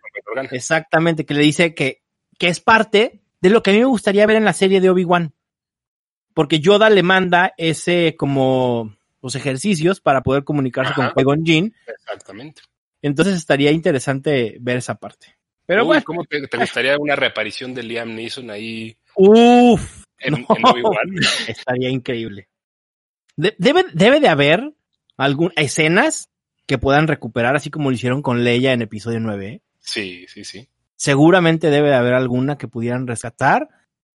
Exactamente, 0.52 1.26
que 1.26 1.34
le 1.34 1.42
dice 1.42 1.74
que, 1.76 2.02
que 2.38 2.48
es 2.48 2.60
parte 2.60 3.22
de 3.40 3.50
lo 3.50 3.62
que 3.62 3.72
a 3.72 3.74
mí 3.74 3.80
me 3.80 3.86
gustaría 3.86 4.26
ver 4.26 4.38
en 4.38 4.46
la 4.46 4.54
serie 4.54 4.82
de 4.82 4.90
Obi-Wan. 4.90 5.34
Porque 6.34 6.60
Yoda 6.60 6.90
le 6.90 7.04
manda 7.04 7.54
ese 7.58 8.16
como 8.18 8.98
los 9.22 9.36
ejercicios 9.36 10.02
para 10.02 10.22
poder 10.24 10.44
comunicarse 10.44 10.94
con 10.94 11.10
Qui-Gon 11.12 11.46
Jinn. 11.46 11.76
Exactamente. 11.88 12.64
Entonces 13.04 13.36
estaría 13.36 13.72
interesante 13.72 14.58
ver 14.60 14.78
esa 14.78 14.96
parte. 14.96 15.36
Pero 15.66 15.86
bueno. 15.86 16.02
¿Cómo 16.06 16.24
te, 16.24 16.40
gustaría 16.58 16.98
una 16.98 17.16
reaparición 17.16 17.74
de 17.74 17.84
Liam 17.84 18.16
Neeson 18.16 18.50
ahí? 18.50 18.98
Uf. 19.16 20.04
En, 20.18 20.46
Obi-Wan. 20.48 21.16
Estaría 21.48 21.90
increíble. 21.90 22.48
debe, 23.36 23.86
debe 23.94 24.20
de 24.22 24.30
haber 24.30 24.74
algunas 25.18 25.54
escenas 25.58 26.30
que 26.66 26.78
puedan 26.78 27.08
recuperar, 27.08 27.56
así 27.58 27.70
como 27.70 27.90
lo 27.90 27.96
hicieron 27.96 28.22
con 28.22 28.46
Leia 28.46 28.72
en 28.72 28.82
episodio 28.82 29.20
9. 29.20 29.48
¿eh? 29.48 29.62
Sí, 29.80 30.26
sí, 30.30 30.46
sí. 30.46 30.70
Seguramente 30.96 31.70
debe 31.70 31.90
de 31.90 31.96
haber 31.96 32.14
alguna 32.14 32.58
que 32.58 32.70
pudieran 32.70 33.06
rescatar 33.06 33.68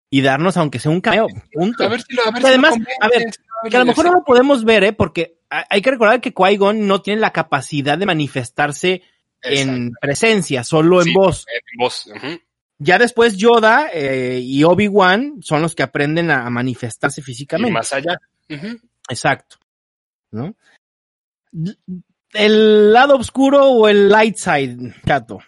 y 0.09 0.21
darnos, 0.21 0.57
aunque 0.57 0.79
sea 0.79 0.91
un 0.91 1.01
cameo. 1.01 1.27
Punto. 1.53 1.83
A 1.83 1.89
ver 1.89 2.01
si 2.01 2.15
lo, 2.15 2.23
a 2.23 2.31
ver 2.31 2.43
Además, 2.43 2.75
a 3.01 3.07
ver, 3.07 3.25
que 3.69 3.77
a 3.77 3.81
lo 3.81 3.85
mejor 3.85 4.05
no 4.05 4.13
lo 4.13 4.23
podemos 4.23 4.65
ver, 4.65 4.83
¿eh? 4.83 4.93
Porque 4.93 5.38
hay 5.49 5.81
que 5.81 5.91
recordar 5.91 6.21
que 6.21 6.33
Qui-Gon 6.33 6.87
no 6.87 7.01
tiene 7.01 7.21
la 7.21 7.31
capacidad 7.31 7.97
de 7.97 8.05
manifestarse 8.05 9.01
en 9.41 9.91
presencia, 9.99 10.63
solo 10.63 11.01
en 11.01 11.13
voz. 11.13 11.45
En 11.47 11.77
voz. 11.77 12.09
Ya 12.77 12.97
después 12.97 13.35
Yoda 13.35 13.89
eh, 13.93 14.39
y 14.41 14.63
Obi-Wan 14.63 15.41
son 15.41 15.61
los 15.61 15.75
que 15.75 15.83
aprenden 15.83 16.31
a 16.31 16.49
manifestarse 16.49 17.21
físicamente. 17.21 17.69
Y 17.69 17.73
más 17.73 17.91
allá. 17.93 18.17
Exacto. 19.09 19.57
¿No? 20.31 20.55
¿El 22.33 22.93
lado 22.93 23.17
oscuro 23.17 23.65
o 23.65 23.87
el 23.87 24.07
light 24.07 24.35
side, 24.35 24.93
Chato? 25.05 25.39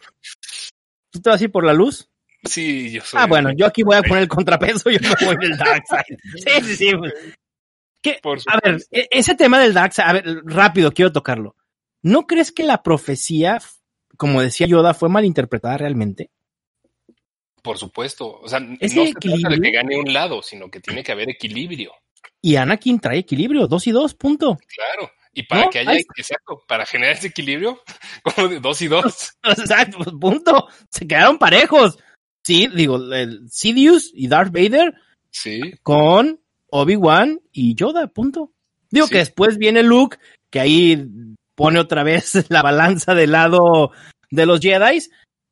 ¿Tú 1.12 1.22
te 1.22 1.30
vas 1.30 1.40
a 1.40 1.44
ir 1.44 1.52
por 1.52 1.66
la 1.66 1.74
luz? 1.74 2.10
Sí, 2.44 2.92
yo 2.92 3.02
soy. 3.02 3.20
Ah, 3.22 3.28
bueno, 3.28 3.52
yo 3.56 3.68
aquí 3.68 3.84
voy 3.84 3.96
a 3.96 4.02
poner 4.02 4.24
el 4.24 4.30
contrapeso, 4.30 4.90
yo 4.90 5.00
me 5.00 5.26
voy 5.26 5.36
del 5.38 5.58
dark 5.58 5.84
side. 5.88 6.18
Sí, 6.64 6.76
sí, 6.76 6.76
sí. 6.76 6.92
Pues. 8.22 8.44
a 8.48 8.60
ver, 8.64 8.82
e-, 8.92 9.08
ese 9.12 9.36
tema 9.36 9.60
del 9.60 9.74
side, 9.74 10.04
a 10.04 10.14
ver, 10.14 10.42
rápido, 10.46 10.92
quiero 10.92 11.12
tocarlo. 11.12 11.56
¿No 12.02 12.26
crees 12.26 12.52
que 12.52 12.64
la 12.64 12.82
profecía, 12.82 13.60
como 14.18 14.42
decía 14.42 14.68
Yoda, 14.68 14.94
fue 14.94 15.10
mal 15.10 15.26
interpretada 15.26 15.78
realmente? 15.78 16.32
Por 17.62 17.78
supuesto. 17.78 18.40
O 18.40 18.48
sea, 18.48 18.60
no 18.60 18.78
se 18.80 19.14
trata 19.14 19.50
de 19.50 19.62
que 19.62 19.72
gane 19.72 19.98
un 19.98 20.12
lado, 20.12 20.42
sino 20.42 20.70
que 20.70 20.80
tiene 20.80 21.04
que 21.04 21.12
haber 21.12 21.30
equilibrio. 21.30 21.94
Y 22.42 22.56
Anakin 22.56 23.00
trae 23.00 23.20
equilibrio, 23.20 23.68
dos 23.68 23.86
y 23.86 23.92
dos, 23.92 24.16
punto. 24.16 24.58
Claro. 24.68 25.12
Y 25.34 25.44
para 25.44 25.70
que 25.70 25.80
haya, 25.80 25.94
exacto, 25.94 26.62
para 26.68 26.86
generar 26.86 27.16
ese 27.16 27.28
equilibrio, 27.28 27.82
como 28.24 28.50
de 28.50 28.60
dos 28.60 28.82
y 28.82 28.88
dos. 28.88 29.32
Exacto, 29.44 30.00
pues, 30.00 30.10
punto. 30.20 30.68
Se 30.90 31.08
quedaron 31.08 31.38
parejos. 31.38 31.98
Sí, 32.44 32.68
digo, 32.76 32.98
el 33.14 33.50
Sidious 33.50 34.12
y 34.14 34.28
Darth 34.28 34.52
Vader. 34.52 34.94
Sí. 35.30 35.62
Con 35.84 36.41
Obi-Wan 36.72 37.40
y 37.52 37.76
Yoda, 37.76 38.08
punto. 38.08 38.52
Digo 38.90 39.08
que 39.08 39.20
después 39.20 39.58
viene 39.58 39.84
Luke, 39.84 40.18
que 40.50 40.60
ahí 40.60 41.06
pone 41.56 41.80
otra 41.80 42.04
vez 42.04 42.34
la 42.50 42.62
balanza 42.62 43.14
del 43.14 43.34
lado 43.34 43.92
de 44.32 44.46
los 44.46 44.60
Jedi, 44.60 45.00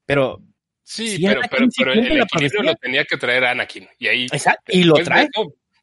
pero 0.06 0.42
Sí, 0.90 1.24
pero, 1.24 1.42
pero, 1.52 1.94
el 1.94 2.22
equilibrio 2.22 2.64
lo 2.64 2.76
tenía 2.76 3.06
que 3.06 3.16
traer 3.16 3.46
Anakin. 3.46 3.88
Y 4.00 4.08
ahí. 4.08 4.24
Exacto, 4.24 4.72
y 4.76 4.84
lo 4.84 4.96
trae 4.96 5.30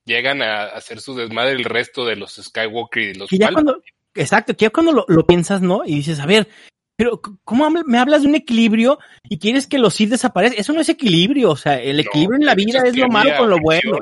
llegan 0.04 0.40
a 0.40 0.64
hacer 0.64 1.00
su 1.00 1.14
desmadre 1.14 1.52
el 1.52 1.64
resto 1.64 2.06
de 2.06 2.16
los 2.16 2.34
Skywalker 2.34 3.02
y 3.02 3.14
los 3.14 3.28
que 3.28 3.38
ya 3.38 3.52
cuando, 3.52 3.82
Exacto, 4.14 4.56
que 4.56 4.64
ya 4.64 4.70
cuando 4.70 5.04
lo, 5.06 5.26
piensas, 5.26 5.60
¿no? 5.60 5.82
Y 5.84 5.96
dices, 5.96 6.20
a 6.20 6.26
ver, 6.26 6.48
pero 6.96 7.20
¿cómo 7.44 7.68
me 7.70 7.98
hablas 7.98 8.22
de 8.22 8.28
un 8.28 8.34
equilibrio 8.34 8.98
y 9.28 9.38
quieres 9.38 9.66
que 9.66 9.78
los 9.78 9.94
Sith 9.94 10.10
desaparezcan? 10.10 10.58
Eso 10.58 10.72
no 10.72 10.80
es 10.80 10.88
equilibrio, 10.88 11.50
o 11.50 11.56
sea, 11.56 11.80
el 11.80 12.00
equilibrio 12.00 12.38
en 12.38 12.46
la 12.46 12.54
vida 12.54 12.82
es, 12.84 12.96
lo 12.96 13.08
malo 13.08 13.36
con 13.36 13.50
lo 13.50 13.58
bueno, 13.58 13.98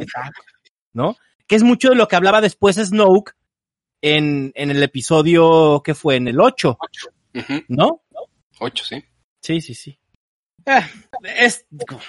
¿no? 0.95 1.17
Que 1.47 1.57
es 1.57 1.63
mucho 1.63 1.91
de 1.91 1.97
lo 1.97 2.09
que 2.09 2.17
hablaba 2.17 2.41
después 2.41 2.77
Snoke 2.77 3.35
en, 4.01 4.53
en 4.55 4.71
el 4.71 4.83
episodio 4.83 5.83
que 5.85 5.95
fue 5.95 6.17
en 6.17 6.29
el 6.29 6.41
8, 6.41 6.79
¿no? 7.69 8.03
8, 8.61 8.85
sí. 8.85 9.05
Sí, 9.43 9.61
sí, 9.61 9.75
sí. 9.75 9.99
Ah, 10.67 10.89
es 11.37 11.67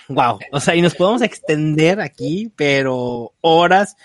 wow, 0.08 0.40
o 0.52 0.60
sea, 0.62 0.76
y 0.76 0.82
nos 0.82 0.96
podemos 0.96 1.22
extender 1.22 2.00
aquí, 2.00 2.50
pero 2.56 3.34
horas 3.42 3.98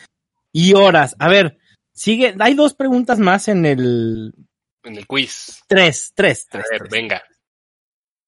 y 0.53 0.75
horas. 0.75 1.14
A 1.21 1.29
ver, 1.29 1.59
sigue, 1.93 2.35
hay 2.40 2.55
dos 2.55 2.75
preguntas 2.75 3.21
más 3.21 3.47
en 3.47 3.64
el 3.64 4.35
en 4.83 4.97
el 4.97 5.07
quiz. 5.07 5.62
Tres, 5.69 6.12
tres, 6.14 6.47
tres. 6.51 6.64
A 6.64 6.73
ver, 6.73 6.88
venga. 6.90 7.23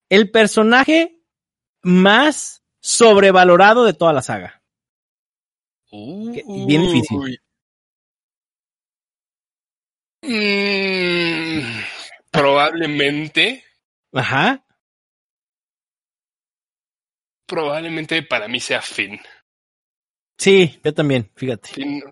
El 0.09 0.31
personaje 0.31 1.21
más 1.83 2.63
sobrevalorado 2.81 3.85
de 3.85 3.95
toda 3.95 4.13
la 4.13 4.23
saga. 4.23 4.62
Bien 5.93 6.83
difícil. 6.83 7.41
Mm, 10.23 11.83
probablemente. 12.31 13.65
Ajá 14.13 14.65
probablemente 17.53 18.23
para 18.23 18.49
mí 18.49 18.61
sea 18.61 18.81
Finn. 18.81 19.21
Sí, 20.39 20.81
yo 20.83 20.95
también, 20.95 21.31
fíjate. 21.37 21.69
Finn, 21.69 22.03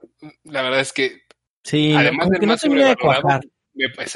la 0.44 0.60
verdad 0.60 0.80
es 0.80 0.92
que. 0.92 1.22
Sí, 1.64 1.94
además 1.94 2.28
de 2.28 2.46
más 2.46 2.62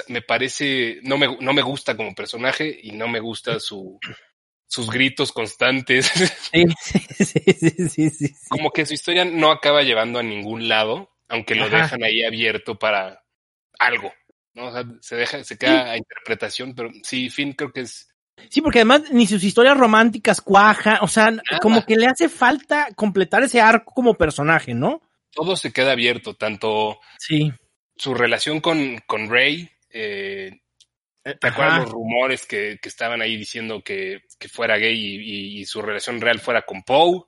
me, 0.09 0.21
parece. 0.21 1.01
No 1.03 1.17
me, 1.17 1.35
no 1.41 1.55
me 1.55 1.63
gusta 1.63 1.97
como 1.97 2.15
personaje 2.15 2.79
y 2.83 2.93
no 2.93 3.09
me 3.09 3.21
gusta 3.21 3.59
su, 3.59 3.99
sus 4.67 4.91
gritos 4.91 5.33
constantes. 5.33 6.11
Sí, 6.53 6.65
sí, 7.25 7.89
sí, 7.89 8.11
sí, 8.11 8.35
Como 8.49 8.71
que 8.71 8.87
su 8.87 8.95
historia 8.95 9.25
no 9.25 9.51
acaba 9.51 9.83
llevando 9.83 10.19
a 10.19 10.23
ningún 10.23 10.69
lado, 10.69 11.11
aunque 11.29 11.55
lo 11.55 11.69
dejan 11.69 12.03
ahí 12.05 12.23
abierto 12.23 12.79
para 12.79 13.25
algo. 13.79 14.13
¿no? 14.55 14.67
O 14.67 14.73
sea, 14.73 14.85
se 15.01 15.17
deja, 15.17 15.43
se 15.43 15.59
queda 15.59 15.91
a 15.91 15.97
interpretación, 15.97 16.75
pero 16.75 16.91
sí, 17.03 17.29
Finn 17.29 17.53
creo 17.55 17.73
que 17.73 17.81
es 17.81 18.15
Sí, 18.51 18.61
porque 18.61 18.81
además 18.81 19.11
ni 19.11 19.27
sus 19.27 19.43
historias 19.45 19.77
románticas 19.77 20.41
cuaja, 20.41 20.99
o 21.03 21.09
sea, 21.09 21.33
como 21.61 21.85
que 21.85 21.97
le 21.97 22.07
hace 22.07 22.29
falta 22.29 22.89
completar 22.95 23.43
ese 23.43 23.61
arco 23.61 23.93
como 23.95 24.15
personaje, 24.15 24.75
¿no? 24.75 25.03
Todo 25.31 25.57
se 25.57 25.73
queda 25.73 25.93
abierto, 25.93 26.35
tanto 26.35 26.99
sí. 27.19 27.53
su 27.97 28.15
relación 28.15 28.61
con, 28.61 28.99
con 29.07 29.29
Rey, 29.29 29.71
eh, 29.91 30.61
¿te 31.25 31.49
acuerdas 31.49 31.81
los 31.81 31.91
rumores 31.91 32.47
que, 32.47 32.79
que, 32.81 32.89
estaban 32.89 33.23
ahí 33.23 33.37
diciendo 33.37 33.83
que, 33.83 34.23
que 34.39 34.49
fuera 34.49 34.77
gay 34.77 34.95
y, 34.95 35.65
su 35.65 35.81
relación 35.81 36.21
real 36.21 36.39
fuera 36.39 36.63
con 36.63 36.83
Poe? 36.83 37.25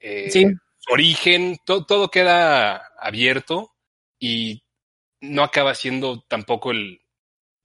Eh, 0.00 0.30
sí. 0.30 0.46
Su 0.78 0.92
origen, 0.92 1.58
todo 1.64 2.10
queda 2.10 2.88
abierto 2.98 3.72
y 4.18 4.62
no 5.20 5.42
acaba 5.42 5.74
siendo 5.74 6.22
tampoco 6.22 6.70
el, 6.70 7.00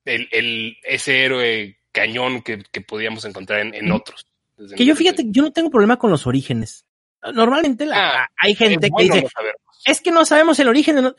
el, 0.06 0.28
el 0.32 0.78
ese 0.84 1.24
héroe 1.24 1.78
cañón 1.92 2.42
que, 2.42 2.64
que 2.72 2.82
podíamos 2.82 3.26
encontrar 3.26 3.62
en, 3.62 3.92
otros. 3.92 4.28
Que 4.76 4.86
yo 4.86 4.96
fíjate, 4.96 5.26
yo 5.28 5.44
no 5.44 5.52
tengo 5.52 5.70
problema 5.70 5.98
con 5.98 6.12
los 6.12 6.28
orígenes. 6.28 6.86
Normalmente 7.34 7.86
la, 7.86 8.24
ah, 8.24 8.28
hay 8.38 8.56
gente 8.56 8.90
que 8.90 9.04
dice, 9.04 9.28
es 9.86 10.02
que 10.02 10.12
no 10.12 10.26
sabemos 10.26 10.60
el 10.60 10.68
origen 10.68 10.98
de... 10.98 11.14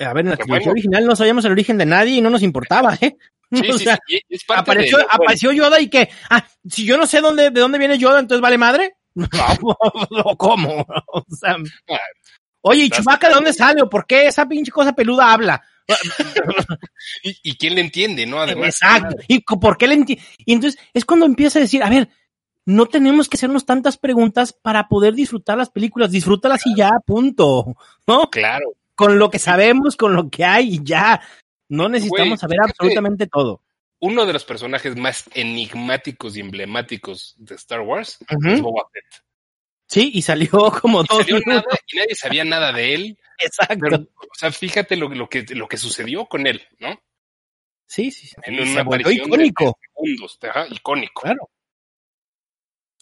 a 0.00 0.12
ver, 0.14 0.24
en 0.24 0.30
la 0.30 0.36
trilogía 0.36 0.70
original 0.72 1.06
no 1.06 1.16
sabíamos 1.16 1.44
el 1.44 1.52
origen 1.52 1.78
de 1.78 1.86
nadie 1.86 2.16
y 2.16 2.20
no 2.20 2.30
nos 2.30 2.42
importaba, 2.42 2.96
¿eh? 3.00 3.16
Sí, 3.52 3.68
O 3.68 3.78
sea, 3.78 3.98
sí, 4.06 4.20
apareció, 4.48 4.98
de- 4.98 5.06
apareció 5.10 5.50
Yoda 5.50 5.80
y 5.80 5.88
que, 5.88 6.08
ah, 6.30 6.46
si 6.68 6.84
yo 6.84 6.96
no 6.96 7.04
sé 7.04 7.20
dónde, 7.20 7.50
de 7.50 7.60
dónde 7.60 7.78
viene 7.78 7.98
Yoda, 7.98 8.20
entonces 8.20 8.40
vale 8.40 8.58
madre. 8.58 8.94
No, 9.16 10.36
¿cómo? 10.38 10.86
O 11.08 11.24
sea, 11.36 11.56
oye, 12.60 12.84
¿y 12.84 12.90
Chewbacca 12.90 13.28
de 13.28 13.34
dónde 13.34 13.52
sale? 13.52 13.82
¿O 13.82 13.90
por 13.90 14.06
qué 14.06 14.28
esa 14.28 14.46
pinche 14.46 14.70
cosa 14.70 14.92
peluda 14.94 15.32
habla? 15.32 15.60
y, 17.24 17.36
y 17.42 17.56
quién 17.56 17.74
le 17.74 17.80
entiende, 17.80 18.24
¿no? 18.26 18.38
Además, 18.40 18.68
Exacto. 18.80 19.16
¿Y 19.26 19.40
por 19.40 19.76
qué 19.76 19.88
le 19.88 19.96
enti- 19.96 20.20
Y 20.38 20.52
entonces 20.52 20.80
es 20.94 21.04
cuando 21.04 21.26
empieza 21.26 21.58
a 21.58 21.62
decir, 21.62 21.82
a 21.82 21.90
ver, 21.90 22.08
no 22.66 22.86
tenemos 22.86 23.28
que 23.28 23.36
hacernos 23.36 23.66
tantas 23.66 23.96
preguntas 23.96 24.52
para 24.52 24.86
poder 24.86 25.14
disfrutar 25.14 25.58
las 25.58 25.70
películas. 25.70 26.12
Disfrútalas 26.12 26.64
y 26.66 26.76
ya, 26.76 26.90
punto. 27.04 27.74
¿No? 28.06 28.30
Claro. 28.30 28.74
Con 29.00 29.18
lo 29.18 29.30
que 29.30 29.38
sabemos, 29.38 29.96
con 29.96 30.14
lo 30.14 30.28
que 30.28 30.44
hay 30.44 30.74
y 30.74 30.84
ya. 30.84 31.22
No 31.70 31.88
necesitamos 31.88 32.28
Güey, 32.28 32.36
saber 32.38 32.58
absolutamente 32.62 33.26
todo. 33.28 33.62
Uno 34.00 34.26
de 34.26 34.34
los 34.34 34.44
personajes 34.44 34.94
más 34.94 35.24
enigmáticos 35.32 36.36
y 36.36 36.40
emblemáticos 36.40 37.34
de 37.38 37.54
Star 37.54 37.80
Wars 37.80 38.18
es 38.28 38.60
Boba 38.60 38.86
Fett. 38.92 39.24
Sí, 39.86 40.10
y 40.12 40.20
salió 40.20 40.50
como 40.82 41.00
Y 41.00 41.06
dos 41.08 41.16
salió 41.16 41.40
nada 41.46 41.64
y 41.86 41.96
nadie 41.96 42.14
sabía 42.14 42.44
nada 42.44 42.72
de 42.74 42.94
él. 42.94 43.18
Exacto. 43.38 43.78
Pero, 43.80 43.96
o 43.96 44.34
sea, 44.34 44.52
fíjate 44.52 44.96
lo, 44.96 45.08
lo 45.08 45.30
que, 45.30 45.46
lo 45.54 45.66
que 45.66 45.78
sucedió 45.78 46.26
con 46.26 46.46
él, 46.46 46.60
¿no? 46.78 47.00
sí, 47.86 48.10
sí, 48.10 48.26
sí. 48.26 48.36
En 48.42 48.60
una 48.60 48.82
aparición 48.82 49.16
de- 49.16 49.46
icónico. 49.46 49.78
Segundos, 49.94 50.38
ajá, 50.42 50.66
icónico. 50.70 51.22
Claro. 51.22 51.48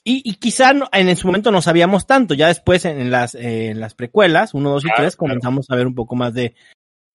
Y, 0.09 0.23
y 0.25 0.35
quizá 0.37 0.73
en 0.93 1.17
su 1.17 1.27
momento 1.27 1.51
no 1.51 1.61
sabíamos 1.61 2.07
tanto, 2.07 2.33
ya 2.35 2.47
después 2.49 2.85
en, 2.87 3.11
las, 3.11 3.35
eh, 3.35 3.69
en 3.69 3.81
las 3.81 3.95
precuelas, 3.95 4.55
1, 4.55 4.71
2 4.71 4.85
y 4.85 4.87
Claro, 4.87 5.03
3, 5.03 5.17
claro. 5.17 5.19
comenzamos 5.19 5.67
a 5.71 5.77
ver 5.77 5.87
un 5.87 5.95
poco 5.95 6.17
más 6.17 6.33
de, 6.33 6.55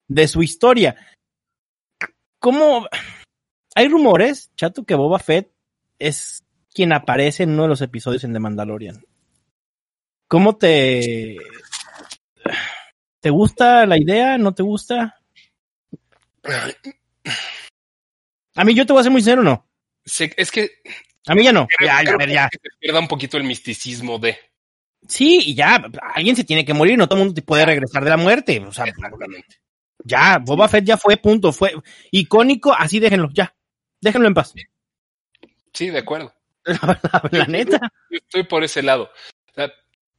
de 0.07 0.27
su 0.27 0.43
historia. 0.43 0.95
¿Cómo? 2.39 2.87
Hay 3.75 3.87
rumores, 3.87 4.51
chato, 4.55 4.83
que 4.83 4.93
Boba 4.93 5.17
Fett 5.17 5.51
es 5.97 6.43
quien 6.71 6.93
aparece 6.93 7.41
en 7.43 7.51
uno 7.53 7.63
de 7.63 7.69
los 7.69 7.81
episodios 7.81 8.23
en 8.25 8.33
The 8.33 8.39
Mandalorian. 8.39 9.03
¿Cómo 10.27 10.55
te... 10.57 11.37
¿Te 13.21 13.29
gusta 13.31 13.87
la 13.87 13.97
idea? 13.97 14.37
¿No 14.37 14.53
te 14.53 14.61
gusta? 14.61 15.19
A 18.55 18.63
mí 18.63 18.75
yo 18.75 18.85
te 18.85 18.93
voy 18.93 18.99
a 18.99 19.03
ser 19.03 19.11
muy 19.11 19.21
sincero, 19.21 19.41
no. 19.41 19.67
Se- 20.05 20.33
es 20.37 20.51
que 20.51 20.69
A 21.27 21.35
mí 21.35 21.43
ya 21.43 21.51
no. 21.53 21.67
creo, 21.67 21.87
Ya, 21.87 22.03
ya, 22.03 22.15
creo 22.15 22.27
que 22.27 22.33
ya. 22.33 22.49
pierda 22.79 22.99
un 22.99 23.07
poquito 23.07 23.37
el 23.37 23.43
misticismo 23.43 24.19
de. 24.19 24.37
Sí, 25.07 25.39
y 25.47 25.55
ya, 25.55 25.83
alguien 26.15 26.35
se 26.35 26.43
tiene 26.43 26.63
que 26.65 26.73
morir, 26.73 26.97
no 26.97 27.07
todo 27.07 27.19
el 27.19 27.25
mundo 27.25 27.33
te 27.35 27.41
puede 27.41 27.65
regresar 27.65 28.03
de 28.03 28.09
la 28.09 28.17
muerte. 28.17 28.59
O 28.65 28.71
sea, 28.71 28.85
ya, 30.05 30.39
Boba 30.39 30.67
Fett 30.67 30.85
ya 30.85 30.97
fue, 30.97 31.17
punto, 31.17 31.51
fue 31.51 31.73
icónico, 32.11 32.73
así 32.73 32.99
déjenlo, 32.99 33.29
ya. 33.33 33.53
Déjenlo 34.01 34.27
en 34.27 34.33
paz. 34.33 34.53
Sí, 35.73 35.89
de 35.89 35.99
acuerdo. 35.99 36.33
La, 36.65 36.77
la- 37.03 37.29
la 37.31 37.45
neta. 37.45 37.79
Yo 38.09 38.17
estoy 38.17 38.43
por 38.43 38.63
ese 38.63 38.81
lado. 38.81 39.09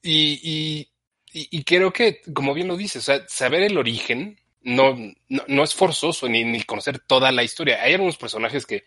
Y, 0.03 0.39
y, 0.43 0.89
y, 1.33 1.49
y 1.59 1.65
creo 1.65 1.91
que, 1.91 2.21
como 2.35 2.53
bien 2.53 2.69
lo 2.69 2.77
dices, 2.77 2.97
o 3.03 3.05
sea, 3.07 3.25
saber 3.29 3.63
el 3.63 3.79
origen 3.79 4.39
no, 4.61 4.95
no, 5.29 5.43
no 5.49 5.63
es 5.65 5.75
forzoso 5.75 6.29
ni, 6.29 6.45
ni 6.45 6.63
conocer 6.65 6.99
toda 6.99 7.33
la 7.33 7.43
historia. 7.43 7.83
Hay 7.83 7.95
algunos 7.95 8.19
personajes 8.19 8.67
que, 8.67 8.85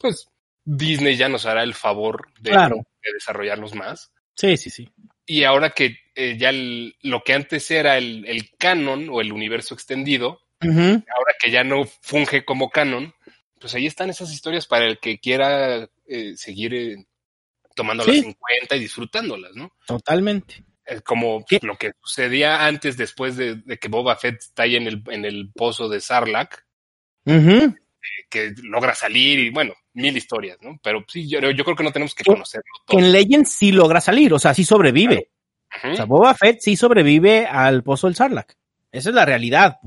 pues, 0.00 0.28
Disney 0.66 1.16
ya 1.16 1.28
nos 1.28 1.46
hará 1.46 1.62
el 1.62 1.72
favor 1.74 2.28
de, 2.40 2.50
Claro. 2.50 2.76
de 3.02 3.12
desarrollarlos 3.14 3.74
más. 3.74 4.12
Sí, 4.34 4.56
sí, 4.58 4.68
sí. 4.68 4.90
Y 5.24 5.44
ahora 5.44 5.70
que 5.70 5.96
eh, 6.14 6.36
ya 6.38 6.50
el- 6.50 6.96
lo 7.02 7.22
que 7.22 7.32
antes 7.34 7.70
era 7.70 7.96
el, 7.96 8.26
el 8.26 8.50
canon 8.58 9.08
o 9.10 9.20
el 9.20 9.32
universo 9.32 9.74
extendido, 9.74 10.40
ahora 10.60 11.34
que 11.40 11.50
ya 11.50 11.62
no 11.64 11.84
funge 12.02 12.44
como 12.44 12.68
canon, 12.70 13.14
pues 13.60 13.74
ahí 13.74 13.86
están 13.86 14.10
esas 14.10 14.32
historias 14.32 14.66
para 14.66 14.86
el 14.86 14.98
que 14.98 15.18
quiera 15.18 15.88
eh, 16.06 16.36
seguir 16.36 16.74
eh, 16.74 17.06
tomándolas 17.74 18.14
Sí. 18.16 18.22
en 18.24 18.32
cuenta 18.34 18.76
y 18.76 18.80
disfrutándolas, 18.80 19.54
¿no? 19.54 19.72
Totalmente. 19.86 20.64
Como 21.04 21.44
¿Qué? 21.44 21.58
lo 21.62 21.76
que 21.76 21.92
sucedía 22.02 22.64
antes, 22.66 22.96
después 22.96 23.36
de, 23.36 23.56
de 23.56 23.78
que 23.78 23.88
Boba 23.88 24.16
Fett 24.16 24.36
está 24.40 24.62
ahí 24.64 24.76
en 24.76 24.86
el, 24.86 25.02
en 25.08 25.24
el 25.24 25.50
pozo 25.54 25.88
de 25.88 26.00
Sarlacc, 26.00 26.64
Ujú. 27.24 27.74
Que 28.28 28.52
logra 28.62 28.94
salir 28.94 29.38
y 29.38 29.50
bueno, 29.50 29.74
mil 29.94 30.16
historias, 30.16 30.58
¿no? 30.60 30.78
Pero 30.82 31.04
sí, 31.08 31.28
yo, 31.28 31.40
yo 31.50 31.64
creo 31.64 31.76
que 31.76 31.84
no 31.84 31.92
tenemos 31.92 32.14
que 32.14 32.24
conocerlo 32.24 32.64
Que 32.86 32.96
todo. 32.96 33.00
en 33.00 33.12
Legends 33.12 33.50
sí 33.50 33.72
logra 33.72 34.00
salir, 34.00 34.32
o 34.32 34.38
sea, 34.38 34.54
sí 34.54 34.64
sobrevive. 34.64 35.30
Ujú. 35.78 35.92
O 35.92 35.96
sea, 35.96 36.04
Boba 36.04 36.34
Fett 36.34 36.60
sí 36.60 36.76
sobrevive 36.76 37.46
al 37.46 37.82
pozo 37.82 38.06
del 38.06 38.16
Sarlacc. 38.16 38.54
Esa 38.92 39.08
es 39.10 39.14
la 39.14 39.24
realidad. 39.24 39.78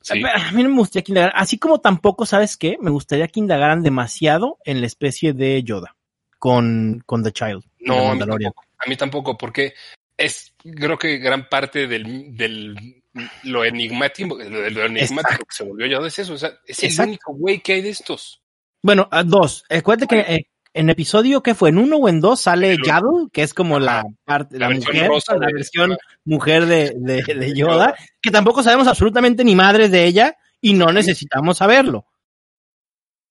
Sí. 0.00 0.22
A 0.24 0.52
mí 0.52 0.62
no 0.62 0.70
me 0.70 0.76
gustaría 0.76 1.04
que 1.04 1.12
indagaran, 1.12 1.36
así 1.36 1.58
como 1.58 1.80
tampoco, 1.80 2.24
¿sabes 2.24 2.56
qué? 2.56 2.78
Me 2.80 2.90
gustaría 2.90 3.28
que 3.28 3.40
indagaran 3.40 3.82
demasiado 3.82 4.58
en 4.64 4.80
la 4.80 4.86
especie 4.86 5.34
de 5.34 5.62
Yoda 5.62 5.96
con, 6.38 7.02
con 7.04 7.22
The 7.22 7.32
Child. 7.32 7.64
No, 7.80 8.10
a 8.10 8.14
mí, 8.14 8.18
tampoco, 8.18 8.62
a 8.78 8.88
mí 8.88 8.96
tampoco, 8.96 9.36
porque 9.36 9.74
es, 10.16 10.54
creo 10.62 10.98
que 10.98 11.18
gran 11.18 11.48
parte 11.48 11.86
del, 11.86 12.34
del 12.36 13.02
lo 13.44 13.64
enigmático, 13.64 14.36
lo, 14.38 14.70
lo 14.70 14.84
enigmático 14.86 15.44
que 15.44 15.54
se 15.54 15.64
volvió 15.64 15.86
Yoda 15.86 16.08
es 16.08 16.18
eso, 16.18 16.34
o 16.34 16.38
sea, 16.38 16.52
es 16.66 16.98
el 16.98 17.06
único 17.08 17.34
güey 17.34 17.60
que 17.60 17.74
hay 17.74 17.82
de 17.82 17.90
estos. 17.90 18.42
Bueno, 18.82 19.08
a 19.10 19.22
dos. 19.24 19.64
Acuérdate 19.68 20.06
que 20.06 20.34
eh, 20.34 20.46
en 20.74 20.90
episodio 20.90 21.42
que 21.42 21.54
fue 21.54 21.70
en 21.70 21.78
uno 21.78 21.96
o 21.96 22.08
en 22.08 22.20
dos 22.20 22.40
sale. 22.42 22.76
Yaddle, 22.84 23.28
que 23.32 23.42
es 23.42 23.52
como 23.54 23.78
la 23.80 24.04
parte, 24.24 24.58
la, 24.58 24.68
La 24.68 24.74
mujer, 24.76 25.08
rosa 25.08 25.34
la 25.36 25.46
de- 25.48 25.52
versión 25.54 25.96
mujer 26.24 26.66
de, 26.66 26.92
de, 26.96 27.22
Yoda, 27.54 27.72
Yoda. 27.74 27.94
que 28.22 28.30
tampoco 28.30 28.62
sabemos 28.62 28.86
absolutamente 28.86 29.42
ni 29.44 29.56
madres 29.56 29.90
de 29.90 30.04
ella 30.04 30.36
y 30.60 30.74
no 30.74 30.86
necesitamos 30.92 31.58
saberlo. 31.58 32.06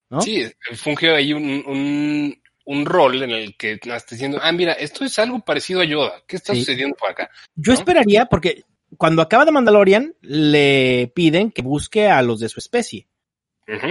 ¿No? 0.09 0.21
Sí, 0.21 0.49
funge 0.75 1.13
ahí 1.13 1.33
un, 1.33 1.43
un, 1.65 2.41
un 2.65 2.85
rol 2.85 3.23
en 3.23 3.31
el 3.31 3.57
que 3.57 3.73
estás 3.73 4.07
diciendo, 4.07 4.39
ah, 4.41 4.51
mira, 4.53 4.73
esto 4.73 5.03
es 5.03 5.19
algo 5.19 5.39
parecido 5.41 5.81
a 5.81 5.85
Yoda, 5.85 6.23
¿qué 6.27 6.37
está 6.37 6.53
Sí. 6.53 6.61
sucediendo 6.61 6.95
por 6.95 7.09
acá? 7.11 7.29
Yo 7.55 7.73
¿no? 7.73 7.79
esperaría, 7.79 8.25
porque 8.25 8.63
cuando 8.97 9.21
acaba 9.21 9.45
de 9.45 9.51
Mandalorian, 9.51 10.15
le 10.21 11.11
piden 11.15 11.51
que 11.51 11.61
busque 11.61 12.07
a 12.07 12.21
los 12.21 12.39
de 12.39 12.49
su 12.49 12.59
especie. 12.59 13.07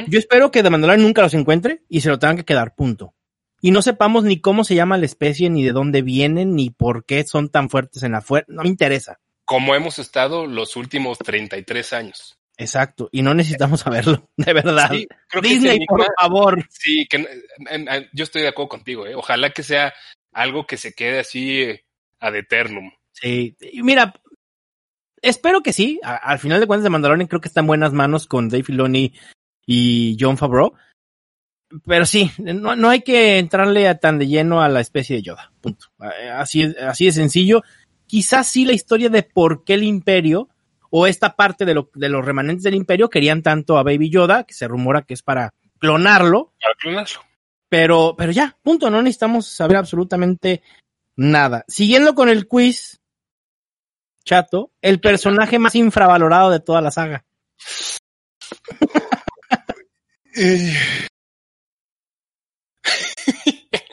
Yo 0.08 0.18
espero 0.18 0.50
que 0.50 0.62
de 0.62 0.70
Mandalorian 0.70 1.02
nunca 1.02 1.20
los 1.22 1.34
encuentre 1.34 1.82
y 1.88 2.00
se 2.00 2.08
lo 2.08 2.18
tengan 2.18 2.36
que 2.38 2.44
quedar, 2.46 2.74
punto. 2.74 3.14
Y 3.60 3.72
no 3.72 3.82
sepamos 3.82 4.24
ni 4.24 4.40
cómo 4.40 4.64
se 4.64 4.74
llama 4.74 4.96
la 4.96 5.04
especie, 5.06 5.50
ni 5.50 5.64
de 5.64 5.72
dónde 5.72 6.00
vienen, 6.02 6.54
ni 6.54 6.70
por 6.70 7.04
qué 7.04 7.24
son 7.24 7.50
tan 7.50 7.68
fuertes 7.68 8.02
en 8.02 8.12
la 8.12 8.22
fuerza. 8.22 8.46
No 8.52 8.62
me 8.62 8.68
interesa. 8.68 9.18
Como 9.44 9.74
hemos 9.74 9.98
estado 9.98 10.46
los 10.46 10.76
últimos 10.76 11.18
33 11.18 11.92
años. 11.92 12.38
Exacto. 12.58 13.08
Y 13.12 13.20
no 13.22 13.34
necesitamos 13.34 13.80
saberlo, 13.80 14.28
de 14.36 14.52
verdad. 14.54 14.90
Sí, 14.92 15.06
creo 15.28 15.42
que 15.42 15.48
Disney, 15.48 15.78
por 15.86 16.06
favor. 16.18 16.66
Sí, 16.70 17.06
que 17.08 17.16
en- 17.70 17.88
en- 17.88 18.08
yo 18.14 18.24
estoy 18.24 18.42
de 18.42 18.48
acuerdo 18.48 18.70
contigo, 18.70 19.06
¿eh? 19.06 19.14
Ojalá 19.14 19.50
que 19.50 19.62
sea 19.62 19.92
algo 20.32 20.66
que 20.66 20.78
se 20.78 20.94
quede 20.94 21.18
así 21.20 21.60
eh, 21.62 21.84
ad 22.18 22.34
eternum. 22.34 22.90
Sí. 23.12 23.56
Y 23.60 23.82
mira, 23.82 24.14
espero 25.28 25.62
que 25.62 25.72
sí. 25.72 26.00
A- 26.02 26.16
al 26.16 26.38
final 26.38 26.60
de 26.60 26.66
cuentas, 26.66 26.84
de 26.84 26.90
Mandalorian 26.90 27.28
creo 27.28 27.40
que 27.40 27.48
está 27.48 27.60
en 27.60 27.66
buenas 27.66 27.92
manos 27.92 28.26
con 28.26 28.48
Dave 28.48 28.62
Filoni 28.64 29.12
y 29.66 30.16
John 30.20 30.36
Favreau. 30.38 30.74
Pero 31.84 32.06
sí, 32.06 32.30
no, 32.38 32.76
no 32.76 32.88
hay 32.88 33.00
que 33.02 33.38
entrarle 33.38 33.88
a 33.88 33.98
tan 33.98 34.18
de 34.18 34.28
lleno 34.28 34.62
a 34.62 34.68
la 34.68 34.80
especie 34.80 35.16
de 35.16 35.22
Yoda. 35.22 35.52
Punto. 35.60 35.86
Así, 36.34 36.62
es- 36.62 36.76
así 36.78 37.06
de 37.06 37.12
sencillo. 37.12 37.62
Quizás 38.06 38.46
sí 38.46 38.64
la 38.64 38.72
historia 38.72 39.08
de 39.08 39.22
por 39.24 39.64
qué 39.64 39.74
el 39.74 39.82
imperio 39.82 40.48
o 40.90 41.08
esta 41.08 41.34
parte 41.34 41.64
de, 41.64 41.74
lo, 41.74 41.90
de 41.94 42.08
los 42.08 42.24
remanentes 42.24 42.62
del 42.62 42.74
imperio 42.76 43.10
querían 43.10 43.42
tanto 43.42 43.76
a 43.76 43.82
Baby 43.82 44.10
Yoda, 44.10 44.44
que 44.44 44.54
se 44.54 44.68
rumora 44.68 45.02
que 45.02 45.14
es 45.14 45.22
para 45.22 45.52
clonarlo, 45.80 46.52
Para 46.62 46.74
clonarlo. 46.76 47.20
pero, 47.68 48.14
pero 48.16 48.30
ya, 48.30 48.56
punto, 48.62 48.88
no 48.88 49.02
necesitamos 49.02 49.46
saber 49.48 49.76
absolutamente 49.76 50.62
nada. 51.16 51.64
Siguiendo 51.66 52.14
con 52.14 52.28
el 52.28 52.46
quiz, 52.46 53.00
chato, 54.26 54.72
el 54.82 55.00
personaje 55.00 55.58
más 55.58 55.74
infravalorado 55.74 56.50
de 56.50 56.60
toda 56.60 56.82
la 56.82 56.90
saga. 56.90 57.24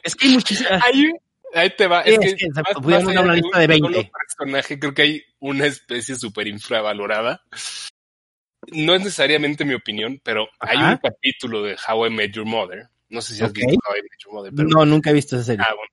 Es 0.04 0.16
que 0.16 0.28
hay 0.28 0.34
muchísimas. 0.34 0.84
Ahí, 0.84 1.12
ahí 1.54 1.70
te 1.78 1.88
va. 1.88 2.04
Sí, 2.04 2.10
es 2.12 2.20
que 2.20 2.26
es 2.28 2.36
que, 2.36 2.46
exacto, 2.46 2.82
más- 2.82 3.04
una 3.06 3.34
lista 3.34 3.60
de 3.60 3.78
solo 3.78 3.90
20. 3.90 4.12
personaje, 4.12 4.80
creo 4.80 4.94
que 4.94 5.02
hay 5.02 5.24
una 5.40 5.66
especie 5.66 6.16
súper 6.16 6.48
infravalorada. 6.48 7.42
No 8.72 8.94
es 8.96 9.00
necesariamente 9.02 9.66
mi 9.66 9.74
opinión, 9.74 10.20
pero 10.24 10.48
hay 10.60 10.78
un 10.78 10.98
capítulo 10.98 11.64
de 11.64 11.76
How 11.88 12.08
I 12.08 12.10
Met 12.10 12.32
Your 12.34 12.46
Mother. 12.46 12.90
No 13.10 13.22
sé 13.22 13.36
si 13.36 13.44
has 13.44 13.52
visto 13.54 13.70
How 13.88 13.96
I 13.98 14.02
Met 14.02 14.12
Your 14.26 14.34
Mother, 14.34 14.54
pero 14.56 14.70
No, 14.70 14.86
nunca 14.86 15.10
he 15.10 15.14
visto 15.14 15.36
esa 15.36 15.46
serie. 15.46 15.66
Ah, 15.68 15.74
bueno. 15.76 15.90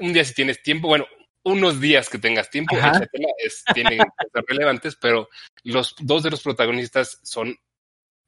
Un 0.00 0.12
día 0.12 0.24
si 0.24 0.34
tienes 0.34 0.62
tiempo, 0.62 0.86
bueno, 0.88 1.04
unos 1.44 1.80
días 1.80 2.08
que 2.08 2.18
tengas 2.18 2.50
tiempo, 2.50 2.76
échatela, 2.76 3.28
es, 3.38 3.64
tienen 3.74 3.98
cosas 3.98 4.44
relevantes, 4.48 4.96
pero 4.96 5.28
los 5.62 5.94
dos 6.00 6.22
de 6.22 6.30
los 6.30 6.42
protagonistas 6.42 7.20
son 7.22 7.56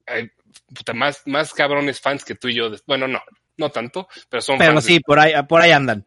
eh, 0.07 0.31
puta, 0.75 0.93
más, 0.95 1.23
más 1.27 1.53
cabrones 1.53 2.01
fans 2.01 2.25
que 2.25 2.35
tú 2.35 2.49
y 2.49 2.55
yo. 2.55 2.71
bueno, 2.87 3.09
no, 3.09 3.21
no 3.57 3.71
tanto, 3.71 4.09
pero 4.29 4.41
son 4.41 4.59
Pero 4.59 4.75
fans. 4.75 4.85
de- 4.85 4.93
sí, 4.93 5.01
por 5.01 5.19
ahí, 5.19 5.33
por 5.49 5.61
ahí 5.63 5.73
andan. 5.73 6.05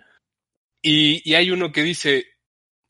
y, 0.82 1.22
y 1.30 1.36
hay 1.36 1.52
uno 1.52 1.72
que 1.72 1.84
dice, 1.84 2.28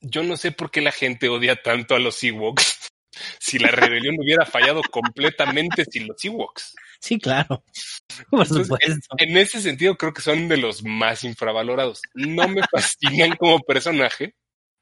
yo 0.02 0.24
no 0.24 0.38
sé 0.38 0.52
por 0.52 0.70
qué 0.72 0.82
la 0.82 0.92
gente 0.92 1.28
odia 1.30 1.62
tanto 1.62 1.96
a 1.96 2.00
los 2.00 2.24
Ewoks. 2.24 2.90
si 3.40 3.58
la 3.60 3.72
rebelión 3.72 4.16
hubiera 4.20 4.46
fallado 4.46 4.82
completamente 4.84 5.84
sin 5.86 6.08
los 6.08 6.24
Ewoks. 6.24 6.76
Sí, 7.00 7.18
claro. 7.20 7.64
Por 8.30 8.42
Entonces, 8.42 8.68
supuesto. 8.68 9.16
En 9.18 9.38
ese 9.38 9.62
sentido, 9.62 9.96
creo 9.96 10.14
que 10.14 10.22
son 10.22 10.48
de 10.48 10.58
los 10.58 10.84
más 10.84 11.24
infravalorados. 11.24 12.02
No 12.14 12.48
me 12.48 12.62
fascinan 12.72 13.36
como 13.38 13.60
personaje, 13.60 14.36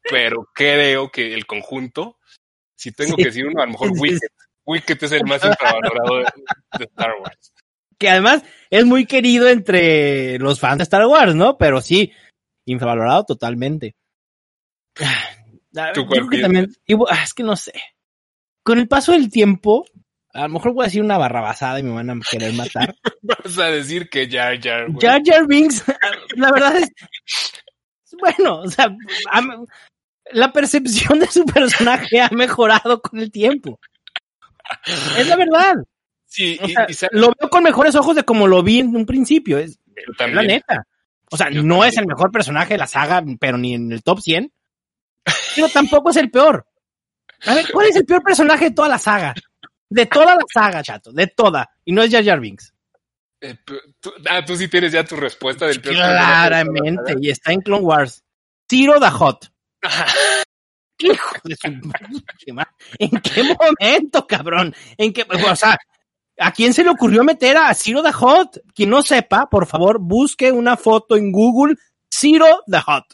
pero 0.09 0.47
creo 0.53 1.11
que 1.11 1.33
el 1.33 1.45
conjunto, 1.45 2.17
si 2.75 2.91
tengo 2.91 3.11
Sí. 3.15 3.23
que 3.23 3.25
decir 3.29 3.45
uno, 3.47 3.61
a 3.61 3.65
lo 3.65 3.71
mejor. 3.73 3.91
Wicked. 3.99 4.27
Wicked 4.65 5.03
es 5.03 5.11
el 5.13 5.23
más 5.25 5.43
infravalorado 5.45 6.17
de, 6.17 6.25
de 6.79 6.85
Star 6.85 7.11
Wars. 7.21 7.53
Que 7.97 8.09
además 8.09 8.43
es 8.69 8.85
muy 8.85 9.05
querido 9.05 9.47
entre 9.47 10.37
los 10.39 10.59
fans 10.59 10.77
de 10.79 10.83
Star 10.83 11.05
Wars, 11.07 11.33
¿no? 11.35 11.57
Pero 11.57 11.79
sí, 11.81 12.11
infravalorado 12.65 13.25
totalmente. 13.25 13.95
Ah, 15.75 15.91
¿Tú 15.93 16.01
yo 16.01 16.07
cuál 16.07 16.19
creo 16.21 16.29
que 16.31 16.39
también, 16.41 16.73
ah, 17.11 17.21
es 17.23 17.33
que 17.35 17.43
no 17.43 17.55
sé. 17.55 17.73
Con 18.63 18.79
el 18.79 18.87
paso 18.87 19.11
del 19.11 19.29
tiempo, 19.29 19.85
a 20.37 20.43
lo 20.43 20.49
mejor 20.49 20.73
voy 20.73 20.83
a 20.83 20.85
decir 20.85 21.01
una 21.01 21.17
barrabasada 21.17 21.79
y 21.79 21.83
me 21.83 21.93
van 21.93 22.09
a 22.11 22.19
querer 22.29 22.53
matar. 22.53 22.95
Vas 23.21 23.57
a 23.57 23.65
decir 23.65 24.07
que 24.09 24.29
Jar 24.29 24.59
Jar, 24.61 24.85
güey. 24.87 24.99
Jar 25.01 25.21
Jar 25.25 25.47
Binks, 25.47 25.83
la 26.35 26.51
verdad 26.51 26.77
es, 26.77 26.91
bueno, 28.19 28.59
o 28.59 28.69
sea, 28.69 28.95
la 30.31 30.53
percepción 30.53 31.19
de 31.19 31.27
su 31.27 31.43
personaje 31.45 32.21
ha 32.21 32.29
mejorado 32.29 33.01
con 33.01 33.19
el 33.19 33.31
tiempo. 33.31 33.79
Es 35.17 35.27
la 35.27 35.35
verdad. 35.35 35.75
Sí, 36.25 36.59
O 36.61 36.67
sea, 36.67 36.85
y 36.89 37.17
lo 37.17 37.33
veo 37.39 37.49
con 37.49 37.63
mejores 37.63 37.95
ojos 37.95 38.15
de 38.15 38.23
como 38.23 38.47
lo 38.47 38.61
vi 38.61 38.79
en 38.79 38.95
un 38.95 39.05
principio. 39.05 39.57
Es, 39.57 39.79
es 39.95 40.05
la 40.07 40.13
también. 40.17 40.47
neta. 40.47 40.85
O 41.31 41.37
sea, 41.37 41.49
no 41.49 41.61
también. 41.61 41.83
es 41.83 41.97
el 41.97 42.05
mejor 42.05 42.31
personaje 42.31 42.75
de 42.75 42.77
la 42.77 42.87
saga, 42.87 43.23
pero 43.39 43.57
ni 43.57 43.73
en 43.73 43.91
el 43.91 44.03
top 44.03 44.19
100. 44.19 44.51
Pero 45.55 45.69
tampoco 45.69 46.11
es 46.11 46.17
el 46.17 46.29
peor. 46.29 46.65
A 47.45 47.53
ver, 47.55 47.65
¿cuál 47.71 47.87
es 47.87 47.95
el 47.95 48.05
peor 48.05 48.21
personaje 48.23 48.65
de 48.65 48.71
toda 48.71 48.89
la 48.89 48.97
saga? 48.97 49.33
De 49.89 50.05
toda 50.05 50.35
la 50.35 50.41
saga, 50.53 50.83
chato, 50.83 51.11
de 51.11 51.27
toda. 51.27 51.69
Y 51.85 51.93
no 51.93 52.01
es 52.03 52.11
Jar 52.11 52.23
Jar 52.23 52.39
Binks. 52.39 52.73
Eh, 53.39 53.55
tú- 53.65 54.11
ah, 54.29 54.43
tú 54.43 54.55
sí 54.55 54.67
tienes 54.67 54.91
ya 54.91 55.03
tu 55.05 55.15
respuesta 55.15 55.67
del 55.67 55.79
peor 55.81 55.95
Claramente, 55.95 57.15
y 57.21 57.29
está 57.29 57.51
en 57.53 57.61
Clone 57.61 57.83
Wars. 57.83 58.23
Zero 58.69 58.99
the 58.99 59.09
Hot. 59.09 59.51
Hijo 60.99 61.35
de 61.43 61.55
su. 61.55 61.67
¿En 62.97 63.11
qué 63.21 63.43
momento, 63.43 64.25
cabrón? 64.25 64.73
¿En 64.97 65.13
qué, 65.13 65.23
o 65.29 65.55
sea, 65.55 65.77
¿a 66.39 66.51
quién 66.51 66.73
se 66.73 66.83
le 66.83 66.89
ocurrió 66.89 67.23
meter 67.23 67.55
a 67.57 67.73
Zero 67.75 68.01
the 68.01 68.11
Hot? 68.11 68.59
Quien 68.73 68.89
no 68.89 69.03
sepa, 69.03 69.47
por 69.47 69.67
favor, 69.67 69.99
busque 69.99 70.51
una 70.51 70.75
foto 70.75 71.15
en 71.15 71.31
Google, 71.31 71.75
Zero 72.11 72.61
the 72.65 72.79
Hot. 72.81 73.05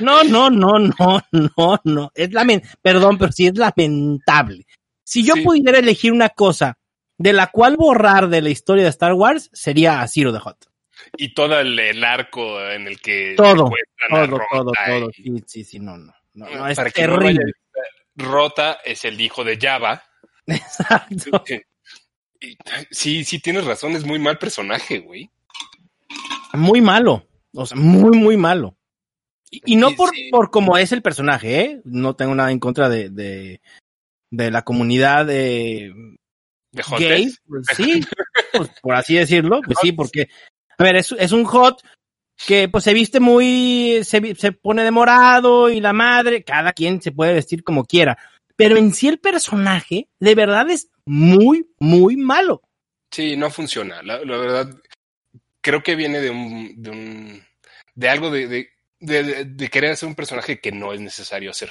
No, 0.00 0.24
no, 0.24 0.50
no, 0.50 0.78
no, 0.78 1.20
no, 1.30 1.80
no. 1.84 2.10
Es 2.14 2.32
lamen, 2.32 2.62
perdón, 2.82 3.16
pero 3.18 3.30
sí 3.32 3.46
es 3.46 3.56
lamentable. 3.56 4.66
Si 5.10 5.24
yo 5.24 5.34
Sí. 5.34 5.42
pudiera 5.42 5.76
elegir 5.80 6.12
una 6.12 6.28
cosa 6.28 6.78
de 7.18 7.32
la 7.32 7.48
cual 7.48 7.76
borrar 7.76 8.28
de 8.28 8.42
la 8.42 8.50
historia 8.50 8.84
de 8.84 8.90
Star 8.90 9.14
Wars, 9.14 9.50
sería 9.52 10.02
a 10.02 10.06
Zero 10.06 10.32
the 10.32 10.38
Hot. 10.38 10.66
Y 11.16 11.34
todo 11.34 11.58
el, 11.58 11.76
el 11.80 12.04
arco 12.04 12.62
en 12.70 12.86
el 12.86 13.00
que 13.00 13.34
Todo, 13.36 13.66
secuestran 13.66 14.12
a 14.12 14.28
Todo, 14.28 14.40
todo, 14.52 14.72
y- 14.72 14.90
todo. 15.00 15.10
Sí, 15.12 15.44
sí, 15.48 15.64
sí, 15.64 15.78
no, 15.80 15.96
no. 15.98 16.12
No, 16.34 16.48
no, 16.48 16.68
es 16.68 16.78
no 16.78 16.84
terrible. 16.84 17.44
visto, 17.44 18.30
Rota 18.30 18.78
es 18.84 19.04
el 19.04 19.20
hijo 19.20 19.42
de 19.42 19.58
Java. 19.60 20.00
Exacto. 20.46 21.42
Sí, 22.92 23.24
sí, 23.24 23.40
tienes 23.40 23.64
razón, 23.64 23.96
es 23.96 24.04
muy 24.04 24.20
mal 24.20 24.38
personaje, 24.38 25.00
güey. 25.00 25.28
Muy 26.52 26.80
malo. 26.80 27.26
O 27.52 27.66
sea, 27.66 27.76
muy, 27.76 28.16
muy 28.16 28.36
malo. 28.36 28.76
Y, 29.50 29.60
y 29.72 29.76
no 29.76 29.90
por, 29.96 30.10
sí. 30.14 30.28
por 30.30 30.50
cómo 30.52 30.78
es 30.78 30.92
el 30.92 31.02
personaje, 31.02 31.60
¿eh? 31.60 31.80
No 31.84 32.14
tengo 32.14 32.34
nada 32.36 32.52
en 32.52 32.60
contra 32.60 32.88
de, 32.88 33.10
de, 33.10 33.60
de 34.30 34.50
la 34.50 34.62
comunidad 34.62 35.26
de 35.26 35.92
De 36.72 36.82
gay. 36.98 37.34
Pues 37.46 37.66
sí, 37.76 38.00
pues, 38.52 38.70
por 38.80 38.94
así 38.94 39.14
decirlo. 39.16 39.60
Pues 39.64 39.78
sí, 39.82 39.92
porque, 39.92 40.28
a 40.78 40.84
ver, 40.84 40.96
es, 40.96 41.12
es 41.12 41.32
un 41.32 41.44
hot 41.44 41.82
que 42.46 42.68
pues 42.68 42.84
se 42.84 42.94
viste 42.94 43.20
muy, 43.20 44.00
se, 44.02 44.34
se 44.34 44.52
pone 44.52 44.82
de 44.82 44.90
morado 44.90 45.68
y 45.68 45.80
la 45.80 45.92
madre, 45.92 46.42
cada 46.42 46.72
quien 46.72 47.02
se 47.02 47.12
puede 47.12 47.34
vestir 47.34 47.62
como 47.64 47.84
quiera. 47.84 48.16
Pero 48.56 48.76
en 48.76 48.92
sí 48.94 49.08
el 49.08 49.18
personaje, 49.18 50.08
de 50.18 50.34
verdad 50.34 50.68
es 50.70 50.90
muy, 51.06 51.70
muy 51.78 52.16
malo. 52.16 52.62
Sí, 53.10 53.36
no 53.36 53.50
funciona. 53.50 54.02
La, 54.02 54.24
la 54.24 54.36
verdad, 54.36 54.74
creo 55.60 55.82
que 55.82 55.96
viene 55.96 56.20
de 56.20 56.30
un, 56.30 56.80
de 56.82 56.90
un, 56.90 57.42
de 57.94 58.08
algo 58.08 58.30
de, 58.30 58.46
de- 58.48 58.70
de 59.46 59.68
querer 59.68 59.92
hacer 59.92 60.08
un 60.08 60.14
personaje 60.14 60.60
que 60.60 60.72
no 60.72 60.92
es 60.92 61.00
necesario 61.00 61.50
hacer. 61.50 61.70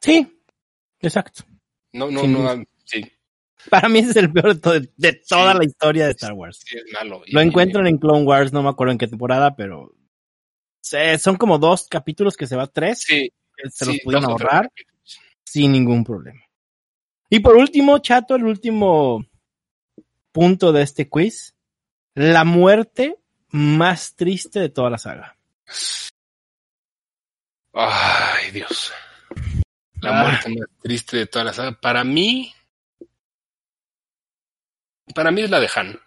Sí, 0.00 0.40
exacto. 1.00 1.44
No, 1.92 2.10
no, 2.10 2.22
no, 2.26 2.38
duda. 2.40 2.64
sí, 2.84 3.04
Para 3.68 3.88
mí 3.88 3.98
es 4.00 4.14
el 4.16 4.32
peor 4.32 4.54
de, 4.54 4.60
to- 4.60 4.92
de 4.96 5.12
toda 5.28 5.52
Sí. 5.52 5.58
la 5.58 5.64
historia 5.64 6.04
de 6.06 6.12
Star 6.12 6.32
Wars. 6.32 6.60
sí 6.64 6.76
es 6.78 6.84
malo. 6.92 7.22
Y- 7.26 7.32
Lo 7.32 7.40
encuentran 7.40 7.86
en 7.86 7.98
Clone 7.98 8.22
Wars, 8.24 8.52
no 8.52 8.62
me 8.62 8.68
acuerdo 8.70 8.92
en 8.92 8.98
qué 8.98 9.06
temporada, 9.08 9.54
pero 9.56 9.92
son 11.18 11.36
como 11.36 11.58
dos 11.58 11.86
capítulos 11.88 12.36
que 12.36 12.46
se 12.46 12.56
va 12.56 12.66
tres, 12.66 13.00
Sí, 13.02 13.30
que 13.56 13.70
se 13.70 13.84
los 13.86 13.96
tres 14.04 14.24
ahorrar 14.24 14.70
sin 15.44 15.72
ningún 15.72 16.04
problema. 16.04 16.40
Y 17.28 17.40
por 17.40 17.56
último, 17.56 17.98
Chato, 17.98 18.34
el 18.36 18.44
último 18.44 19.24
punto 20.32 20.72
de 20.72 20.82
este 20.82 21.08
quiz, 21.08 21.54
la 22.14 22.44
muerte 22.44 23.18
más 23.50 24.14
triste 24.16 24.58
de 24.60 24.68
toda 24.68 24.90
la 24.90 24.98
saga. 24.98 25.36
Ay, 27.72 28.50
Dios. 28.52 28.92
La 30.02 30.20
Ah. 30.20 30.22
muerte 30.22 30.48
más 30.50 30.68
triste 30.82 31.16
de 31.18 31.26
toda 31.26 31.44
la 31.44 31.52
saga. 31.52 31.78
Para 31.80 32.04
mí, 32.04 32.52
para 35.14 35.30
mí 35.30 35.42
es 35.42 35.50
la 35.50 35.60
de 35.60 35.68
Han. 35.74 36.00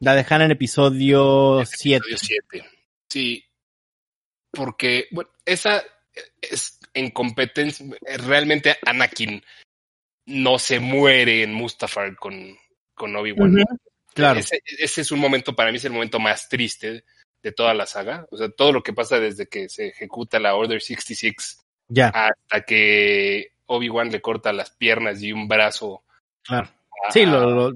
La 0.00 0.14
dejan 0.14 0.42
en 0.42 0.50
episodio 0.50 1.64
7. 1.64 2.04
Episodio 2.08 2.40
7. 2.52 2.70
Sí. 3.08 3.44
Porque, 4.50 5.08
bueno, 5.10 5.30
esa 5.44 5.82
es 6.40 6.78
en 6.94 7.10
competencia. 7.10 7.86
Realmente 8.26 8.76
Anakin 8.84 9.42
no 10.26 10.58
se 10.58 10.80
muere 10.80 11.42
en 11.42 11.54
Mustafar 11.54 12.16
con, 12.16 12.56
con 12.94 13.14
Obi-Wan. 13.16 13.64
Claro. 14.14 14.40
Ese, 14.40 14.62
ese 14.64 15.00
es 15.02 15.10
un 15.12 15.18
momento, 15.18 15.54
para 15.54 15.70
mí 15.70 15.76
es 15.78 15.84
el 15.84 15.92
momento 15.92 16.18
más 16.18 16.48
triste 16.48 17.04
de 17.42 17.52
toda 17.52 17.74
la 17.74 17.86
saga. 17.86 18.26
O 18.30 18.36
sea, 18.36 18.48
todo 18.50 18.72
lo 18.72 18.82
que 18.82 18.92
pasa 18.92 19.20
desde 19.20 19.46
que 19.48 19.68
se 19.68 19.88
ejecuta 19.88 20.38
la 20.38 20.54
Order 20.54 20.80
66 20.80 21.58
Ya, 21.88 22.08
hasta 22.08 22.62
que 22.66 23.52
Obi-Wan 23.66 24.10
le 24.10 24.20
corta 24.20 24.52
las 24.52 24.70
piernas 24.70 25.22
y 25.22 25.32
un 25.32 25.46
brazo. 25.48 26.04
claro. 26.42 26.68
a- 27.06 27.12
Sí, 27.12 27.24
lo, 27.26 27.50
lo, 27.50 27.72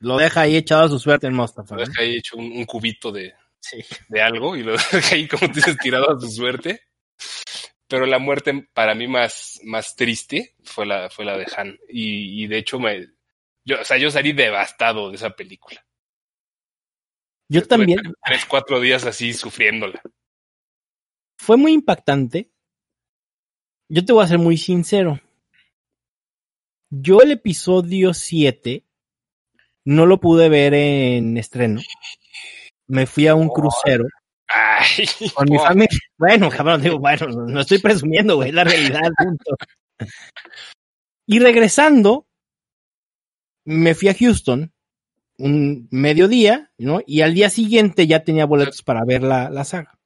lo 0.00 0.16
deja 0.16 0.42
ahí 0.42 0.56
echado 0.56 0.84
a 0.84 0.88
su 0.88 0.98
suerte 0.98 1.26
en 1.26 1.34
Mustafa. 1.34 1.74
lo 1.76 1.84
deja 1.84 2.00
ahí 2.02 2.16
hecho 2.16 2.36
un, 2.36 2.52
un 2.52 2.64
cubito 2.64 3.10
de, 3.12 3.34
Sí. 3.60 3.84
de 4.08 4.22
algo 4.22 4.56
y 4.56 4.62
lo 4.62 4.72
deja 4.92 5.14
ahí, 5.14 5.26
como 5.28 5.48
dices, 5.52 5.76
tirado 5.78 6.10
a 6.16 6.20
su 6.20 6.28
suerte. 6.28 6.80
Pero 7.86 8.06
la 8.06 8.18
muerte 8.18 8.66
para 8.72 8.94
mí 8.94 9.06
más, 9.06 9.60
más 9.64 9.94
triste 9.94 10.56
fue 10.64 10.86
la, 10.86 11.10
fue 11.10 11.24
la 11.26 11.36
de 11.36 11.46
Han. 11.56 11.78
Y, 11.88 12.42
y 12.44 12.46
de 12.46 12.58
hecho, 12.58 12.78
me, 12.80 13.08
yo, 13.64 13.80
o 13.80 13.84
sea, 13.84 13.98
yo 13.98 14.10
salí 14.10 14.32
devastado 14.32 15.10
de 15.10 15.16
esa 15.16 15.30
película. 15.30 15.84
Yo 17.48 17.62
también. 17.66 18.00
Tres, 18.24 18.46
cuatro 18.46 18.80
días 18.80 19.04
así 19.04 19.34
sufriéndola. 19.34 20.00
fue 21.38 21.56
muy 21.58 21.72
impactante. 21.72 22.50
Yo 23.88 24.04
te 24.04 24.12
voy 24.12 24.24
a 24.24 24.28
ser 24.28 24.38
muy 24.38 24.56
sincero. 24.56 25.20
Yo 26.90 27.20
el 27.20 27.32
episodio 27.32 28.14
7 28.14 28.84
no 29.84 30.06
lo 30.06 30.20
pude 30.20 30.48
ver 30.48 30.74
en 30.74 31.36
estreno. 31.36 31.80
Me 32.86 33.06
fui 33.06 33.26
a 33.26 33.34
un 33.34 33.48
Oh. 33.48 33.52
crucero 33.52 34.04
Ay, 34.46 35.06
con 35.34 35.48
mi 35.50 35.56
oh, 35.56 35.60
familia. 35.60 35.98
Bueno, 36.18 36.48
cabrón, 36.50 36.80
digo, 36.82 36.98
bueno, 36.98 37.26
no, 37.26 37.60
estoy 37.60 37.78
presumiendo, 37.78 38.36
güey, 38.36 38.52
la 38.52 38.64
realidad. 38.64 39.00
punto. 39.16 39.56
Y 41.26 41.38
regresando, 41.38 42.26
me 43.64 43.94
fui 43.94 44.08
a 44.08 44.14
Houston 44.14 44.72
un 45.38 45.88
mediodía, 45.90 46.70
¿no? 46.78 47.00
Y 47.06 47.22
al 47.22 47.34
día 47.34 47.50
siguiente 47.50 48.06
ya 48.06 48.22
tenía 48.22 48.46
boletos 48.46 48.82
para 48.82 49.04
ver 49.04 49.22
la, 49.22 49.50
la 49.50 49.64
saga. 49.64 49.98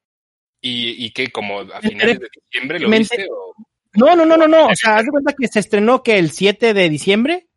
¿Y, 0.60 1.04
y 1.04 1.10
qué? 1.10 1.28
¿Como 1.30 1.60
a 1.60 1.80
finales 1.80 2.18
de 2.18 2.28
diciembre 2.50 2.80
lo 2.80 2.88
viste? 2.90 3.28
O? 3.30 3.54
No, 3.94 4.14
no, 4.14 4.24
no, 4.26 4.36
no, 4.36 4.46
no. 4.46 4.66
O 4.68 4.74
sea, 4.76 4.96
haz 4.96 5.04
de 5.04 5.10
cuenta 5.10 5.34
que 5.38 5.48
se 5.48 5.60
estrenó 5.60 6.02
que 6.02 6.18
el 6.18 6.30
7 6.30 6.74
de 6.74 6.88
diciembre. 6.88 7.48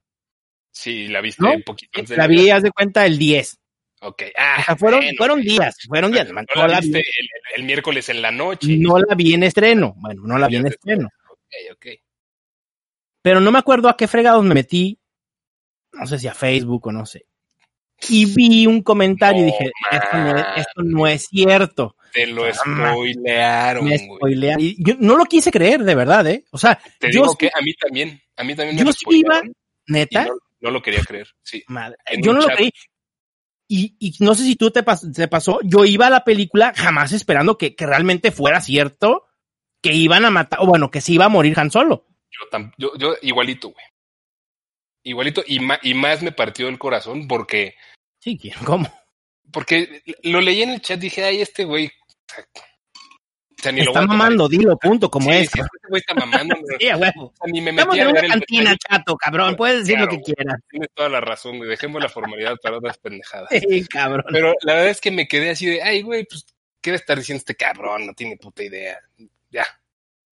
Sí, 0.72 1.08
la 1.08 1.22
viste 1.22 1.44
¿No? 1.44 1.52
un 1.54 1.64
poquito 1.64 2.00
antes 2.00 2.18
La 2.18 2.28
vi, 2.28 2.50
haz 2.50 2.64
de 2.64 2.72
cuenta, 2.72 3.06
el 3.06 3.18
10. 3.18 3.60
Ok. 4.04 4.24
Ah, 4.38 4.58
O 4.60 4.64
sea, 4.64 4.76
fueron, 4.78 5.00
bueno, 5.02 5.14
fueron 5.18 5.42
días, 5.42 5.76
fueron 5.88 6.12
días. 6.12 6.28
no 6.32 6.42
la 6.56 6.68
la, 6.68 6.80
viste 6.80 6.98
vi, 7.00 7.04
el, 7.04 7.28
el 7.58 7.64
miércoles 7.66 8.10
en 8.10 8.22
la 8.22 8.32
noche. 8.32 8.78
no 8.78 8.98
la 8.98 9.14
vi 9.16 9.34
en 9.34 9.44
estreno. 9.44 9.94
Bueno, 9.98 10.24
no 10.26 10.38
la 10.38 10.48
vi 10.48 10.56
en 10.56 10.68
estreno. 10.68 11.10
Ok, 11.30 11.54
ok. 11.74 11.86
Pero 13.22 13.40
no 13.42 13.52
me 13.52 13.60
acuerdo 13.60 13.90
a 13.90 13.98
qué 13.98 14.08
fregados 14.08 14.44
me 14.44 14.56
metí. 14.56 14.98
No 15.94 16.08
sé 16.08 16.18
si 16.18 16.28
a 16.28 16.34
Facebook 16.34 16.88
o 16.88 16.92
no 16.92 17.06
sé. 17.06 17.26
Y 18.10 18.26
vi 18.34 18.66
un 18.66 18.82
comentario 18.82 19.44
y 19.44 19.46
dije, 19.46 19.72
esto 19.92 20.18
no, 20.18 20.28
es, 20.30 20.34
man. 20.34 20.46
esto 20.56 20.82
no 20.84 21.08
es 21.08 21.28
cierto. 21.28 21.96
Te 22.14 22.28
lo 22.28 22.52
spoilearon, 22.54 23.86
Me 23.86 23.98
spoilearon. 23.98 24.62
Y 24.62 24.76
yo 24.84 24.96
no 25.00 25.16
lo 25.16 25.26
quise 25.26 25.52
creer, 25.52 25.84
de 25.84 25.96
verdad, 25.96 26.28
¿eh? 26.28 26.46
O 26.52 26.58
sea, 26.58 26.80
te 27.00 27.08
yo 27.12 27.22
digo 27.24 27.36
que 27.38 27.48
a 27.48 27.62
mí 27.62 27.74
también, 27.76 28.22
a 28.36 28.44
mí 28.44 28.56
también 28.56 28.76
me 28.78 28.84
yo 28.86 28.92
sí 28.92 29.06
iba, 29.10 29.42
neta, 29.88 30.26
no, 30.26 30.34
no 30.60 30.72
lo 30.72 30.82
quería 30.82 31.02
creer, 31.04 31.28
sí. 31.44 31.64
madre, 31.68 31.98
yo 32.22 32.34
no 32.34 32.42
lo 32.42 32.48
creí. 32.48 32.72
Y, 33.68 33.96
y 34.00 34.14
no 34.20 34.36
sé 34.36 34.44
si 34.44 34.58
tú 34.58 34.70
te, 34.72 34.84
pas- 34.84 35.14
te 35.16 35.28
pasó, 35.30 35.60
yo 35.64 35.86
iba 35.86 36.08
a 36.08 36.10
la 36.10 36.26
película 36.26 36.74
jamás 36.76 37.14
esperando 37.14 37.58
que, 37.58 37.74
que 37.76 37.86
realmente 37.86 38.32
fuera 38.32 38.60
cierto 38.60 39.28
que 39.82 39.94
iban 39.94 40.26
a 40.26 40.30
matar, 40.30 40.60
o 40.62 40.66
bueno, 40.68 40.92
que 40.92 41.00
se 41.00 41.14
iba 41.14 41.26
a 41.26 41.30
morir 41.30 41.58
Han 41.58 41.72
Solo. 41.72 42.06
Yo, 42.32 42.60
yo, 42.78 42.96
yo 42.98 43.16
igualito, 43.22 43.70
güey. 43.70 43.86
Igualito, 45.04 45.42
y, 45.48 45.60
y 45.84 45.94
más 45.94 46.22
me 46.22 46.32
partió 46.32 46.68
el 46.68 46.78
corazón 46.78 47.28
porque, 47.28 47.76
Sí. 48.20 48.38
¿cómo? 48.66 48.88
porque 49.52 50.02
lo 50.24 50.40
leí 50.40 50.62
en 50.62 50.70
el 50.70 50.82
chat, 50.82 51.00
dije, 51.00 51.24
ay, 51.26 51.42
este 51.42 51.66
güey, 51.66 51.92
o 52.40 53.64
sea, 53.64 53.72
ni 53.72 53.82
Está 53.82 54.02
mamando, 54.02 54.48
dilo, 54.50 54.76
punto, 54.78 55.10
como 55.12 55.30
Sí, 55.32 55.38
es. 55.38 55.52
sí, 55.52 55.60
este 55.60 55.88
güey 55.88 56.00
está 56.00 56.16
mamando, 56.16 56.56
Sí, 56.80 56.90
a 56.90 56.98
huevo. 56.98 57.26
o 57.26 57.34
sea, 57.36 57.52
ni 57.52 57.62
me 57.62 57.70
Estamos 57.72 57.98
en 57.98 58.08
una 58.08 58.22
cantina, 58.22 58.76
chato, 58.78 59.16
cabrón. 59.18 59.56
Puedes 59.56 59.80
decir 59.80 59.98
Claro, 59.98 60.12
lo 60.12 60.18
que 60.18 60.24
quieras. 60.34 60.56
Tienes 60.70 60.90
toda 60.96 61.10
la 61.10 61.22
razón, 61.22 61.58
güey, 61.58 61.70
dejemos 61.70 62.02
la 62.02 62.10
formalidad 62.10 62.56
para 62.62 62.78
otras 62.78 62.98
pendejadas. 62.98 63.50
Sí, 63.70 63.86
cabrón. 63.88 64.26
Pero 64.32 64.54
la 64.62 64.74
verdad 64.74 64.90
es 64.90 65.02
que 65.02 65.12
me 65.12 65.28
quedé 65.28 65.52
así 65.52 65.68
de, 65.68 65.82
ay, 65.84 66.02
güey, 66.02 66.26
pues, 66.26 66.46
¿qué 66.82 66.92
va 66.92 66.96
a 66.96 67.00
estar 67.00 67.18
diciendo 67.18 67.40
este 67.40 67.56
cabrón? 67.56 68.08
No 68.08 68.14
tiene 68.14 68.38
puta 68.38 68.64
idea. 68.64 68.98
Ya. 69.52 69.66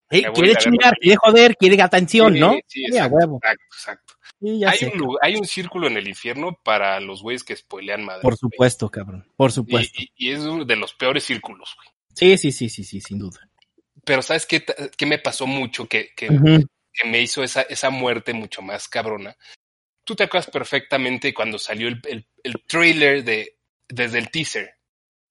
Sí, 0.10 0.24
quiere 0.34 0.56
chingar, 0.56 0.96
quiere 1.00 1.18
joder, 1.18 1.56
quiere 1.56 1.80
atención, 1.84 2.40
¿no? 2.40 2.58
sí, 2.66 2.84
exacto, 2.86 3.16
huevo. 3.16 3.40
Exacto, 3.44 3.64
exacto. 3.76 4.09
Sí, 4.42 4.64
Hay 4.66 4.78
sé. 4.78 4.92
un, 4.94 4.98
lu- 5.00 5.18
hay 5.22 5.36
un 5.36 5.46
círculo 5.46 5.88
en 5.88 5.98
el 5.98 6.08
infierno 6.08 6.58
para 6.64 7.00
los 7.00 7.22
güeyes 7.22 7.44
que 7.44 7.56
spoilean 7.56 8.06
madre. 8.06 8.22
Por 8.22 8.38
supuesto, 8.38 8.90
cabrón. 8.90 9.28
Por 9.36 9.52
supuesto. 9.52 10.02
y- 10.02 10.12
y 10.16 10.32
es 10.32 10.40
uno 10.40 10.64
de 10.66 10.76
los 10.78 10.94
peores 10.94 11.24
círculos, 11.26 11.76
güey. 11.76 11.90
Sí, 12.16 12.38
sí, 12.38 12.52
sí, 12.52 12.70
sí, 12.70 12.84
sí, 12.84 13.02
sin 13.02 13.20
duda. 13.20 13.50
Pero 14.06 14.22
¿sabes 14.22 14.46
qué, 14.46 14.64
qué 14.98 15.06
me 15.06 15.20
pasó 15.20 15.46
mucho? 15.46 15.88
Que, 15.88 16.14
que 16.16 16.30
me 17.06 17.22
hizo 17.22 17.44
esa, 17.44 17.62
esa 17.64 17.90
muerte 17.90 18.34
mucho 18.34 18.62
más 18.62 18.88
cabrona. 18.88 19.36
Tú 20.04 20.16
te 20.16 20.24
acuerdas 20.24 20.50
perfectamente 20.50 21.34
cuando 21.34 21.60
salió 21.60 21.88
el, 21.88 22.02
el, 22.08 22.26
el 22.44 22.64
trailer 22.66 23.24
de, 23.24 23.58
desde 23.88 24.18
el 24.20 24.32
teaser, 24.32 24.74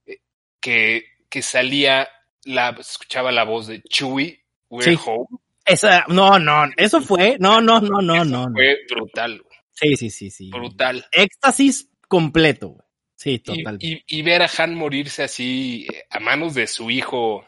eh, 0.07 0.19
que, 0.61 1.05
que 1.29 1.43
salía, 1.43 2.09
la, 2.45 2.77
escuchaba 2.79 3.33
la 3.33 3.45
voz 3.45 3.67
de 3.67 3.83
Chewie, 3.83 4.45
We're 4.71 4.95
Sí. 4.97 5.03
Home. 5.07 5.27
Esa, 5.69 6.05
no, 6.09 6.39
no, 6.39 6.65
eso 6.77 7.01
fue, 7.01 7.37
no, 7.39 7.61
no, 7.61 7.81
no, 7.81 8.01
no, 8.01 8.25
no. 8.25 8.47
no. 8.49 8.53
Fue 8.53 8.77
brutal, 8.91 9.43
güey, 9.43 9.59
Sí, 9.73 9.97
sí, 9.97 10.11
sí, 10.11 10.31
sí. 10.31 10.51
brutal. 10.51 11.05
Éxtasis 11.13 11.91
completo. 12.09 12.69
güey. 12.71 12.89
Sí, 13.15 13.39
total. 13.41 13.79
y, 13.81 14.03
y 14.07 14.23
ver 14.23 14.43
a 14.43 14.51
Han 14.59 14.75
morirse 14.77 15.25
así 15.25 15.87
eh, 15.93 16.05
a 16.09 16.21
manos 16.21 16.55
de 16.55 16.67
su 16.69 16.89
hijo, 16.91 17.45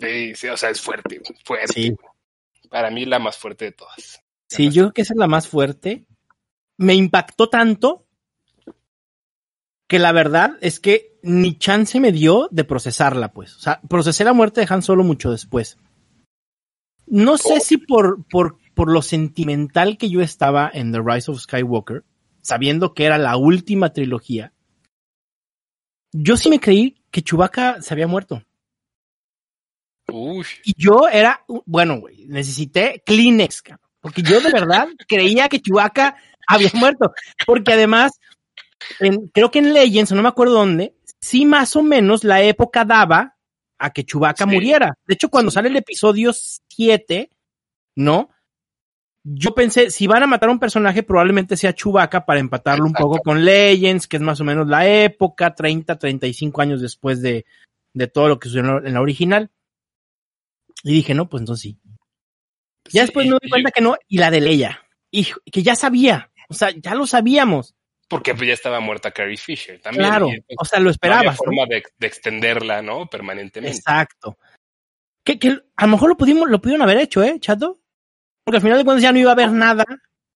sí, 0.00 0.34
sí, 0.34 0.48
o 0.48 0.56
sea, 0.56 0.70
es 0.70 0.80
fuerte, 0.80 1.20
fuerte. 1.44 1.72
Sí. 1.72 1.94
Para 2.70 2.90
mí 2.90 3.04
la 3.04 3.18
más 3.18 3.36
fuerte 3.36 3.66
de 3.66 3.72
todas. 3.72 4.22
Sí, 4.48 4.70
yo 4.70 4.84
creo 4.84 4.92
que 4.94 5.02
esa 5.02 5.12
es 5.14 5.18
la 5.18 5.26
más 5.28 5.46
fuerte. 5.46 6.06
Me 6.78 6.94
impactó 6.94 7.48
tanto 7.50 8.06
que 9.86 9.98
la 9.98 10.12
verdad 10.12 10.56
es 10.62 10.80
que 10.80 11.18
ni 11.22 11.58
chance 11.58 12.00
me 12.00 12.12
dio 12.12 12.48
de 12.50 12.64
procesarla, 12.64 13.32
pues. 13.32 13.54
O 13.56 13.60
sea, 13.60 13.80
procesé 13.88 14.24
la 14.24 14.32
muerte 14.32 14.62
de 14.62 14.66
Han 14.70 14.82
Solo 14.82 15.04
mucho 15.04 15.30
después. 15.30 15.78
No 17.06 17.36
sé 17.36 17.54
Oh. 17.56 17.60
si 17.60 17.76
por, 17.78 18.24
por, 18.28 18.58
por 18.74 18.90
lo 18.90 19.02
sentimental 19.02 19.98
que 19.98 20.08
yo 20.10 20.20
estaba 20.20 20.70
en 20.72 20.92
The 20.92 21.00
Rise 21.04 21.30
of 21.30 21.40
Skywalker, 21.40 22.04
sabiendo 22.40 22.94
que 22.94 23.04
era 23.04 23.18
la 23.18 23.36
última 23.36 23.92
trilogía, 23.92 24.52
yo 26.12 26.36
sí 26.36 26.48
me 26.50 26.60
creí 26.60 27.02
que 27.10 27.22
Chewbacca 27.22 27.80
se 27.82 27.94
había 27.94 28.06
muerto. 28.06 28.42
Uy, 30.10 30.44
Y 30.64 30.74
yo 30.76 31.08
era, 31.08 31.44
bueno, 31.64 32.00
güey, 32.00 32.26
necesité 32.26 33.02
Kleenex, 33.06 33.62
cabrón, 33.62 33.88
porque 34.00 34.22
yo 34.22 34.40
de 34.40 34.52
verdad 34.52 34.88
creía 35.08 35.48
que 35.48 35.60
Chewbacca 35.60 36.16
había 36.46 36.70
muerto. 36.74 37.12
Porque 37.46 37.72
además, 37.72 38.12
en- 39.00 39.28
creo 39.28 39.50
que 39.50 39.60
en 39.60 39.72
Legends, 39.72 40.12
no 40.12 40.22
me 40.22 40.28
acuerdo 40.28 40.54
dónde, 40.54 40.94
sí 41.20 41.44
más 41.46 41.76
o 41.76 41.82
menos 41.82 42.24
la 42.24 42.42
época 42.42 42.84
daba 42.84 43.36
a 43.84 43.90
que 43.90 44.04
Chewbacca 44.04 44.44
Sí. 44.44 44.50
muriera. 44.50 44.94
De 45.06 45.14
hecho, 45.14 45.28
cuando 45.28 45.50
sale 45.50 45.68
el 45.68 45.76
episodio 45.76 46.32
7, 46.32 47.30
¿no? 47.96 48.30
Yo 49.24 49.54
pensé, 49.54 49.90
si 49.90 50.06
van 50.08 50.22
a 50.24 50.26
matar 50.26 50.48
a 50.48 50.52
un 50.52 50.58
personaje, 50.58 51.02
probablemente 51.02 51.56
sea 51.56 51.74
Chewbacca 51.74 52.26
para 52.26 52.40
empatarlo 52.40 52.84
un 52.86 52.92
poco 52.92 53.18
con 53.18 53.44
Legends, 53.44 54.08
que 54.08 54.16
es 54.16 54.22
más 54.22 54.40
o 54.40 54.44
menos 54.44 54.66
la 54.66 54.86
época, 54.88 55.54
30, 55.54 55.96
35 55.98 56.60
años 56.60 56.80
después 56.80 57.22
de, 57.22 57.44
de 57.94 58.06
todo 58.08 58.28
lo 58.28 58.38
que 58.40 58.48
sucedió 58.48 58.84
en 58.84 58.94
la 58.94 59.00
original. 59.00 59.50
Y 60.82 60.92
dije, 60.94 61.14
no, 61.14 61.28
pues 61.28 61.42
entonces 61.42 61.62
sí. 61.62 61.78
Ya 62.86 63.02
Sí, 63.02 63.06
después 63.06 63.26
me 63.26 63.30
doy 63.32 63.40
y- 63.42 63.50
cuenta 63.50 63.70
que 63.70 63.80
no, 63.80 63.96
y 64.08 64.18
la 64.18 64.30
de 64.32 64.40
Leia. 64.40 64.80
Hijo, 65.12 65.38
que 65.52 65.62
ya 65.62 65.76
sabía. 65.76 66.30
O 66.48 66.54
sea, 66.54 66.70
ya 66.70 66.94
lo 66.96 67.06
sabíamos. 67.06 67.74
Porque 68.12 68.34
pues 68.34 68.46
ya 68.46 68.52
estaba 68.52 68.78
muerta 68.80 69.10
Carrie 69.10 69.38
Fisher 69.38 69.80
también. 69.80 70.06
Claro. 70.06 70.28
y, 70.28 70.44
O 70.58 70.64
sea, 70.66 70.78
lo 70.78 70.84
no 70.84 70.88
había 70.88 70.92
esperabas. 70.92 71.24
¿no? 71.32 71.36
forma 71.36 71.64
de, 71.66 71.82
de 71.98 72.06
extenderla, 72.06 72.82
¿no? 72.82 73.06
Permanentemente. 73.06 73.78
Exacto. 73.78 74.36
Que, 75.24 75.38
que 75.38 75.58
a 75.76 75.86
lo 75.86 75.92
mejor 75.92 76.10
lo 76.10 76.16
pudimos, 76.18 76.50
lo 76.50 76.60
pudieron 76.60 76.82
haber 76.82 76.98
hecho, 76.98 77.22
¿eh, 77.22 77.38
chato? 77.40 77.80
Porque 78.44 78.56
al 78.58 78.62
final 78.62 78.76
de 78.78 78.84
cuentas 78.84 79.02
ya 79.02 79.12
no 79.12 79.18
iba 79.18 79.30
a 79.30 79.32
haber 79.32 79.50
nada 79.52 79.84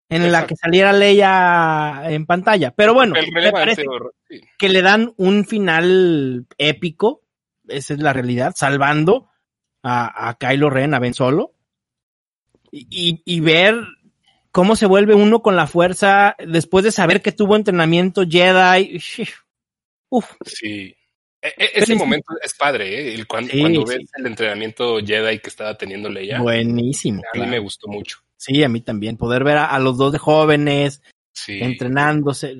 en 0.08 0.32
la 0.32 0.46
que 0.46 0.56
saliera 0.56 0.92
Leia 0.94 2.04
en 2.06 2.24
pantalla. 2.24 2.70
Pero 2.70 2.94
bueno, 2.94 3.14
me 3.34 3.52
parece 3.52 3.84
sí. 4.30 4.40
que 4.58 4.68
le 4.70 4.80
dan 4.80 5.12
un 5.18 5.44
final 5.44 6.46
épico. 6.56 7.22
Esa 7.68 7.94
es 7.94 8.00
la 8.00 8.12
realidad, 8.14 8.54
salvando 8.56 9.28
a, 9.82 10.28
a 10.30 10.34
Kylo 10.38 10.70
Ren, 10.70 10.94
a 10.94 10.98
Ben 11.00 11.12
Solo. 11.14 11.52
Y, 12.70 12.86
y- 12.90 13.22
y 13.24 13.40
ver 13.40 13.76
cómo 14.56 14.74
se 14.74 14.86
vuelve 14.86 15.14
uno 15.14 15.42
con 15.42 15.54
la 15.54 15.66
fuerza 15.66 16.34
después 16.38 16.82
de 16.82 16.90
saber 16.90 17.20
que 17.20 17.30
tuvo 17.30 17.56
entrenamiento 17.56 18.22
Jedi. 18.26 18.98
Uf, 20.08 20.32
Sí. 20.46 20.96
E- 21.42 21.48
e- 21.58 21.70
ese 21.74 21.88
Pero- 21.88 21.98
momento 21.98 22.32
es 22.42 22.54
padre, 22.54 22.88
¿eh? 22.88 23.14
El 23.14 23.26
cuando, 23.26 23.50
Sí, 23.52 23.60
cuando 23.60 23.86
sí. 23.86 23.98
ves 23.98 24.10
el 24.16 24.26
entrenamiento 24.26 24.98
Jedi 25.04 25.40
que 25.40 25.50
estaba 25.50 25.76
teniendo 25.76 26.08
Leia, 26.08 26.40
buenísimo. 26.40 27.18
a 27.18 27.36
mí 27.36 27.40
claro. 27.40 27.50
me 27.50 27.58
gustó 27.58 27.86
mucho. 27.88 28.18
Sí, 28.38 28.64
a 28.64 28.68
mí 28.70 28.80
también. 28.80 29.18
Poder 29.18 29.44
ver 29.44 29.58
a, 29.58 29.66
a 29.66 29.78
los 29.78 29.98
dos 29.98 30.10
de 30.12 30.18
jóvenes 30.18 31.02
Sí. 31.34 31.58
entrenándose. 31.60 32.56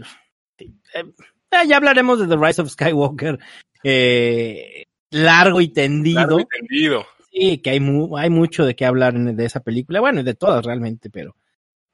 Eh, 0.58 0.66
eh, 0.94 1.66
ya 1.66 1.76
hablaremos 1.78 2.20
de 2.20 2.26
The 2.28 2.36
Rise 2.36 2.60
of 2.60 2.68
Skywalker 2.70 3.38
eh, 3.84 4.84
largo 5.10 5.62
y 5.62 5.68
tendido. 5.68 6.20
Largo 6.20 6.40
y 6.40 6.44
tendido. 6.46 7.06
Sí, 7.32 7.58
que 7.58 7.70
hay, 7.70 7.80
mu- 7.80 8.18
hay 8.18 8.28
mucho 8.28 8.66
de 8.66 8.76
qué 8.76 8.84
hablar 8.84 9.14
de 9.14 9.44
esa 9.46 9.60
película. 9.60 10.00
Bueno, 10.00 10.22
de 10.22 10.34
todas 10.34 10.64
realmente, 10.64 11.08
pero 11.10 11.34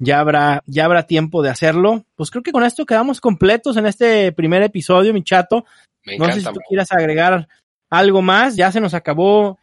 ya 0.03 0.21
habrá, 0.21 0.63
ya 0.67 0.85
habrá 0.85 1.07
tiempo 1.07 1.43
de 1.43 1.51
hacerlo. 1.51 2.05
Pues 2.17 2.31
creo 2.31 2.43
que 2.43 2.53
con 2.53 2.65
esto 2.65 2.85
quedamos 2.87 3.21
completos 3.21 3.77
en 3.77 3.87
este 3.87 4.33
primer 4.33 4.63
episodio, 4.63 5.15
mi 5.15 5.23
chato. 5.23 5.65
Me 6.05 6.19
No 6.19 6.27
sé 6.33 6.41
si 6.41 6.47
tú 6.47 6.59
quieras 6.69 6.91
agregar 6.93 7.49
algo 7.91 8.23
más. 8.23 8.57
Ya 8.57 8.73
se 8.73 8.81
nos 8.81 8.95
acabó 8.95 9.59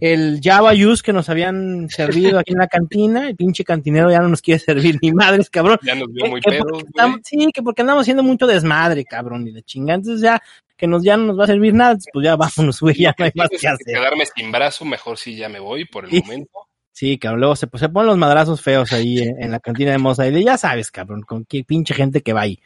el 0.00 0.40
Java 0.42 0.72
Juice 0.76 1.02
que 1.02 1.14
nos 1.14 1.30
habían 1.30 1.88
servido 1.88 2.38
aquí 2.38 2.52
en 2.52 2.58
la 2.58 2.66
cantina. 2.68 3.28
El 3.28 3.36
pinche 3.36 3.64
cantinero 3.64 4.10
ya 4.10 4.20
no 4.20 4.28
nos 4.28 4.42
quiere 4.42 4.58
servir 4.60 4.98
ni 5.00 5.12
madres, 5.12 5.48
cabrón. 5.48 5.78
Ya 5.82 5.94
nos 5.94 6.12
vio 6.12 6.26
muy 6.26 6.40
que 6.42 6.58
porque 6.58 6.84
estamos- 6.86 7.20
sí, 7.24 7.48
que 7.54 7.62
porque 7.62 7.80
andamos 7.82 8.02
haciendo 8.02 8.22
mucho 8.22 8.46
desmadre, 8.46 9.04
cabrón, 9.04 9.46
y 9.48 9.52
de 9.52 9.62
chinga. 9.62 9.94
Entonces 9.94 10.20
ya, 10.20 10.42
que 10.76 10.86
nos, 10.86 11.02
ya 11.02 11.16
no 11.16 11.24
nos 11.24 11.38
va 11.38 11.44
a 11.44 11.48
servir 11.48 11.72
nada, 11.72 11.96
pues 12.12 12.24
ya 12.24 12.36
vámonos, 12.36 12.80
güey, 12.80 12.96
ya 12.96 13.14
no 13.18 13.24
hay 13.24 13.32
más 13.34 13.48
que 13.48 13.66
hacer. 13.66 13.94
Quedarme 13.94 14.24
sin 14.36 14.52
brazo, 14.52 14.84
mejor 14.84 15.16
si 15.16 15.34
ya 15.36 15.48
me 15.48 15.58
voy 15.58 15.86
por 15.86 16.04
el 16.04 16.10
Sí. 16.10 16.20
momento. 16.20 16.67
Sí, 16.98 17.16
cabrón, 17.16 17.38
luego 17.42 17.54
se, 17.54 17.68
pues, 17.68 17.80
se 17.80 17.88
ponen 17.88 18.08
los 18.08 18.18
madrazos 18.18 18.60
feos 18.60 18.92
ahí 18.92 19.18
en, 19.18 19.40
en 19.40 19.52
la 19.52 19.60
cantina 19.60 19.92
de 19.92 19.98
Moza, 19.98 20.26
y 20.26 20.42
ya 20.44 20.58
sabes, 20.58 20.90
cabrón, 20.90 21.22
con 21.22 21.44
qué 21.44 21.62
pinche 21.62 21.94
gente 21.94 22.22
que 22.22 22.32
va 22.32 22.40
ahí. 22.40 22.60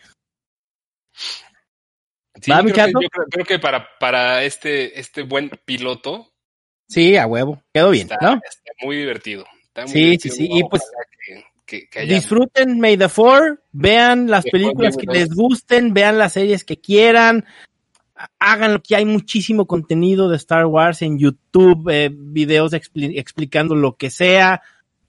Sí, 2.41 2.51
¿Va, 2.51 2.63
creo 2.63 2.75
que, 2.75 2.93
yo 2.93 3.09
creo, 3.11 3.27
creo 3.31 3.45
que 3.45 3.59
para, 3.59 3.87
para 4.01 4.43
este, 4.45 4.99
este 4.99 5.21
buen 5.23 5.51
piloto 5.67 6.33
Sí, 6.89 7.15
a 7.19 7.27
huevo, 7.27 7.63
quedó 7.75 7.91
bien, 7.91 8.09
está, 8.11 8.17
¿no? 8.23 8.41
está 8.43 8.73
muy 8.83 8.97
divertido. 8.97 9.45
Está 9.65 9.83
muy 9.83 9.91
Sí, 9.93 10.01
divertido. 10.01 10.35
sí, 10.35 10.41
sí, 10.41 10.49
y 10.51 10.63
Ojalá 10.63 10.69
pues- 10.71 10.83
que, 11.67 11.89
que- 11.91 12.01
Disfruten 12.07 12.81
May 12.81 12.97
the 12.97 13.11
Four, 13.11 13.63
vean 13.73 14.31
las 14.31 14.45
películas 14.47 14.97
que 14.97 15.07
les 15.13 15.29
Us. 15.29 15.37
gusten, 15.37 15.93
vean 15.93 16.17
las 16.17 16.33
series 16.33 16.65
que 16.65 16.81
quieran, 16.81 17.45
háganlo, 18.39 18.83
que 18.83 18.97
hay 18.97 19.05
muchísimo 19.05 19.67
contenido 19.67 20.29
de 20.29 20.37
Star 20.37 20.67
Wars 20.67 21.03
en 21.03 21.19
YouTube, 21.19 21.89
eh, 21.91 22.11
videos 22.13 22.73
expli- 22.73 23.19
explicando 23.19 23.75
lo 23.75 23.97
que 23.97 24.11
sea, 24.11 24.63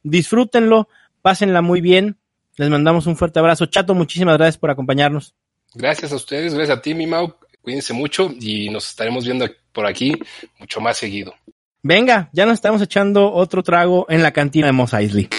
disfrútenlo, 0.04 0.88
pásenla 1.22 1.62
muy 1.62 1.82
bien, 1.82 2.18
les 2.58 2.70
mandamos 2.70 3.08
un 3.08 3.16
fuerte 3.16 3.40
abrazo. 3.40 3.66
Chato, 3.66 3.94
muchísimas 3.96 4.38
gracias 4.38 4.58
por 4.58 4.70
acompañarnos. 4.70 5.34
Gracias 5.74 6.12
a 6.12 6.16
ustedes, 6.16 6.54
gracias 6.54 6.78
a 6.78 6.82
ti, 6.82 6.94
mi 6.94 7.08
Mau. 7.08 7.36
Cuídense 7.62 7.94
mucho 7.94 8.30
y 8.40 8.70
nos 8.70 8.90
estaremos 8.90 9.24
viendo 9.26 9.48
por 9.72 9.88
aquí 9.88 10.14
mucho 10.60 10.82
más 10.82 10.98
seguido. 10.98 11.34
Venga, 11.82 12.30
ya 12.34 12.46
nos 12.46 12.56
estamos 12.56 12.82
echando 12.82 13.32
otro 13.32 13.64
trago 13.64 14.06
en 14.10 14.22
la 14.22 14.32
cantina 14.32 14.68
de 14.68 14.74
Mos 14.74 14.94
Eisley. 14.94 15.30